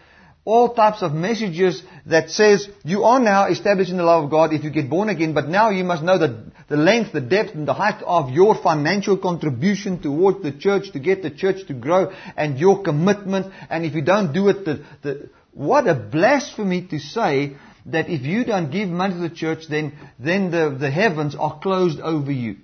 all 0.43 0.73
types 0.73 1.03
of 1.03 1.13
messages 1.13 1.83
that 2.05 2.29
says 2.29 2.67
you 2.83 3.03
are 3.03 3.19
now 3.19 3.47
established 3.47 3.91
in 3.91 3.97
the 3.97 4.03
love 4.03 4.23
of 4.23 4.31
God 4.31 4.53
if 4.53 4.63
you 4.63 4.71
get 4.71 4.89
born 4.89 5.09
again, 5.09 5.33
but 5.33 5.47
now 5.47 5.69
you 5.69 5.83
must 5.83 6.01
know 6.01 6.17
the, 6.17 6.51
the 6.67 6.77
length, 6.77 7.13
the 7.13 7.21
depth, 7.21 7.53
and 7.53 7.67
the 7.67 7.73
height 7.73 8.01
of 8.03 8.31
your 8.31 8.55
financial 8.55 9.17
contribution 9.17 10.01
towards 10.01 10.41
the 10.41 10.51
church 10.51 10.91
to 10.93 10.99
get 10.99 11.21
the 11.21 11.29
church 11.29 11.67
to 11.67 11.73
grow 11.73 12.11
and 12.35 12.57
your 12.57 12.81
commitment. 12.81 13.53
And 13.69 13.85
if 13.85 13.93
you 13.93 14.01
don't 14.01 14.33
do 14.33 14.47
it, 14.47 14.65
the, 14.65 14.83
the, 15.03 15.29
what 15.53 15.87
a 15.87 15.95
blasphemy 15.95 16.87
to 16.87 16.99
say 16.99 17.55
that 17.87 18.09
if 18.09 18.21
you 18.21 18.43
don't 18.43 18.71
give 18.71 18.89
money 18.89 19.15
to 19.15 19.19
the 19.19 19.29
church, 19.29 19.67
then, 19.67 19.93
then 20.19 20.51
the, 20.51 20.75
the 20.79 20.91
heavens 20.91 21.35
are 21.35 21.59
closed 21.59 21.99
over 21.99 22.31
you. 22.31 22.57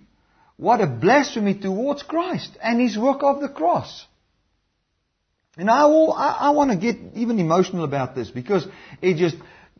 What 0.57 0.81
a 0.81 0.87
blasphemy 0.87 1.55
towards 1.55 2.03
Christ 2.03 2.57
and 2.61 2.81
His 2.81 2.97
work 2.97 3.23
of 3.23 3.41
the 3.41 3.49
cross. 3.49 4.05
And 5.57 5.69
I, 5.69 5.85
will, 5.85 6.13
I, 6.13 6.37
I 6.39 6.49
want 6.51 6.71
to 6.71 6.77
get 6.77 6.97
even 7.15 7.39
emotional 7.39 7.83
about 7.83 8.15
this 8.15 8.29
because 8.29 8.67
it 9.01 9.17
just 9.17 9.35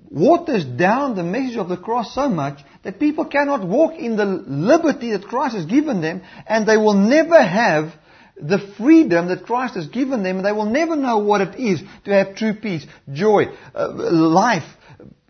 waters 0.09 0.65
down 0.65 1.15
the 1.15 1.23
message 1.23 1.57
of 1.57 1.69
the 1.69 1.77
cross 1.77 2.15
so 2.15 2.29
much 2.29 2.59
that 2.83 2.99
people 2.99 3.25
cannot 3.25 3.67
walk 3.67 3.93
in 3.95 4.15
the 4.15 4.25
liberty 4.25 5.11
that 5.11 5.27
Christ 5.27 5.55
has 5.55 5.65
given 5.65 6.01
them 6.01 6.21
and 6.47 6.67
they 6.67 6.77
will 6.77 6.93
never 6.93 7.41
have 7.41 7.93
the 8.39 8.59
freedom 8.77 9.27
that 9.27 9.45
Christ 9.45 9.75
has 9.75 9.88
given 9.88 10.23
them 10.23 10.38
and 10.38 10.45
they 10.45 10.51
will 10.51 10.65
never 10.65 10.95
know 10.95 11.19
what 11.19 11.41
it 11.41 11.59
is 11.59 11.81
to 12.05 12.11
have 12.11 12.35
true 12.35 12.53
peace, 12.53 12.85
joy, 13.11 13.45
uh, 13.73 13.89
life, 13.93 14.67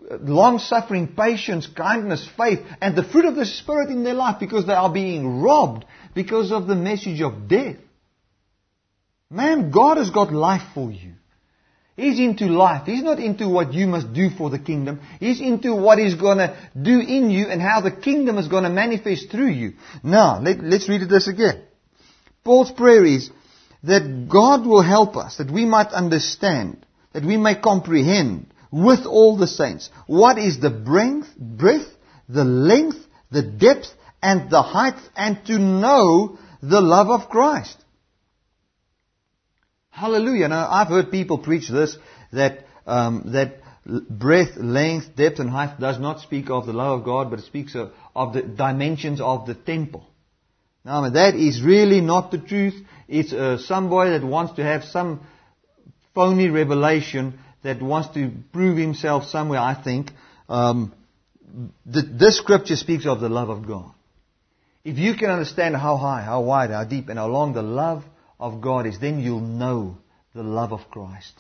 long 0.10 0.60
suffering, 0.60 1.08
patience, 1.08 1.68
kindness, 1.68 2.28
faith, 2.38 2.60
and 2.82 2.96
the 2.96 3.04
fruit 3.04 3.26
of 3.26 3.36
the 3.36 3.46
Spirit 3.46 3.90
in 3.90 4.04
their 4.04 4.14
life 4.14 4.40
because 4.40 4.66
they 4.66 4.74
are 4.74 4.92
being 4.92 5.42
robbed 5.42 5.86
because 6.16 6.52
of 6.52 6.68
the 6.68 6.76
message 6.76 7.22
of 7.22 7.48
death. 7.48 7.78
Man, 9.30 9.72
God 9.72 9.98
has 9.98 10.10
got 10.10 10.32
life 10.32 10.64
for 10.74 10.92
you. 10.92 11.14
He's 11.98 12.20
into 12.20 12.46
life. 12.46 12.86
He's 12.86 13.02
not 13.02 13.20
into 13.20 13.50
what 13.50 13.74
you 13.74 13.88
must 13.88 14.14
do 14.14 14.30
for 14.30 14.52
the 14.52 14.60
kingdom. 14.60 15.02
He's 15.20 15.42
into 15.42 15.74
what 15.74 15.98
He's 15.98 16.14
going 16.14 16.38
to 16.38 16.56
do 16.80 17.00
in 17.00 17.32
you 17.32 17.48
and 17.48 17.60
how 17.60 17.82
the 17.82 17.92
kingdom 17.92 18.38
is 18.38 18.48
going 18.48 18.66
to 18.66 18.70
manifest 18.70 19.32
through 19.32 19.50
you. 19.50 19.74
Now, 20.04 20.40
let, 20.40 20.60
us 20.60 20.88
read 20.88 21.10
this 21.10 21.28
again. 21.28 21.64
Paul's 22.48 22.72
prayer 22.72 23.04
is 23.04 23.30
that 23.84 24.30
God 24.30 24.66
will 24.66 24.82
help 24.82 25.18
us, 25.18 25.36
that 25.36 25.52
we 25.52 25.66
might 25.66 25.88
understand, 25.88 26.86
that 27.12 27.26
we 27.26 27.36
may 27.36 27.56
comprehend 27.56 28.54
with 28.72 29.06
all 29.06 29.36
the 29.36 29.48
saints 29.48 29.90
what 30.06 30.38
is 30.38 30.62
the 30.62 30.70
breadth, 30.70 31.28
breadth, 31.38 31.90
the 32.30 32.46
length, 32.46 33.00
the 33.32 33.42
depth, 33.42 33.94
and 34.24 34.50
the 34.50 34.62
height, 34.62 34.98
and 35.18 35.46
to 35.48 35.60
know 35.60 36.40
the 36.62 36.80
love 36.80 37.10
of 37.10 37.28
Christ. 37.28 37.76
Hallelujah. 39.90 40.48
Now, 40.48 40.70
I've 40.72 40.88
heard 40.88 41.12
people 41.12 41.40
preach 41.40 41.68
this, 41.68 41.98
that, 42.32 42.66
um, 42.86 43.24
that 43.34 43.58
breadth, 44.10 44.56
length, 44.56 45.18
depth, 45.18 45.40
and 45.40 45.50
height 45.50 45.82
does 45.82 46.00
not 46.00 46.22
speak 46.22 46.50
of 46.50 46.66
the 46.66 46.72
love 46.72 47.00
of 47.00 47.06
God, 47.06 47.30
but 47.30 47.40
it 47.40 47.46
speaks 47.46 47.76
of, 47.76 47.92
of 48.16 48.32
the 48.32 48.42
dimensions 48.42 49.20
of 49.20 49.48
the 49.48 49.54
temple. 49.54 50.08
Now, 50.88 51.10
that 51.10 51.36
is 51.36 51.62
really 51.62 52.00
not 52.00 52.32
the 52.32 52.38
truth. 52.38 52.74
It's 53.10 53.34
uh, 53.34 53.58
somebody 53.58 54.12
that 54.12 54.24
wants 54.26 54.54
to 54.54 54.64
have 54.64 54.86
some 54.86 55.20
phony 56.16 56.48
revelation 56.48 57.40
that 57.62 57.82
wants 57.82 58.14
to 58.14 58.32
prove 58.54 58.78
himself 58.78 59.26
somewhere, 59.26 59.60
I 59.60 59.74
think. 59.84 60.12
Um, 60.48 60.94
this 61.86 62.38
scripture 62.38 62.78
speaks 62.78 63.06
of 63.06 63.20
the 63.20 63.28
love 63.28 63.50
of 63.50 63.68
God. 63.68 63.92
If 64.86 64.98
you 64.98 65.16
can 65.16 65.30
understand 65.30 65.76
how 65.76 65.98
high, 65.98 66.22
how 66.22 66.40
wide, 66.40 66.70
how 66.70 66.86
deep, 66.86 67.10
and 67.10 67.20
how 67.20 67.28
long 67.28 67.52
the 67.52 67.62
love 67.62 68.06
of 68.40 68.62
God 68.62 68.88
is, 68.88 68.98
then 68.98 69.20
you'll 69.20 69.42
know 69.42 69.98
the 70.34 70.44
love 70.44 70.72
of 70.72 70.90
Christ. 70.90 71.34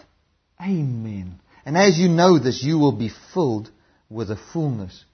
Amen. 0.59 1.39
And 1.65 1.77
as 1.77 1.97
you 1.97 2.09
know 2.09 2.37
this, 2.37 2.61
you 2.61 2.79
will 2.79 2.91
be 2.91 3.11
filled 3.33 3.71
with 4.09 4.27
the 4.27 4.39
fullness 4.51 5.05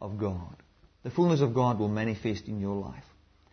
of 0.00 0.18
God. 0.18 0.56
The 1.04 1.10
fullness 1.12 1.40
of 1.40 1.54
God 1.54 1.78
will 1.78 1.88
manifest 1.88 2.48
in 2.48 2.58
your 2.58 2.74
life. 2.74 3.04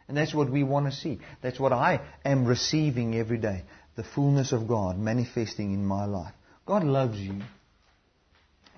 And 0.07 0.17
that's 0.17 0.33
what 0.33 0.51
we 0.51 0.63
want 0.63 0.85
to 0.87 0.91
see. 0.91 1.19
That's 1.41 1.59
what 1.59 1.73
I 1.73 2.01
am 2.25 2.45
receiving 2.45 3.15
every 3.15 3.37
day. 3.37 3.63
The 3.95 4.03
fullness 4.03 4.51
of 4.51 4.67
God 4.67 4.97
manifesting 4.97 5.73
in 5.73 5.85
my 5.85 6.05
life. 6.05 6.33
God 6.65 6.83
loves 6.83 7.17
you. 7.17 7.41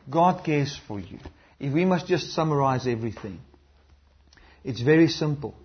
God 0.09 0.43
cares 0.45 0.79
for 0.87 0.99
you. 0.99 1.19
If 1.59 1.73
we 1.73 1.85
must 1.85 2.07
just 2.07 2.33
summarize 2.33 2.85
everything, 2.87 3.39
it's 4.63 4.81
very 4.81 5.07
simple. 5.07 5.55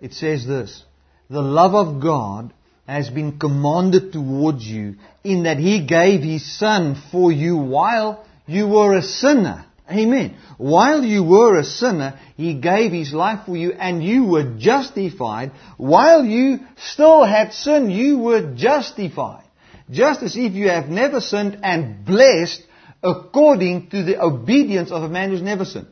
It 0.00 0.12
says 0.12 0.46
this 0.46 0.84
The 1.30 1.42
love 1.42 1.74
of 1.74 2.02
God 2.02 2.52
has 2.86 3.10
been 3.10 3.38
commanded 3.38 4.12
towards 4.12 4.64
you 4.64 4.96
in 5.24 5.44
that 5.44 5.58
He 5.58 5.86
gave 5.86 6.22
His 6.22 6.58
Son 6.58 7.00
for 7.10 7.32
you 7.32 7.56
while 7.56 8.24
you 8.46 8.66
were 8.66 8.96
a 8.96 9.02
sinner. 9.02 9.64
Amen. 9.90 10.36
While 10.58 11.02
you 11.02 11.24
were 11.24 11.58
a 11.58 11.64
sinner, 11.64 12.18
He 12.36 12.54
gave 12.54 12.92
His 12.92 13.12
life 13.12 13.46
for 13.46 13.56
you 13.56 13.72
and 13.72 14.04
you 14.04 14.24
were 14.24 14.56
justified. 14.58 15.52
While 15.76 16.24
you 16.24 16.60
still 16.76 17.24
had 17.24 17.52
sin, 17.54 17.90
you 17.90 18.18
were 18.18 18.54
justified. 18.54 19.44
Just 19.90 20.22
as 20.22 20.36
if 20.36 20.52
you 20.52 20.68
have 20.68 20.88
never 20.88 21.20
sinned 21.20 21.60
and 21.62 22.04
blessed 22.04 22.62
according 23.02 23.88
to 23.90 24.02
the 24.02 24.22
obedience 24.22 24.90
of 24.90 25.02
a 25.02 25.08
man 25.08 25.30
who's 25.30 25.42
never 25.42 25.64
sinned. 25.64 25.88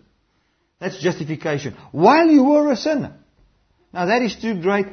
That's 0.78 1.01
justification. 1.01 1.74
While 1.92 2.28
you 2.28 2.44
were 2.44 2.70
a 2.70 2.76
sinner. 2.76 3.14
Now 3.94 4.07
that 4.07 4.20
is 4.20 4.36
too 4.36 4.61
great. 4.61 4.86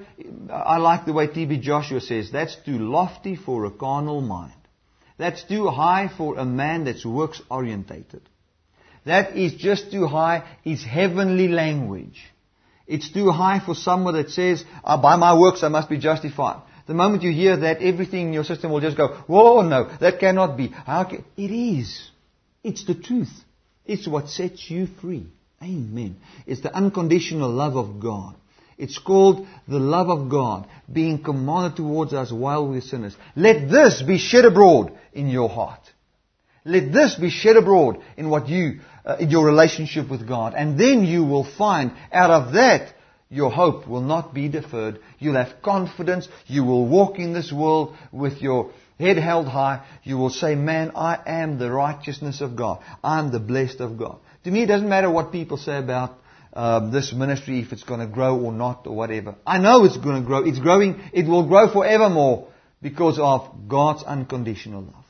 I 0.49 0.77
like 0.77 1.05
the 1.05 1.11
way 1.11 1.27
T.B. 1.27 1.57
Joshua 1.57 1.99
says, 1.99 2.31
that's 2.31 2.55
too 2.55 2.79
lofty 2.79 3.35
for 3.35 3.65
a 3.65 3.71
carnal 3.71 4.21
mind. 4.21 4.53
That's 5.17 5.43
too 5.43 5.67
high 5.67 6.09
for 6.15 6.37
a 6.37 6.45
man 6.45 6.85
that's 6.85 7.05
works 7.05 7.41
orientated. 7.49 8.21
That 9.05 9.35
is 9.35 9.53
just 9.53 9.91
too 9.91 10.07
high. 10.07 10.43
It's 10.63 10.83
heavenly 10.83 11.47
language. 11.47 12.21
It's 12.87 13.11
too 13.11 13.31
high 13.31 13.61
for 13.65 13.75
someone 13.75 14.13
that 14.15 14.29
says, 14.29 14.63
oh, 14.83 15.01
by 15.01 15.15
my 15.15 15.37
works 15.37 15.63
I 15.63 15.69
must 15.69 15.89
be 15.89 15.97
justified. 15.97 16.61
The 16.85 16.93
moment 16.93 17.23
you 17.23 17.31
hear 17.31 17.55
that, 17.57 17.81
everything 17.81 18.27
in 18.27 18.33
your 18.33 18.43
system 18.43 18.71
will 18.71 18.81
just 18.81 18.97
go, 18.97 19.07
whoa, 19.27 19.59
oh, 19.59 19.61
no, 19.61 19.89
that 19.99 20.19
cannot 20.19 20.57
be. 20.57 20.69
Can... 20.69 21.23
It 21.37 21.51
is. 21.51 22.09
It's 22.63 22.85
the 22.85 22.95
truth. 22.95 23.31
It's 23.85 24.07
what 24.07 24.29
sets 24.29 24.69
you 24.69 24.87
free. 25.01 25.27
Amen. 25.61 26.17
It's 26.45 26.61
the 26.61 26.75
unconditional 26.75 27.49
love 27.49 27.77
of 27.77 28.01
God. 28.01 28.35
It's 28.77 28.97
called 28.97 29.47
the 29.67 29.79
love 29.79 30.09
of 30.09 30.29
God 30.29 30.67
being 30.91 31.23
commanded 31.23 31.77
towards 31.77 32.11
us 32.13 32.31
while 32.31 32.67
we're 32.67 32.81
sinners. 32.81 33.15
Let 33.35 33.69
this 33.69 34.01
be 34.01 34.17
shed 34.17 34.45
abroad 34.45 34.91
in 35.13 35.29
your 35.29 35.47
heart. 35.47 35.79
Let 36.65 36.91
this 36.91 37.15
be 37.15 37.29
shed 37.29 37.55
abroad 37.55 38.01
in 38.17 38.29
what 38.29 38.47
you, 38.47 38.79
uh, 39.05 39.17
your 39.19 39.45
relationship 39.45 40.09
with 40.09 40.27
God. 40.27 40.53
And 40.55 40.79
then 40.79 41.03
you 41.03 41.23
will 41.23 41.43
find 41.43 41.91
out 42.11 42.31
of 42.31 42.53
that 42.53 42.93
your 43.33 43.49
hope 43.49 43.87
will 43.87 44.01
not 44.01 44.33
be 44.33 44.47
deferred. 44.47 44.99
You'll 45.17 45.43
have 45.43 45.61
confidence. 45.63 46.27
You 46.45 46.63
will 46.63 46.87
walk 46.87 47.17
in 47.17 47.33
this 47.33 47.51
world 47.51 47.95
with 48.11 48.41
your 48.41 48.71
head 48.99 49.17
held 49.17 49.47
high. 49.47 49.85
You 50.03 50.17
will 50.17 50.29
say, 50.29 50.53
man, 50.53 50.91
I 50.95 51.19
am 51.25 51.57
the 51.57 51.71
righteousness 51.71 52.41
of 52.41 52.55
God. 52.55 52.83
I'm 53.03 53.31
the 53.31 53.39
blessed 53.39 53.79
of 53.79 53.97
God. 53.97 54.19
To 54.43 54.51
me, 54.51 54.63
it 54.63 54.67
doesn't 54.67 54.87
matter 54.87 55.09
what 55.09 55.31
people 55.31 55.57
say 55.57 55.79
about 55.79 56.19
um, 56.53 56.91
this 56.91 57.11
ministry, 57.11 57.59
if 57.59 57.73
it's 57.73 57.83
going 57.83 58.01
to 58.01 58.07
grow 58.07 58.39
or 58.39 58.51
not 58.51 58.85
or 58.85 58.95
whatever. 58.95 59.35
I 59.47 59.57
know 59.57 59.83
it's 59.85 59.97
going 59.97 60.21
to 60.21 60.27
grow. 60.27 60.45
It's 60.45 60.59
growing. 60.59 61.01
It 61.11 61.25
will 61.25 61.47
grow 61.47 61.73
forevermore 61.73 62.49
because 62.83 63.17
of 63.17 63.67
God's 63.67 64.03
unconditional 64.03 64.83
love. 64.83 65.05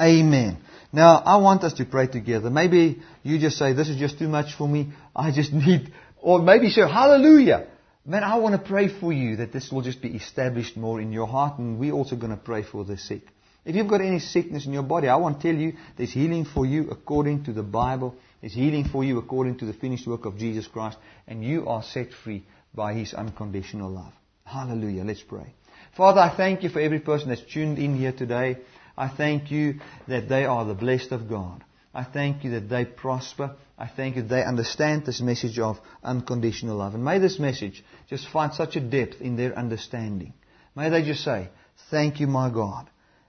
Amen. 0.00 0.58
Now, 0.96 1.16
I 1.26 1.36
want 1.36 1.62
us 1.62 1.74
to 1.74 1.84
pray 1.84 2.06
together. 2.06 2.48
Maybe 2.48 3.02
you 3.22 3.38
just 3.38 3.58
say, 3.58 3.74
this 3.74 3.90
is 3.90 3.98
just 3.98 4.18
too 4.18 4.28
much 4.28 4.54
for 4.54 4.66
me. 4.66 4.92
I 5.14 5.30
just 5.30 5.52
need, 5.66 5.92
or 6.22 6.40
maybe 6.40 6.70
say, 6.70 6.88
hallelujah. 6.88 7.66
Man, 8.06 8.24
I 8.24 8.38
want 8.38 8.54
to 8.54 8.66
pray 8.66 8.88
for 8.88 9.12
you 9.12 9.36
that 9.36 9.52
this 9.52 9.70
will 9.70 9.82
just 9.82 10.00
be 10.00 10.08
established 10.08 10.74
more 10.74 10.98
in 10.98 11.12
your 11.12 11.26
heart 11.26 11.58
and 11.58 11.78
we're 11.78 11.92
also 11.92 12.16
going 12.16 12.30
to 12.30 12.38
pray 12.38 12.62
for 12.62 12.82
the 12.82 12.96
sick. 12.96 13.24
If 13.66 13.76
you've 13.76 13.88
got 13.88 14.00
any 14.00 14.20
sickness 14.20 14.64
in 14.64 14.72
your 14.72 14.84
body, 14.84 15.08
I 15.08 15.16
want 15.16 15.38
to 15.38 15.52
tell 15.52 15.60
you 15.60 15.74
there's 15.98 16.14
healing 16.14 16.46
for 16.46 16.64
you 16.64 16.88
according 16.88 17.44
to 17.44 17.52
the 17.52 17.62
Bible. 17.62 18.14
There's 18.40 18.54
healing 18.54 18.88
for 18.88 19.04
you 19.04 19.18
according 19.18 19.58
to 19.58 19.66
the 19.66 19.74
finished 19.74 20.06
work 20.06 20.24
of 20.24 20.38
Jesus 20.38 20.66
Christ. 20.66 20.96
And 21.28 21.44
you 21.44 21.68
are 21.68 21.82
set 21.82 22.14
free 22.24 22.46
by 22.74 22.94
His 22.94 23.12
unconditional 23.12 23.90
love. 23.90 24.14
Hallelujah. 24.44 25.04
Let's 25.04 25.22
pray. 25.22 25.52
Father, 25.94 26.20
I 26.20 26.34
thank 26.34 26.62
you 26.62 26.70
for 26.70 26.80
every 26.80 27.00
person 27.00 27.28
that's 27.28 27.42
tuned 27.52 27.78
in 27.78 27.98
here 27.98 28.12
today. 28.12 28.58
I 28.96 29.08
thank 29.08 29.50
you 29.50 29.80
that 30.08 30.28
they 30.28 30.44
are 30.44 30.64
the 30.64 30.74
blessed 30.74 31.12
of 31.12 31.28
God. 31.28 31.64
I 31.94 32.04
thank 32.04 32.44
you 32.44 32.52
that 32.52 32.68
they 32.68 32.84
prosper. 32.84 33.56
I 33.78 33.88
thank 33.88 34.16
you 34.16 34.22
that 34.22 34.28
they 34.28 34.42
understand 34.42 35.04
this 35.04 35.20
message 35.20 35.58
of 35.58 35.78
unconditional 36.02 36.76
love. 36.76 36.94
And 36.94 37.04
may 37.04 37.18
this 37.18 37.38
message 37.38 37.84
just 38.08 38.28
find 38.28 38.52
such 38.52 38.76
a 38.76 38.80
depth 38.80 39.20
in 39.20 39.36
their 39.36 39.58
understanding. 39.58 40.34
May 40.74 40.90
they 40.90 41.02
just 41.02 41.24
say, 41.24 41.48
Thank 41.90 42.20
you, 42.20 42.26
my 42.26 42.50
God 42.50 42.88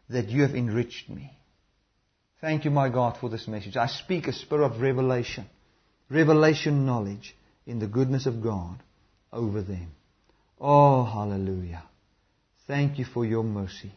that 0.09 0.29
you 0.29 0.43
have 0.43 0.55
enriched 0.55 1.09
me. 1.09 1.37
Thank 2.39 2.65
you, 2.65 2.71
my 2.71 2.89
God, 2.89 3.17
for 3.19 3.29
this 3.29 3.47
message. 3.47 3.77
I 3.77 3.87
speak 3.87 4.27
a 4.27 4.33
spirit 4.33 4.65
of 4.65 4.81
revelation, 4.81 5.45
revelation 6.09 6.85
knowledge 6.85 7.35
in 7.65 7.79
the 7.79 7.87
goodness 7.87 8.25
of 8.25 8.43
God 8.43 8.81
over 9.33 9.61
them. 9.61 9.91
Oh, 10.59 11.03
hallelujah. 11.03 11.83
Thank 12.67 12.99
you 12.99 13.05
for 13.05 13.25
your 13.25 13.43
mercy. 13.43 13.91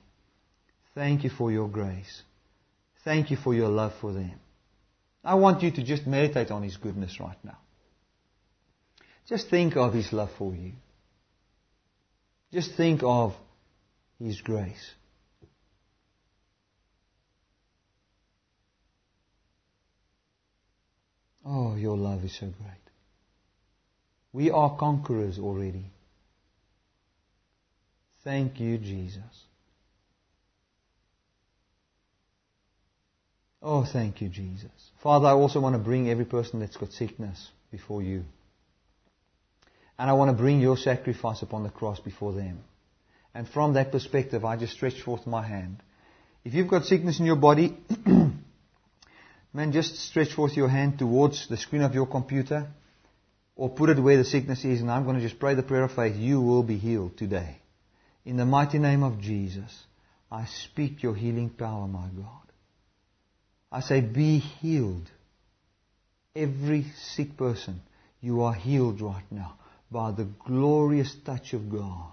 Thank 0.94 1.24
you 1.24 1.30
for 1.30 1.52
your 1.52 1.68
grace. 1.68 2.22
Thank 3.04 3.30
you 3.30 3.36
for 3.36 3.54
your 3.54 3.68
love 3.68 3.92
for 4.00 4.12
them. 4.12 4.38
I 5.24 5.34
want 5.34 5.62
you 5.62 5.70
to 5.70 5.82
just 5.82 6.06
meditate 6.06 6.50
on 6.50 6.62
His 6.62 6.76
goodness 6.76 7.20
right 7.20 7.38
now. 7.44 7.58
Just 9.28 9.48
think 9.48 9.76
of 9.76 9.94
His 9.94 10.12
love 10.12 10.30
for 10.36 10.54
you. 10.54 10.72
Just 12.52 12.74
think 12.74 13.02
of 13.02 13.34
His 14.18 14.40
grace. 14.40 14.94
Oh, 21.44 21.74
your 21.76 21.96
love 21.96 22.24
is 22.24 22.36
so 22.38 22.46
great. 22.46 22.76
We 24.32 24.50
are 24.50 24.76
conquerors 24.76 25.38
already. 25.38 25.86
Thank 28.22 28.60
you, 28.60 28.78
Jesus. 28.78 29.46
Oh, 33.62 33.84
thank 33.84 34.20
you, 34.20 34.28
Jesus. 34.28 34.70
Father, 35.02 35.26
I 35.26 35.32
also 35.32 35.60
want 35.60 35.74
to 35.74 35.78
bring 35.78 36.08
every 36.08 36.24
person 36.24 36.60
that's 36.60 36.76
got 36.76 36.92
sickness 36.92 37.48
before 37.70 38.02
you. 38.02 38.24
And 39.98 40.08
I 40.08 40.14
want 40.14 40.30
to 40.30 40.36
bring 40.36 40.60
your 40.60 40.78
sacrifice 40.78 41.42
upon 41.42 41.62
the 41.62 41.70
cross 41.70 42.00
before 42.00 42.32
them. 42.32 42.60
And 43.34 43.46
from 43.48 43.74
that 43.74 43.92
perspective, 43.92 44.44
I 44.44 44.56
just 44.56 44.72
stretch 44.72 45.02
forth 45.02 45.26
my 45.26 45.46
hand. 45.46 45.82
If 46.42 46.54
you've 46.54 46.68
got 46.68 46.84
sickness 46.84 47.20
in 47.20 47.26
your 47.26 47.36
body, 47.36 47.76
Man, 49.52 49.72
just 49.72 49.96
stretch 49.96 50.32
forth 50.32 50.56
your 50.56 50.68
hand 50.68 50.98
towards 50.98 51.48
the 51.48 51.56
screen 51.56 51.82
of 51.82 51.94
your 51.94 52.06
computer 52.06 52.68
or 53.56 53.68
put 53.68 53.90
it 53.90 54.00
where 54.00 54.16
the 54.16 54.24
sickness 54.24 54.64
is, 54.64 54.80
and 54.80 54.90
I'm 54.90 55.04
going 55.04 55.16
to 55.16 55.22
just 55.22 55.40
pray 55.40 55.54
the 55.54 55.62
prayer 55.62 55.84
of 55.84 55.92
faith. 55.92 56.16
You 56.16 56.40
will 56.40 56.62
be 56.62 56.78
healed 56.78 57.18
today. 57.18 57.58
In 58.24 58.36
the 58.36 58.46
mighty 58.46 58.78
name 58.78 59.02
of 59.02 59.20
Jesus, 59.20 59.84
I 60.30 60.46
speak 60.46 61.02
your 61.02 61.16
healing 61.16 61.50
power, 61.50 61.88
my 61.88 62.08
God. 62.16 62.49
I 63.72 63.80
say, 63.80 64.00
be 64.00 64.38
healed. 64.38 65.10
Every 66.34 66.86
sick 67.14 67.36
person, 67.36 67.80
you 68.20 68.42
are 68.42 68.54
healed 68.54 69.00
right 69.00 69.24
now 69.30 69.54
by 69.90 70.12
the 70.12 70.28
glorious 70.46 71.14
touch 71.24 71.52
of 71.52 71.70
God. 71.70 72.12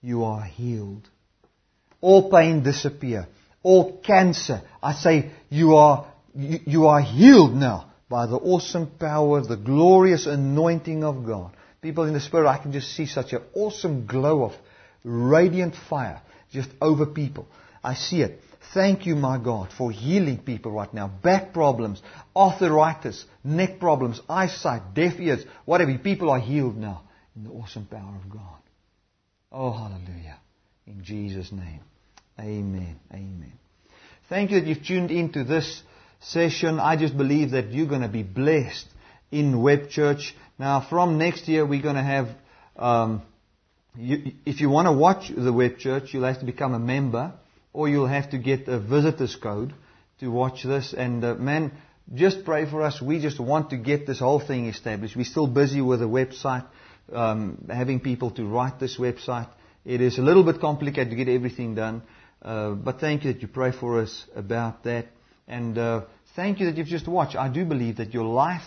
You 0.00 0.24
are 0.24 0.42
healed. 0.42 1.08
All 2.00 2.30
pain 2.30 2.62
disappear. 2.62 3.28
All 3.62 3.98
cancer, 4.00 4.62
I 4.82 4.94
say, 4.94 5.30
you 5.48 5.76
are 5.76 6.12
you, 6.34 6.58
you 6.66 6.86
are 6.86 7.00
healed 7.00 7.54
now 7.54 7.90
by 8.08 8.26
the 8.26 8.36
awesome 8.36 8.86
power, 8.98 9.40
the 9.40 9.56
glorious 9.56 10.26
anointing 10.26 11.04
of 11.04 11.24
God. 11.24 11.56
People 11.80 12.04
in 12.04 12.14
the 12.14 12.20
Spirit, 12.20 12.48
I 12.48 12.58
can 12.58 12.72
just 12.72 12.94
see 12.94 13.06
such 13.06 13.32
an 13.32 13.42
awesome 13.54 14.06
glow 14.06 14.44
of 14.44 14.52
radiant 15.04 15.74
fire 15.88 16.20
just 16.50 16.70
over 16.80 17.06
people. 17.06 17.46
I 17.82 17.94
see 17.94 18.22
it. 18.22 18.40
Thank 18.74 19.06
you, 19.06 19.16
my 19.16 19.38
God, 19.38 19.70
for 19.76 19.90
healing 19.90 20.38
people 20.38 20.72
right 20.72 20.92
now. 20.94 21.08
Back 21.08 21.52
problems, 21.52 22.00
arthritis, 22.34 23.24
neck 23.44 23.78
problems, 23.78 24.20
eyesight, 24.28 24.94
deaf 24.94 25.14
ears, 25.18 25.44
whatever. 25.64 25.96
People 25.98 26.30
are 26.30 26.40
healed 26.40 26.76
now 26.76 27.02
in 27.36 27.44
the 27.44 27.50
awesome 27.50 27.86
power 27.86 28.14
of 28.16 28.30
God. 28.30 28.58
Oh, 29.50 29.72
hallelujah. 29.72 30.38
In 30.86 31.04
Jesus' 31.04 31.52
name. 31.52 31.80
Amen. 32.40 32.98
Amen. 33.12 33.52
Thank 34.28 34.50
you 34.50 34.60
that 34.60 34.66
you've 34.66 34.84
tuned 34.84 35.10
into 35.10 35.44
this 35.44 35.82
session. 36.20 36.80
I 36.80 36.96
just 36.96 37.16
believe 37.16 37.50
that 37.50 37.72
you're 37.72 37.88
going 37.88 38.00
to 38.00 38.08
be 38.08 38.22
blessed 38.22 38.86
in 39.30 39.60
Web 39.60 39.90
Church. 39.90 40.34
Now, 40.58 40.86
from 40.88 41.18
next 41.18 41.48
year, 41.48 41.66
we're 41.66 41.82
going 41.82 41.96
to 41.96 42.02
have, 42.02 42.28
um, 42.76 43.22
you, 43.96 44.32
if 44.46 44.60
you 44.60 44.70
want 44.70 44.86
to 44.86 44.92
watch 44.92 45.30
the 45.36 45.52
Web 45.52 45.78
Church, 45.78 46.14
you'll 46.14 46.24
have 46.24 46.40
to 46.40 46.46
become 46.46 46.72
a 46.72 46.78
member 46.78 47.34
or 47.72 47.88
you'll 47.88 48.06
have 48.06 48.30
to 48.30 48.38
get 48.38 48.68
a 48.68 48.78
visitor's 48.78 49.36
code 49.36 49.72
to 50.20 50.28
watch 50.28 50.62
this. 50.62 50.94
And 50.96 51.24
uh, 51.24 51.34
man, 51.34 51.72
just 52.14 52.44
pray 52.44 52.68
for 52.68 52.82
us. 52.82 53.00
We 53.00 53.20
just 53.20 53.40
want 53.40 53.70
to 53.70 53.76
get 53.76 54.06
this 54.06 54.18
whole 54.18 54.40
thing 54.40 54.66
established. 54.66 55.16
We're 55.16 55.24
still 55.24 55.46
busy 55.46 55.80
with 55.80 56.02
a 56.02 56.06
website, 56.06 56.66
um, 57.12 57.66
having 57.70 58.00
people 58.00 58.30
to 58.32 58.44
write 58.44 58.78
this 58.78 58.98
website. 58.98 59.48
It 59.84 60.00
is 60.00 60.18
a 60.18 60.22
little 60.22 60.44
bit 60.44 60.60
complicated 60.60 61.10
to 61.10 61.16
get 61.16 61.28
everything 61.28 61.74
done. 61.74 62.02
Uh, 62.40 62.70
but 62.70 63.00
thank 63.00 63.24
you 63.24 63.32
that 63.32 63.40
you 63.42 63.48
pray 63.48 63.72
for 63.72 64.00
us 64.00 64.24
about 64.34 64.84
that. 64.84 65.06
And 65.48 65.78
uh, 65.78 66.02
thank 66.36 66.60
you 66.60 66.66
that 66.66 66.76
you've 66.76 66.86
just 66.86 67.08
watched. 67.08 67.36
I 67.36 67.48
do 67.48 67.64
believe 67.64 67.96
that 67.96 68.12
your 68.12 68.24
life 68.24 68.64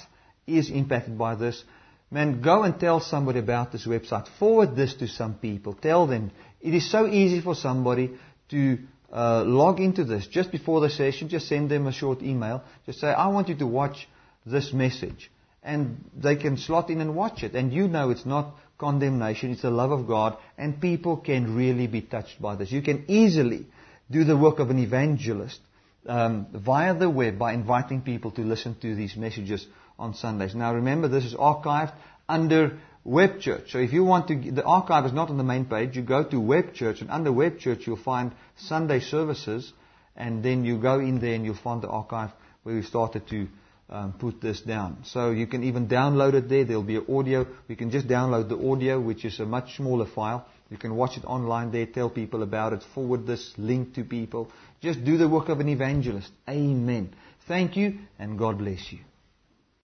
is 0.48 0.70
impacted 0.70 1.18
by 1.18 1.36
this. 1.36 1.64
Man, 2.12 2.42
go 2.42 2.64
and 2.64 2.80
tell 2.80 3.00
somebody 3.00 3.40
about 3.40 3.72
this 3.72 3.86
website. 3.86 4.28
Forward 4.40 4.76
this 4.76 4.94
to 4.96 5.08
some 5.08 5.36
people. 5.36 5.74
Tell 5.74 6.08
them. 6.08 6.32
It 6.62 6.74
is 6.74 6.90
so 6.90 7.08
easy 7.08 7.42
for 7.42 7.56
somebody 7.56 8.12
to 8.50 8.78
uh, 9.16 9.44
log 9.46 9.80
into 9.80 10.04
this 10.04 10.28
just 10.28 10.52
before 10.52 10.82
the 10.82 10.90
session, 10.90 11.30
just 11.30 11.48
send 11.48 11.72
them 11.72 11.88
a 11.88 11.94
short 11.94 12.22
email. 12.22 12.64
Just 12.86 13.00
say, 13.00 13.08
I 13.08 13.28
want 13.28 13.48
you 13.48 13.56
to 13.56 13.66
watch 13.66 14.10
this 14.46 14.74
message. 14.74 15.32
And 15.64 16.04
they 16.16 16.36
can 16.36 16.58
slot 16.58 16.90
in 16.90 17.00
and 17.00 17.16
watch 17.16 17.42
it. 17.42 17.54
And 17.54 17.72
you 17.72 17.88
know 17.88 18.10
it's 18.10 18.26
not 18.26 18.56
condemnation, 18.78 19.52
it's 19.52 19.62
the 19.62 19.72
love 19.72 19.92
of 19.92 20.06
God. 20.06 20.38
And 20.58 20.82
people 20.82 21.16
can 21.16 21.56
really 21.56 21.88
be 21.88 22.02
touched 22.02 22.42
by 22.42 22.56
this. 22.56 22.72
You 22.72 22.82
can 22.82 23.06
easily 23.08 23.66
do 24.12 24.26
the 24.26 24.36
work 24.36 24.60
of 24.60 24.70
an 24.70 24.80
evangelist 24.80 25.62
um, 26.08 26.48
via 26.52 26.94
the 26.94 27.10
web 27.10 27.40
by 27.40 27.54
inviting 27.54 28.02
people 28.02 28.32
to 28.32 28.42
listen 28.42 28.76
to 28.82 28.96
these 28.96 29.16
messages 29.16 29.66
on 29.98 30.14
Sundays. 30.14 30.54
Now 30.54 30.76
remember, 30.76 31.08
this 31.08 31.24
is 31.24 31.34
archived 31.34 31.94
under 32.28 32.80
Web 33.06 33.40
Church. 33.40 33.72
So 33.72 33.78
if 33.78 33.94
you 33.94 34.04
want 34.04 34.28
to, 34.30 34.52
the 34.52 34.64
archive 34.64 35.06
is 35.06 35.14
not 35.14 35.30
on 35.30 35.38
the 35.38 35.44
main 35.44 35.66
page. 35.66 35.96
You 35.96 36.02
go 36.02 36.24
to 36.24 36.40
Web 36.40 36.74
Church, 36.74 37.02
and 37.02 37.12
under 37.12 37.32
Web 37.32 37.60
Church 37.60 37.86
you'll 37.86 37.98
find 37.98 38.34
Sunday 38.58 39.00
services, 39.00 39.72
and 40.16 40.44
then 40.44 40.66
you 40.66 40.80
go 40.80 41.00
in 41.00 41.20
there 41.20 41.36
and 41.36 41.46
you'll 41.46 41.56
find 41.56 41.84
the 41.84 41.88
archive 41.88 42.32
where 42.64 42.76
we 42.76 42.82
started 42.82 43.28
to 43.30 43.48
um, 43.92 44.14
put 44.14 44.42
this 44.42 44.60
down. 44.62 45.04
So 45.04 45.30
you 45.30 45.46
can 45.46 45.64
even 45.64 45.88
download 45.88 46.34
it 46.34 46.50
there. 46.50 46.66
There'll 46.66 46.82
be 46.82 46.96
an 46.96 47.06
audio. 47.08 47.46
We 47.68 47.76
can 47.76 47.92
just 47.92 48.08
download 48.08 48.50
the 48.50 48.58
audio, 48.58 49.00
which 49.00 49.24
is 49.24 49.40
a 49.40 49.46
much 49.46 49.76
smaller 49.78 50.08
file. 50.08 50.48
You 50.72 50.78
can 50.78 50.96
watch 50.96 51.16
it 51.18 51.26
online 51.26 51.72
there, 51.72 51.86
tell 51.86 52.10
people 52.10 52.42
about 52.42 52.74
it, 52.74 52.82
forward 52.96 53.28
this 53.28 53.54
link 53.56 53.94
to 53.96 54.04
people. 54.04 54.52
Just 54.82 55.06
do 55.06 55.18
the 55.18 55.30
work 55.30 55.50
of 55.50 55.60
an 55.60 55.70
evangelist. 55.70 56.32
Amen. 56.50 57.14
Thank 57.48 57.78
you, 57.78 58.00
and 58.18 58.40
God 58.40 58.58
bless 58.58 58.92
you. 58.92 59.00